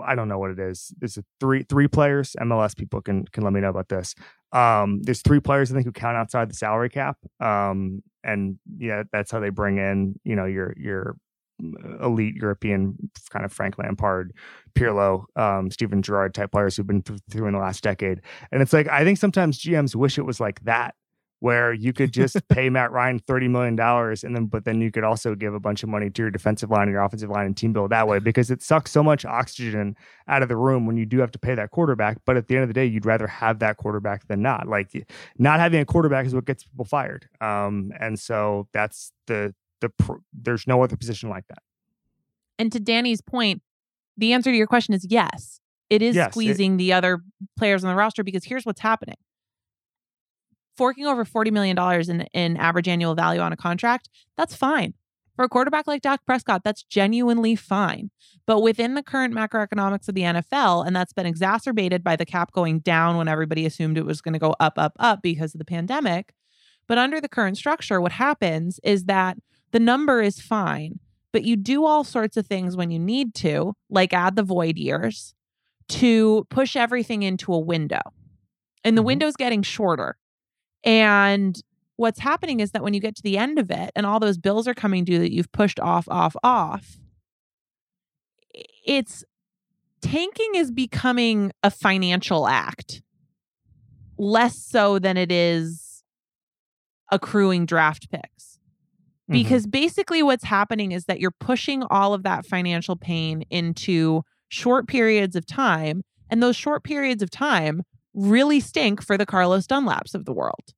I 0.04 0.14
don't 0.14 0.28
know 0.28 0.38
what 0.38 0.50
it 0.50 0.58
is. 0.58 0.92
There's 0.98 1.16
a 1.16 1.24
three 1.40 1.62
three 1.62 1.88
players. 1.88 2.36
MLS 2.40 2.76
people 2.76 3.00
can 3.00 3.24
can 3.26 3.42
let 3.42 3.52
me 3.52 3.60
know 3.60 3.70
about 3.70 3.88
this. 3.88 4.14
Um, 4.52 5.02
there's 5.02 5.22
three 5.22 5.40
players 5.40 5.70
I 5.70 5.74
think 5.74 5.86
who 5.86 5.92
count 5.92 6.16
outside 6.16 6.50
the 6.50 6.54
salary 6.54 6.88
cap. 6.88 7.18
Um, 7.40 8.02
and 8.24 8.58
yeah, 8.78 9.04
that's 9.12 9.30
how 9.30 9.40
they 9.40 9.50
bring 9.50 9.78
in 9.78 10.18
you 10.24 10.36
know 10.36 10.44
your 10.44 10.74
your 10.76 11.16
elite 12.02 12.36
European 12.36 12.96
kind 13.30 13.44
of 13.44 13.52
Frank 13.52 13.78
Lampard, 13.78 14.32
Pirlo, 14.74 15.24
um, 15.36 15.70
Steven 15.70 16.02
Gerrard 16.02 16.34
type 16.34 16.52
players 16.52 16.76
who've 16.76 16.86
been 16.86 17.02
th- 17.02 17.20
through 17.30 17.46
in 17.46 17.54
the 17.54 17.58
last 17.58 17.82
decade. 17.82 18.20
And 18.52 18.62
it's 18.62 18.72
like 18.72 18.88
I 18.88 19.04
think 19.04 19.18
sometimes 19.18 19.58
GMs 19.58 19.94
wish 19.94 20.18
it 20.18 20.22
was 20.22 20.40
like 20.40 20.64
that 20.64 20.94
where 21.40 21.72
you 21.72 21.92
could 21.92 22.12
just 22.12 22.36
pay 22.48 22.70
Matt 22.70 22.92
Ryan 22.92 23.18
thirty 23.18 23.48
million 23.48 23.76
dollars, 23.76 24.24
and 24.24 24.34
then 24.34 24.46
but 24.46 24.64
then 24.64 24.80
you 24.80 24.90
could 24.90 25.04
also 25.04 25.34
give 25.34 25.54
a 25.54 25.60
bunch 25.60 25.82
of 25.82 25.88
money 25.88 26.10
to 26.10 26.22
your 26.22 26.30
defensive 26.30 26.70
line 26.70 26.82
and 26.82 26.92
your 26.92 27.02
offensive 27.02 27.30
line 27.30 27.46
and 27.46 27.56
team 27.56 27.72
build 27.72 27.90
that 27.90 28.08
way 28.08 28.18
because 28.18 28.50
it 28.50 28.62
sucks 28.62 28.90
so 28.90 29.02
much 29.02 29.24
oxygen 29.24 29.96
out 30.28 30.42
of 30.42 30.48
the 30.48 30.56
room 30.56 30.86
when 30.86 30.96
you 30.96 31.06
do 31.06 31.18
have 31.18 31.30
to 31.32 31.38
pay 31.38 31.54
that 31.54 31.70
quarterback. 31.70 32.18
But 32.24 32.36
at 32.36 32.48
the 32.48 32.56
end 32.56 32.62
of 32.62 32.68
the 32.68 32.74
day, 32.74 32.86
you'd 32.86 33.06
rather 33.06 33.26
have 33.26 33.58
that 33.60 33.76
quarterback 33.76 34.26
than 34.28 34.42
not. 34.42 34.66
Like 34.66 34.90
not 35.38 35.60
having 35.60 35.80
a 35.80 35.84
quarterback 35.84 36.26
is 36.26 36.34
what 36.34 36.46
gets 36.46 36.64
people 36.64 36.84
fired. 36.84 37.28
Um, 37.40 37.92
and 37.98 38.18
so 38.18 38.68
that's 38.72 39.12
the 39.26 39.54
the 39.80 39.90
there's 40.32 40.66
no 40.66 40.82
other 40.82 40.96
position 40.96 41.28
like 41.28 41.46
that. 41.48 41.58
And 42.58 42.72
to 42.72 42.80
Danny's 42.80 43.20
point, 43.20 43.62
the 44.16 44.32
answer 44.32 44.50
to 44.50 44.56
your 44.56 44.66
question 44.66 44.94
is 44.94 45.06
yes. 45.08 45.60
It 45.90 46.02
is 46.02 46.16
Yes, 46.16 46.28
it- 46.28 46.32
squeezing 46.32 46.78
the 46.78 46.92
other 46.92 47.20
players 47.56 47.84
on 47.84 47.90
the 47.90 47.96
roster 47.96 48.24
because 48.24 48.44
here's 48.44 48.64
what's 48.64 48.80
happening. 48.80 49.16
Forking 50.76 51.06
over 51.06 51.24
$40 51.24 51.52
million 51.52 51.78
in, 52.10 52.20
in 52.34 52.56
average 52.58 52.86
annual 52.88 53.14
value 53.14 53.40
on 53.40 53.52
a 53.52 53.56
contract, 53.56 54.10
that's 54.36 54.54
fine. 54.54 54.92
For 55.34 55.44
a 55.44 55.48
quarterback 55.48 55.86
like 55.86 56.02
Dak 56.02 56.24
Prescott, 56.26 56.62
that's 56.64 56.82
genuinely 56.82 57.56
fine. 57.56 58.10
But 58.46 58.60
within 58.60 58.94
the 58.94 59.02
current 59.02 59.34
macroeconomics 59.34 60.08
of 60.08 60.14
the 60.14 60.22
NFL, 60.22 60.86
and 60.86 60.94
that's 60.96 61.12
been 61.12 61.26
exacerbated 61.26 62.02
by 62.02 62.16
the 62.16 62.24
cap 62.26 62.52
going 62.52 62.80
down 62.80 63.16
when 63.16 63.28
everybody 63.28 63.64
assumed 63.66 63.96
it 63.98 64.06
was 64.06 64.20
going 64.22 64.32
to 64.34 64.38
go 64.38 64.54
up, 64.60 64.74
up, 64.78 64.92
up 64.98 65.20
because 65.22 65.54
of 65.54 65.58
the 65.58 65.64
pandemic. 65.66 66.32
But 66.88 66.98
under 66.98 67.20
the 67.20 67.28
current 67.28 67.56
structure, 67.58 68.00
what 68.00 68.12
happens 68.12 68.78
is 68.82 69.04
that 69.04 69.36
the 69.76 69.80
number 69.80 70.22
is 70.22 70.40
fine, 70.40 70.98
but 71.34 71.44
you 71.44 71.54
do 71.54 71.84
all 71.84 72.02
sorts 72.02 72.38
of 72.38 72.46
things 72.46 72.78
when 72.78 72.90
you 72.90 72.98
need 72.98 73.34
to, 73.34 73.74
like 73.90 74.14
add 74.14 74.34
the 74.34 74.42
void 74.42 74.78
years 74.78 75.34
to 75.90 76.46
push 76.48 76.76
everything 76.76 77.22
into 77.22 77.52
a 77.52 77.58
window. 77.58 78.00
And 78.84 78.96
the 78.96 79.02
Mhm. 79.02 79.06
window's 79.06 79.36
getting 79.36 79.62
shorter. 79.62 80.16
And 80.82 81.60
what's 81.96 82.20
happening 82.20 82.60
is 82.60 82.70
that 82.70 82.82
when 82.82 82.94
you 82.94 83.00
get 83.00 83.16
to 83.16 83.22
the 83.22 83.36
end 83.36 83.58
of 83.58 83.70
it 83.70 83.90
and 83.94 84.06
all 84.06 84.18
those 84.18 84.38
bills 84.38 84.66
are 84.66 84.72
coming 84.72 85.04
due 85.04 85.18
that 85.18 85.30
you've 85.30 85.52
pushed 85.52 85.78
off, 85.78 86.08
off, 86.08 86.34
off, 86.42 86.96
it's 88.86 89.24
tanking 90.00 90.54
is 90.54 90.70
becoming 90.70 91.52
a 91.62 91.70
financial 91.70 92.48
act 92.48 93.02
less 94.16 94.56
so 94.56 94.98
than 94.98 95.18
it 95.18 95.30
is 95.30 96.02
accruing 97.12 97.66
draft 97.66 98.08
picks 98.10 98.55
Mhm. 99.28 99.32
because 99.32 99.66
basically 99.66 100.22
what's 100.22 100.44
happening 100.44 100.92
is 100.92 101.04
that 101.06 101.20
you're 101.20 101.30
pushing 101.40 101.82
all 101.84 102.14
of 102.14 102.22
that 102.22 102.46
financial 102.46 102.96
pain 102.96 103.42
into 103.50 104.22
short 104.48 104.86
periods 104.86 105.34
of 105.36 105.44
time 105.46 106.02
and 106.30 106.42
those 106.42 106.56
short 106.56 106.84
periods 106.84 107.22
of 107.22 107.30
time 107.30 107.82
really 108.14 108.60
stink 108.60 109.02
for 109.02 109.18
the 109.18 109.26
Carlos 109.26 109.66
Dunlaps 109.66 110.14
of 110.14 110.24
the 110.24 110.32
world 110.32 110.72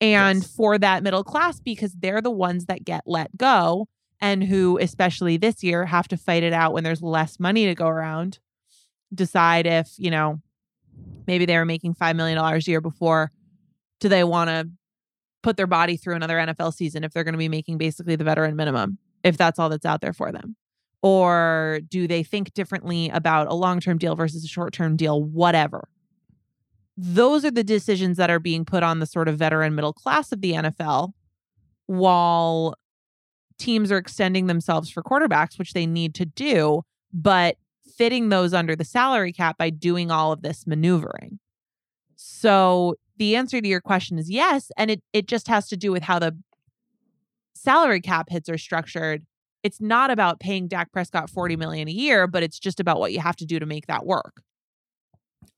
and 0.00 0.42
Yes. 0.42 0.50
for 0.54 0.78
that 0.78 1.02
middle 1.02 1.24
class 1.24 1.60
because 1.60 1.92
they're 1.94 2.20
the 2.20 2.30
ones 2.30 2.66
that 2.66 2.84
get 2.84 3.02
let 3.06 3.36
go 3.36 3.86
and 4.20 4.42
who 4.44 4.78
especially 4.78 5.36
this 5.36 5.62
year 5.62 5.86
have 5.86 6.08
to 6.08 6.16
fight 6.16 6.42
it 6.42 6.52
out 6.52 6.72
when 6.72 6.84
there's 6.84 7.02
less 7.02 7.38
money 7.40 7.66
to 7.66 7.74
go 7.74 7.86
around 7.86 8.38
decide 9.14 9.66
if 9.66 9.90
you 9.98 10.10
know 10.10 10.40
maybe 11.26 11.44
they 11.46 11.56
were 11.56 11.64
making 11.64 11.94
$5 11.94 12.16
million 12.16 12.36
a 12.38 12.58
year 12.58 12.80
before 12.80 13.30
do 14.00 14.08
they 14.08 14.24
want 14.24 14.48
to 14.48 14.68
put 15.42 15.56
their 15.56 15.66
body 15.66 15.96
through 15.96 16.14
another 16.14 16.36
NFL 16.36 16.74
season 16.74 17.04
if 17.04 17.12
they're 17.12 17.24
going 17.24 17.34
to 17.34 17.38
be 17.38 17.48
making 17.48 17.78
basically 17.78 18.16
the 18.16 18.24
veteran 18.24 18.56
minimum, 18.56 18.98
if 19.22 19.36
that's 19.36 19.58
all 19.58 19.68
that's 19.68 19.86
out 19.86 20.00
there 20.00 20.12
for 20.12 20.32
them? 20.32 20.56
Or 21.02 21.80
do 21.88 22.06
they 22.06 22.22
think 22.22 22.54
differently 22.54 23.08
about 23.10 23.48
a 23.48 23.54
long 23.54 23.80
term 23.80 23.98
deal 23.98 24.14
versus 24.14 24.44
a 24.44 24.48
short 24.48 24.72
term 24.72 24.96
deal, 24.96 25.22
whatever? 25.22 25.88
Those 26.96 27.44
are 27.44 27.50
the 27.50 27.64
decisions 27.64 28.18
that 28.18 28.30
are 28.30 28.38
being 28.38 28.64
put 28.64 28.82
on 28.82 29.00
the 29.00 29.06
sort 29.06 29.28
of 29.28 29.38
veteran 29.38 29.74
middle 29.74 29.92
class 29.92 30.30
of 30.30 30.40
the 30.40 30.52
NFL 30.52 31.12
while 31.86 32.74
teams 33.58 33.90
are 33.90 33.98
extending 33.98 34.46
themselves 34.46 34.90
for 34.90 35.02
quarterbacks, 35.02 35.58
which 35.58 35.72
they 35.72 35.86
need 35.86 36.14
to 36.14 36.24
do, 36.24 36.82
but 37.12 37.56
fitting 37.96 38.28
those 38.28 38.54
under 38.54 38.76
the 38.76 38.84
salary 38.84 39.32
cap 39.32 39.58
by 39.58 39.70
doing 39.70 40.10
all 40.10 40.32
of 40.32 40.42
this 40.42 40.66
maneuvering. 40.66 41.38
So 42.16 42.94
the 43.22 43.36
answer 43.36 43.60
to 43.60 43.68
your 43.68 43.80
question 43.80 44.18
is 44.18 44.28
yes. 44.28 44.72
And 44.76 44.90
it, 44.90 45.00
it 45.12 45.28
just 45.28 45.46
has 45.46 45.68
to 45.68 45.76
do 45.76 45.92
with 45.92 46.02
how 46.02 46.18
the 46.18 46.36
salary 47.54 48.00
cap 48.00 48.28
hits 48.28 48.48
are 48.48 48.58
structured. 48.58 49.24
It's 49.62 49.80
not 49.80 50.10
about 50.10 50.40
paying 50.40 50.66
Dak 50.66 50.90
Prescott 50.90 51.30
40 51.30 51.54
million 51.54 51.86
a 51.86 51.92
year, 51.92 52.26
but 52.26 52.42
it's 52.42 52.58
just 52.58 52.80
about 52.80 52.98
what 52.98 53.12
you 53.12 53.20
have 53.20 53.36
to 53.36 53.46
do 53.46 53.60
to 53.60 53.66
make 53.66 53.86
that 53.86 54.04
work. 54.04 54.42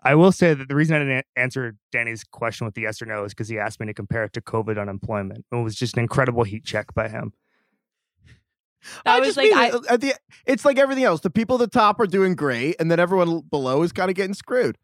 I 0.02 0.14
will 0.14 0.30
say 0.30 0.52
that 0.52 0.68
the 0.68 0.74
reason 0.74 0.96
I 0.96 0.98
didn't 0.98 1.24
a- 1.36 1.40
answer 1.40 1.74
Danny's 1.90 2.22
question 2.22 2.66
with 2.66 2.74
the 2.74 2.82
yes 2.82 3.00
or 3.00 3.06
no 3.06 3.24
is 3.24 3.32
because 3.32 3.48
he 3.48 3.58
asked 3.58 3.80
me 3.80 3.86
to 3.86 3.94
compare 3.94 4.24
it 4.24 4.34
to 4.34 4.42
COVID 4.42 4.78
unemployment. 4.78 5.46
It 5.50 5.56
was 5.56 5.74
just 5.74 5.96
an 5.96 6.02
incredible 6.02 6.44
heat 6.44 6.66
check 6.66 6.92
by 6.92 7.08
him. 7.08 7.32
That 9.06 9.14
I 9.14 9.20
was 9.20 9.28
just 9.28 9.38
like 9.38 9.48
mean, 9.48 9.56
I, 9.56 9.70
uh, 9.70 9.80
at 9.88 10.00
the, 10.02 10.14
it's 10.44 10.66
like 10.66 10.78
everything 10.78 11.04
else. 11.04 11.22
The 11.22 11.30
people 11.30 11.56
at 11.56 11.60
the 11.60 11.78
top 11.78 11.98
are 11.98 12.06
doing 12.06 12.34
great, 12.34 12.76
and 12.78 12.90
then 12.90 13.00
everyone 13.00 13.40
below 13.50 13.82
is 13.82 13.92
kind 13.92 14.10
of 14.10 14.16
getting 14.16 14.34
screwed. 14.34 14.76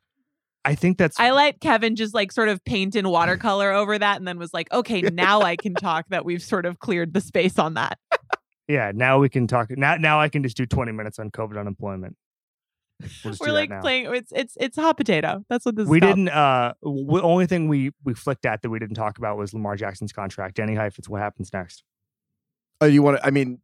I 0.64 0.74
think 0.74 0.98
that's 0.98 1.18
I 1.18 1.30
let 1.30 1.60
Kevin 1.60 1.96
just 1.96 2.14
like 2.14 2.32
sort 2.32 2.48
of 2.48 2.62
paint 2.64 2.94
in 2.94 3.08
watercolor 3.08 3.72
over 3.72 3.98
that 3.98 4.18
and 4.18 4.28
then 4.28 4.38
was 4.38 4.52
like, 4.52 4.70
okay, 4.72 5.00
now 5.12 5.40
I 5.40 5.56
can 5.56 5.74
talk 5.74 6.06
that 6.10 6.24
we've 6.24 6.42
sort 6.42 6.66
of 6.66 6.78
cleared 6.78 7.14
the 7.14 7.20
space 7.20 7.58
on 7.58 7.74
that. 7.74 7.98
yeah. 8.68 8.92
Now 8.94 9.18
we 9.18 9.28
can 9.28 9.46
talk. 9.46 9.70
Now, 9.70 9.96
now 9.96 10.20
I 10.20 10.28
can 10.28 10.42
just 10.42 10.56
do 10.56 10.66
twenty 10.66 10.92
minutes 10.92 11.18
on 11.18 11.30
COVID 11.30 11.58
unemployment. 11.58 12.16
We'll 13.24 13.34
we're 13.40 13.52
like 13.52 13.70
playing 13.80 14.14
it's 14.14 14.32
it's 14.34 14.56
it's 14.60 14.76
hot 14.76 14.96
potato. 14.96 15.44
That's 15.48 15.64
what 15.64 15.76
this 15.76 15.88
we 15.88 15.98
is 15.98 16.02
about. 16.02 16.16
didn't. 16.16 16.28
Uh, 16.28 16.74
the 16.82 17.20
only 17.22 17.46
thing 17.46 17.68
we 17.68 17.92
we 18.04 18.14
flicked 18.14 18.44
at 18.44 18.62
that 18.62 18.70
we 18.70 18.78
didn't 18.78 18.96
talk 18.96 19.18
about 19.18 19.38
was 19.38 19.54
Lamar 19.54 19.76
Jackson's 19.76 20.12
contract. 20.12 20.56
Danny 20.56 20.76
it's 20.76 21.08
what 21.08 21.20
happens 21.20 21.52
next? 21.52 21.82
Oh, 22.80 22.86
you 22.86 23.02
want 23.02 23.18
to? 23.18 23.26
I 23.26 23.30
mean, 23.30 23.60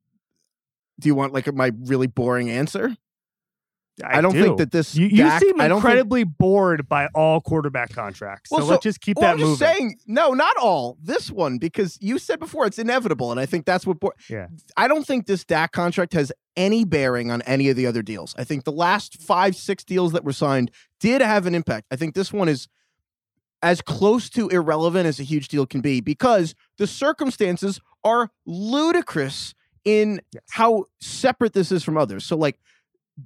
do 0.98 1.08
you 1.08 1.14
want 1.14 1.32
like 1.32 1.52
my 1.52 1.72
really 1.80 2.06
boring 2.06 2.50
answer? 2.50 2.96
I, 4.04 4.20
don't 4.20 4.34
do. 4.34 4.42
think 4.42 4.58
that 4.58 4.70
this. 4.72 4.94
You, 4.94 5.06
you 5.06 5.16
Dak- 5.24 5.40
seem 5.40 5.60
I 5.60 5.68
don't 5.68 5.80
think- 5.80 5.90
incredibly 5.90 6.24
bored 6.24 6.88
by 6.88 7.06
all 7.14 7.40
quarterback 7.40 7.90
contracts. 7.94 8.50
Well, 8.50 8.60
so, 8.60 8.66
so- 8.66 8.70
let's 8.72 8.82
just 8.82 9.00
keep 9.00 9.16
Well, 9.16 9.24
that 9.26 9.32
I'm 9.32 9.38
just 9.38 9.60
moving. 9.60 9.74
saying, 9.76 9.98
no, 10.06 10.32
not 10.32 10.54
all. 10.58 10.98
This 11.02 11.30
one, 11.30 11.58
because 11.58 11.96
you 12.00 12.18
said 12.18 12.38
before 12.38 12.66
it's 12.66 12.78
inevitable, 12.78 13.30
and 13.30 13.40
I 13.40 13.46
think 13.46 13.64
that's 13.64 13.86
what. 13.86 13.98
Bo- 14.00 14.12
Yeah. 14.28 14.48
I 14.76 14.86
don't 14.88 15.06
think 15.06 15.26
this 15.26 15.44
Dak 15.44 15.72
contract 15.72 16.12
has 16.12 16.30
any 16.56 16.84
bearing 16.84 17.30
on 17.30 17.40
any 17.42 17.68
of 17.70 17.76
the 17.76 17.86
other 17.86 18.02
deals. 18.02 18.34
I 18.38 18.44
think 18.44 18.64
the 18.64 18.72
last 18.72 19.20
five, 19.20 19.56
six 19.56 19.82
deals 19.84 20.12
that 20.12 20.24
were 20.24 20.32
signed 20.32 20.70
did 21.00 21.20
have 21.22 21.46
an 21.46 21.54
impact. 21.54 21.86
I 21.90 21.96
think 21.96 22.14
this 22.14 22.32
one 22.32 22.48
is 22.48 22.68
as 23.62 23.80
close 23.80 24.28
to 24.30 24.48
irrelevant 24.48 25.06
as 25.06 25.18
a 25.18 25.22
huge 25.22 25.48
deal 25.48 25.64
can 25.66 25.80
be 25.80 26.00
because 26.02 26.54
the 26.76 26.86
circumstances 26.86 27.80
are 28.04 28.30
ludicrous 28.44 29.54
in 29.84 30.20
Yes. 30.32 30.42
how 30.50 30.84
separate 31.00 31.52
this 31.52 31.70
is 31.72 31.82
from 31.84 31.96
others. 31.96 32.24
So, 32.24 32.36
like, 32.36 32.58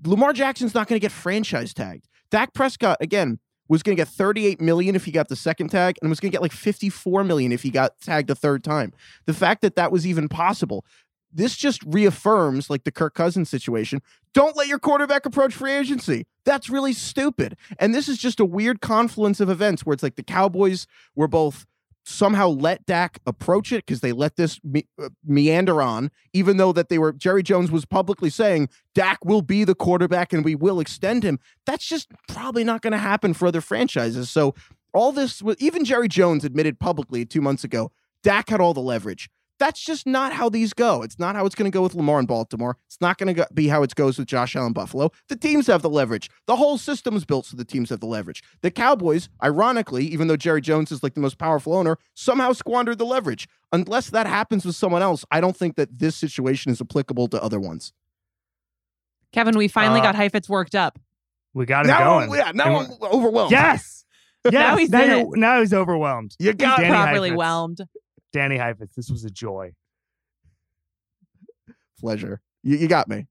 Lamar 0.05 0.33
Jackson's 0.33 0.75
not 0.75 0.89
going 0.89 0.99
to 0.99 1.05
get 1.05 1.13
franchise 1.13 1.75
tagged. 1.75 2.09
Dak 2.31 2.55
Prescott, 2.55 2.99
again, 3.01 3.39
was 3.69 3.83
going 3.83 3.97
to 3.97 4.01
get 4.01 4.09
38 4.09 4.61
million 4.61 4.97
if 4.97 5.05
he 5.05 5.13
got 5.13 5.29
the 5.29 5.37
second 5.37 5.69
tag 5.69 5.97
and 6.01 6.11
was 6.11 6.19
going 6.19 6.31
to 6.31 6.35
get 6.35 6.43
like 6.43 6.53
54 6.53 7.23
million 7.25 7.53
if 7.53 7.63
he 7.63 7.71
got 7.71 8.01
tagged 8.01 8.31
a 8.31 8.35
third 8.35 8.65
time. 8.65 8.93
The 9.27 9.35
fact 9.35 9.63
that 9.63 9.77
that 9.77 9.93
was 9.93 10.07
even 10.07 10.29
possible, 10.29 10.85
this 11.33 11.57
just 11.57 11.83
reaffirms 11.87 12.69
like 12.69 12.83
the 12.83 12.91
Kirk 12.91 13.15
Cousins 13.15 13.49
situation. 13.49 14.03
Don't 14.35 14.57
let 14.57 14.67
your 14.67 14.81
quarterback 14.81 15.25
approach 15.25 15.55
free 15.55 15.73
agency. 15.73 16.27
That's 16.45 16.69
really 16.69 16.93
stupid. 16.93 17.57
And 17.79 17.95
this 17.95 18.09
is 18.09 18.19
just 18.19 18.41
a 18.41 18.45
weird 18.45 18.81
confluence 18.81 19.39
of 19.39 19.49
events 19.49 19.87
where 19.87 19.95
it's 19.95 20.03
like 20.03 20.17
the 20.17 20.23
Cowboys 20.23 20.87
were 21.15 21.29
both 21.29 21.67
somehow 22.05 22.49
let 22.49 22.85
Dak 22.87 23.21
approach 23.27 23.73
it 23.73 23.85
because 23.87 24.01
they 24.01 24.13
let 24.13 24.37
this 24.37 24.59
me- 24.65 24.89
uh, 25.01 25.11
meander 25.25 25.83
on, 25.83 26.11
even 26.33 26.57
though 26.57 26.73
that 26.73 26.89
they 26.89 26.99
were 26.99 27.13
Jerry 27.13 27.43
Jones 27.43 27.71
was 27.71 27.85
publicly 27.85 28.31
saying 28.31 28.69
Dak 28.95 29.25
will 29.25 29.43
be 29.43 29.65
the 29.65 29.75
quarterback 29.75 30.33
and 30.33 30.45
we 30.45 30.55
will 30.55 30.81
extend 30.81 31.23
him. 31.23 31.39
That's 31.67 31.87
just 31.87 32.09
probably 32.29 32.65
not 32.65 32.83
going 32.83 32.93
to 32.93 32.99
happen 32.99 33.35
for 33.35 33.47
other 33.47 33.61
franchises. 33.61 34.31
So 34.31 34.55
all 34.93 35.13
this, 35.13 35.43
even 35.59 35.85
Jerry 35.85 36.09
Jones 36.09 36.45
admitted 36.45 36.81
publicly 36.81 37.25
two 37.25 37.41
months 37.41 37.65
ago, 37.65 37.93
Dak 38.23 38.49
had 38.49 38.61
all 38.61 38.75
the 38.75 38.81
leverage. 38.81 39.31
That's 39.61 39.79
just 39.81 40.07
not 40.07 40.33
how 40.33 40.49
these 40.49 40.73
go. 40.73 41.03
It's 41.03 41.19
not 41.19 41.37
how 41.37 41.47
it's 41.47 41.55
going 41.55 41.71
to 41.71 41.75
go 41.75 41.83
with 41.83 41.95
Lamar 41.95 42.19
in 42.19 42.27
Baltimore. 42.27 42.77
It's 42.87 43.01
not 43.01 43.19
going 43.19 43.33
to 43.35 43.47
be 43.55 43.69
how 43.69 43.83
it 43.83 43.95
goes 43.95 44.19
with 44.19 44.27
Josh 44.27 44.57
Allen 44.57 44.73
Buffalo. 44.73 45.11
The 45.29 45.37
teams 45.37 45.67
have 45.69 45.83
the 45.83 45.91
leverage. 45.91 46.29
The 46.47 46.57
whole 46.57 46.79
system 46.79 47.15
is 47.15 47.25
built 47.27 47.47
so 47.47 47.57
the 47.59 47.65
teams 47.65 47.91
have 47.91 48.01
the 48.01 48.07
leverage. 48.07 48.43
The 48.63 48.71
Cowboys, 48.73 49.29
ironically, 49.45 50.07
even 50.07 50.27
though 50.29 50.37
Jerry 50.39 50.63
Jones 50.63 50.91
is 50.91 51.03
like 51.03 51.15
the 51.15 51.21
most 51.21 51.39
powerful 51.39 51.75
owner, 51.75 51.99
somehow 52.15 52.53
squandered 52.55 52.99
the 52.99 53.05
leverage. 53.07 53.47
Unless 53.71 54.11
that 54.11 54.27
happens 54.27 54.65
with 54.65 54.75
someone 54.75 55.03
else, 55.03 55.25
I 55.31 55.41
don't 55.41 55.57
think 55.57 55.77
that 55.77 55.99
this 55.99 56.17
situation 56.17 56.73
is 56.73 56.81
applicable 56.81 57.29
to 57.29 57.41
other 57.43 57.61
ones. 57.61 57.93
Kevin, 59.33 59.57
we 59.57 59.69
finally 59.69 60.01
Uh, 60.01 60.05
got 60.05 60.15
Heifetz 60.17 60.49
worked 60.49 60.75
up. 60.75 60.99
We 61.55 61.67
got 61.67 61.85
it 61.85 61.89
Now, 61.89 62.05
going. 62.19 62.31
I'm, 62.33 62.37
yeah, 62.37 62.53
now 62.53 62.81
And 62.81 62.93
I'm 63.03 63.13
overwhelmed. 63.13 63.53
Yes. 63.53 63.99
Yes. 64.47 64.55
Now 64.55 64.77
he's 64.79 64.91
in 64.91 65.11
you're- 65.11 65.27
now 65.39 65.61
he's 65.61 65.75
overwhelmed. 65.75 66.35
You 66.39 66.55
got 66.55 66.79
Danny 66.79 66.89
properly 66.95 67.29
Heifetz. 67.29 67.37
whelmed. 67.39 67.81
Danny 68.33 68.57
Heifetz, 68.57 68.95
this 68.95 69.11
was 69.11 69.25
a 69.25 69.31
joy. 69.31 69.73
pleasure. 71.99 72.41
You, 72.63 72.77
you 72.77 72.89
got 72.89 73.09
me. 73.09 73.27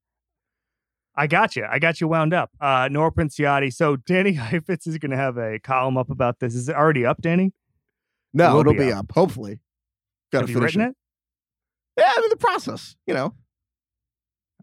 I 1.15 1.27
got 1.27 1.55
you. 1.55 1.65
I 1.69 1.79
got 1.79 1.99
you 1.99 2.07
wound 2.07 2.33
up. 2.33 2.51
Uh, 2.61 2.87
Nora 2.89 3.11
Princiotti. 3.11 3.73
So 3.73 3.95
Danny 3.97 4.33
Heifetz 4.33 4.87
is 4.87 4.97
going 4.97 5.11
to 5.11 5.17
have 5.17 5.37
a 5.37 5.59
column 5.59 5.97
up 5.97 6.09
about 6.09 6.39
this. 6.39 6.55
Is 6.55 6.69
it 6.69 6.75
already 6.75 7.05
up, 7.05 7.21
Danny? 7.21 7.51
No, 8.33 8.53
will 8.53 8.61
it'll 8.61 8.73
be 8.73 8.79
be 8.79 8.91
up. 8.91 8.99
up. 8.99 9.11
Hopefully. 9.13 9.59
Got 10.31 10.39
to 10.39 10.43
Have 10.43 10.49
you 10.49 10.55
finish 10.55 10.75
written 10.75 10.91
it? 10.91 10.95
Yeah, 11.97 12.11
I'm 12.15 12.23
in 12.23 12.29
the 12.29 12.37
process. 12.37 12.95
You 13.07 13.13
know. 13.15 13.33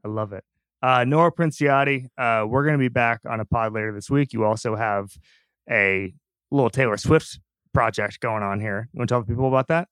I 0.04 0.08
love 0.08 0.32
it. 0.32 0.44
Uh, 0.82 1.04
Nora 1.04 1.32
Princiotti, 1.32 2.06
uh, 2.16 2.46
we're 2.46 2.62
going 2.62 2.74
to 2.74 2.78
be 2.78 2.88
back 2.88 3.20
on 3.28 3.40
a 3.40 3.44
pod 3.44 3.72
later 3.72 3.92
this 3.92 4.08
week. 4.08 4.32
You 4.32 4.44
also 4.44 4.76
have 4.76 5.10
a 5.68 6.14
little 6.50 6.70
Taylor 6.70 6.96
Swift 6.96 7.40
project 7.74 8.20
going 8.20 8.42
on 8.42 8.60
here. 8.60 8.88
You 8.92 8.98
want 8.98 9.08
to 9.08 9.12
tell 9.14 9.20
the 9.20 9.26
people 9.26 9.48
about 9.48 9.68
that? 9.68 9.88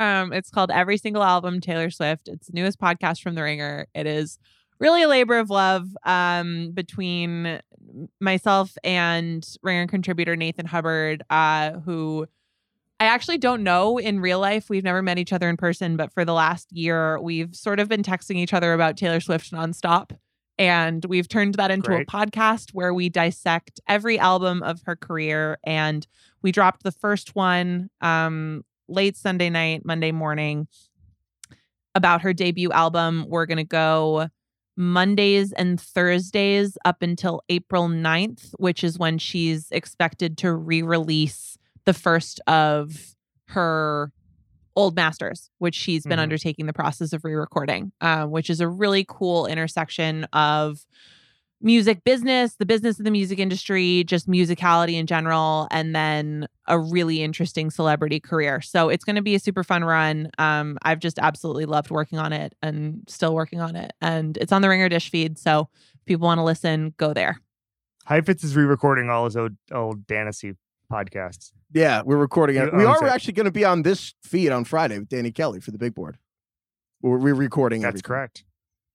Um, 0.00 0.32
it's 0.32 0.50
called 0.50 0.70
Every 0.70 0.96
Single 0.96 1.22
Album 1.22 1.60
Taylor 1.60 1.90
Swift. 1.90 2.28
It's 2.28 2.46
the 2.46 2.52
newest 2.52 2.78
podcast 2.80 3.22
from 3.22 3.34
The 3.34 3.42
Ringer. 3.42 3.86
It 3.94 4.06
is 4.06 4.38
really 4.78 5.02
a 5.02 5.08
labor 5.08 5.38
of 5.38 5.50
love 5.50 5.88
um, 6.04 6.70
between 6.72 7.60
myself 8.20 8.76
and 8.84 9.46
Ringer 9.62 9.86
contributor 9.86 10.36
Nathan 10.36 10.66
Hubbard, 10.66 11.22
uh, 11.30 11.72
who 11.80 12.28
I 13.00 13.06
actually 13.06 13.38
don't 13.38 13.62
know 13.62 13.98
in 13.98 14.20
real 14.20 14.40
life. 14.40 14.68
We've 14.68 14.84
never 14.84 15.02
met 15.02 15.18
each 15.18 15.32
other 15.32 15.48
in 15.48 15.56
person, 15.56 15.96
but 15.96 16.12
for 16.12 16.24
the 16.24 16.32
last 16.32 16.72
year, 16.72 17.20
we've 17.20 17.54
sort 17.54 17.80
of 17.80 17.88
been 17.88 18.02
texting 18.02 18.36
each 18.36 18.52
other 18.52 18.72
about 18.72 18.96
Taylor 18.96 19.20
Swift 19.20 19.52
nonstop. 19.52 20.16
And 20.58 21.04
we've 21.04 21.28
turned 21.28 21.54
that 21.54 21.70
into 21.70 21.88
Great. 21.88 22.08
a 22.08 22.10
podcast 22.10 22.70
where 22.72 22.92
we 22.92 23.08
dissect 23.08 23.80
every 23.86 24.18
album 24.18 24.64
of 24.64 24.82
her 24.86 24.96
career. 24.96 25.58
And 25.62 26.04
we 26.42 26.50
dropped 26.50 26.82
the 26.82 26.90
first 26.90 27.36
one 27.36 27.90
um, 28.00 28.64
late 28.88 29.16
Sunday 29.16 29.50
night, 29.50 29.84
Monday 29.84 30.12
morning 30.12 30.66
about 31.94 32.22
her 32.22 32.32
debut 32.32 32.70
album. 32.72 33.26
We're 33.28 33.46
going 33.46 33.58
to 33.58 33.64
go 33.64 34.28
Mondays 34.76 35.52
and 35.52 35.80
Thursdays 35.80 36.78
up 36.84 37.02
until 37.02 37.42
April 37.48 37.88
9th, 37.88 38.52
which 38.58 38.84
is 38.84 38.98
when 38.98 39.18
she's 39.18 39.70
expected 39.72 40.38
to 40.38 40.52
re 40.52 40.82
release 40.82 41.58
the 41.84 41.94
first 41.94 42.40
of 42.46 43.14
her 43.48 44.12
old 44.76 44.94
masters, 44.94 45.50
which 45.58 45.74
she's 45.74 46.04
been 46.04 46.18
Mhm. 46.20 46.22
undertaking 46.22 46.66
the 46.66 46.72
process 46.72 47.12
of 47.12 47.24
re 47.24 47.34
recording, 47.34 47.90
uh, 48.00 48.26
which 48.26 48.48
is 48.48 48.60
a 48.60 48.68
really 48.68 49.04
cool 49.08 49.46
intersection 49.46 50.24
of 50.32 50.84
music 51.60 52.04
business, 52.04 52.54
the 52.54 52.66
business 52.66 52.98
of 52.98 53.04
the 53.04 53.10
music 53.10 53.38
industry, 53.38 54.04
just 54.04 54.28
musicality 54.28 54.94
in 54.94 55.06
general, 55.06 55.66
and 55.70 55.94
then 55.94 56.46
a 56.66 56.78
really 56.78 57.22
interesting 57.22 57.70
celebrity 57.70 58.20
career. 58.20 58.60
So 58.60 58.88
it's 58.88 59.04
going 59.04 59.16
to 59.16 59.22
be 59.22 59.34
a 59.34 59.40
super 59.40 59.64
fun 59.64 59.84
run. 59.84 60.30
Um, 60.38 60.78
I've 60.82 61.00
just 61.00 61.18
absolutely 61.18 61.66
loved 61.66 61.90
working 61.90 62.18
on 62.18 62.32
it 62.32 62.54
and 62.62 63.02
still 63.08 63.34
working 63.34 63.60
on 63.60 63.74
it. 63.74 63.92
And 64.00 64.36
it's 64.36 64.52
on 64.52 64.62
the 64.62 64.68
Ringer 64.68 64.88
Dish 64.88 65.10
feed. 65.10 65.38
So 65.38 65.68
if 65.94 66.04
people 66.04 66.26
want 66.26 66.38
to 66.38 66.44
listen, 66.44 66.94
go 66.96 67.12
there. 67.12 67.40
Heifetz 68.06 68.44
is 68.44 68.56
re-recording 68.56 69.10
all 69.10 69.24
his 69.24 69.36
old, 69.36 69.56
old 69.72 70.06
Danasy 70.06 70.56
podcasts. 70.90 71.52
Yeah, 71.74 72.02
we're 72.02 72.16
recording 72.16 72.56
it. 72.56 72.72
We 72.72 72.84
are 72.84 73.04
it. 73.04 73.10
actually 73.10 73.34
going 73.34 73.44
to 73.44 73.52
be 73.52 73.64
on 73.64 73.82
this 73.82 74.14
feed 74.22 74.50
on 74.50 74.64
Friday 74.64 74.98
with 74.98 75.08
Danny 75.08 75.30
Kelly 75.30 75.60
for 75.60 75.72
the 75.72 75.78
big 75.78 75.94
board. 75.94 76.18
We're 77.02 77.18
re-recording. 77.18 77.82
That's 77.82 77.88
everything. 77.88 78.06
correct. 78.06 78.44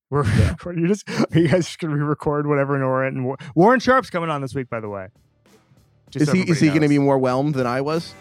We're 0.10 0.24
recording. 0.50 0.82
You 0.84 0.88
just 0.88 1.10
are 1.10 1.26
you 1.40 1.48
guys 1.48 1.66
just 1.66 1.80
gonna 1.80 1.96
re-record 1.96 2.48
whatever 2.48 2.78
Nora 2.78 3.08
and 3.08 3.26
War- 3.26 3.38
Warren 3.56 3.80
Sharp's 3.80 4.10
coming 4.10 4.30
on 4.30 4.42
this 4.42 4.54
week, 4.54 4.70
by 4.70 4.80
the 4.80 4.90
way. 4.90 5.08
Just 6.12 6.24
Is 6.24 6.28
so 6.30 6.34
he 6.34 6.42
is 6.42 6.50
everybody 6.50 6.66
he 6.66 6.70
going 6.70 6.82
to 6.84 6.88
be 6.90 7.00
more 7.00 7.18
whelmed 7.18 7.56
than 7.56 7.66
I 7.66 7.82
was? 7.82 8.14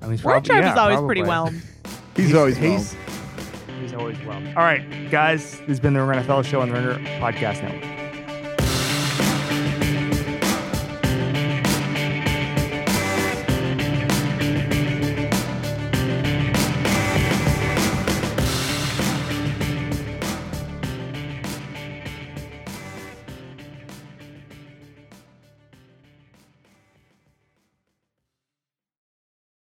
I 0.00 0.06
mean, 0.06 0.18
Warren 0.22 0.42
probably- 0.42 0.46
Sharp 0.48 0.62
yeah, 0.64 0.72
is 0.72 0.78
always 0.78 1.00
pretty 1.06 1.22
probably. 1.22 1.58
whelmed. 1.60 1.62
He's, 2.16 2.34
always 2.34 2.56
he's, 2.56 2.94
whelmed. 2.94 3.80
he's 3.82 3.92
always 3.94 4.18
well. 4.24 4.36
All 4.56 4.64
right, 4.64 5.10
guys, 5.10 5.50
this 5.60 5.66
has 5.68 5.80
been 5.80 5.92
the 5.92 6.00
Ringer 6.02 6.22
NFL 6.22 6.44
show 6.44 6.60
on 6.62 6.68
the 6.70 6.74
Ringer 6.74 6.94
Podcast 7.20 7.62
Network. 7.62 7.99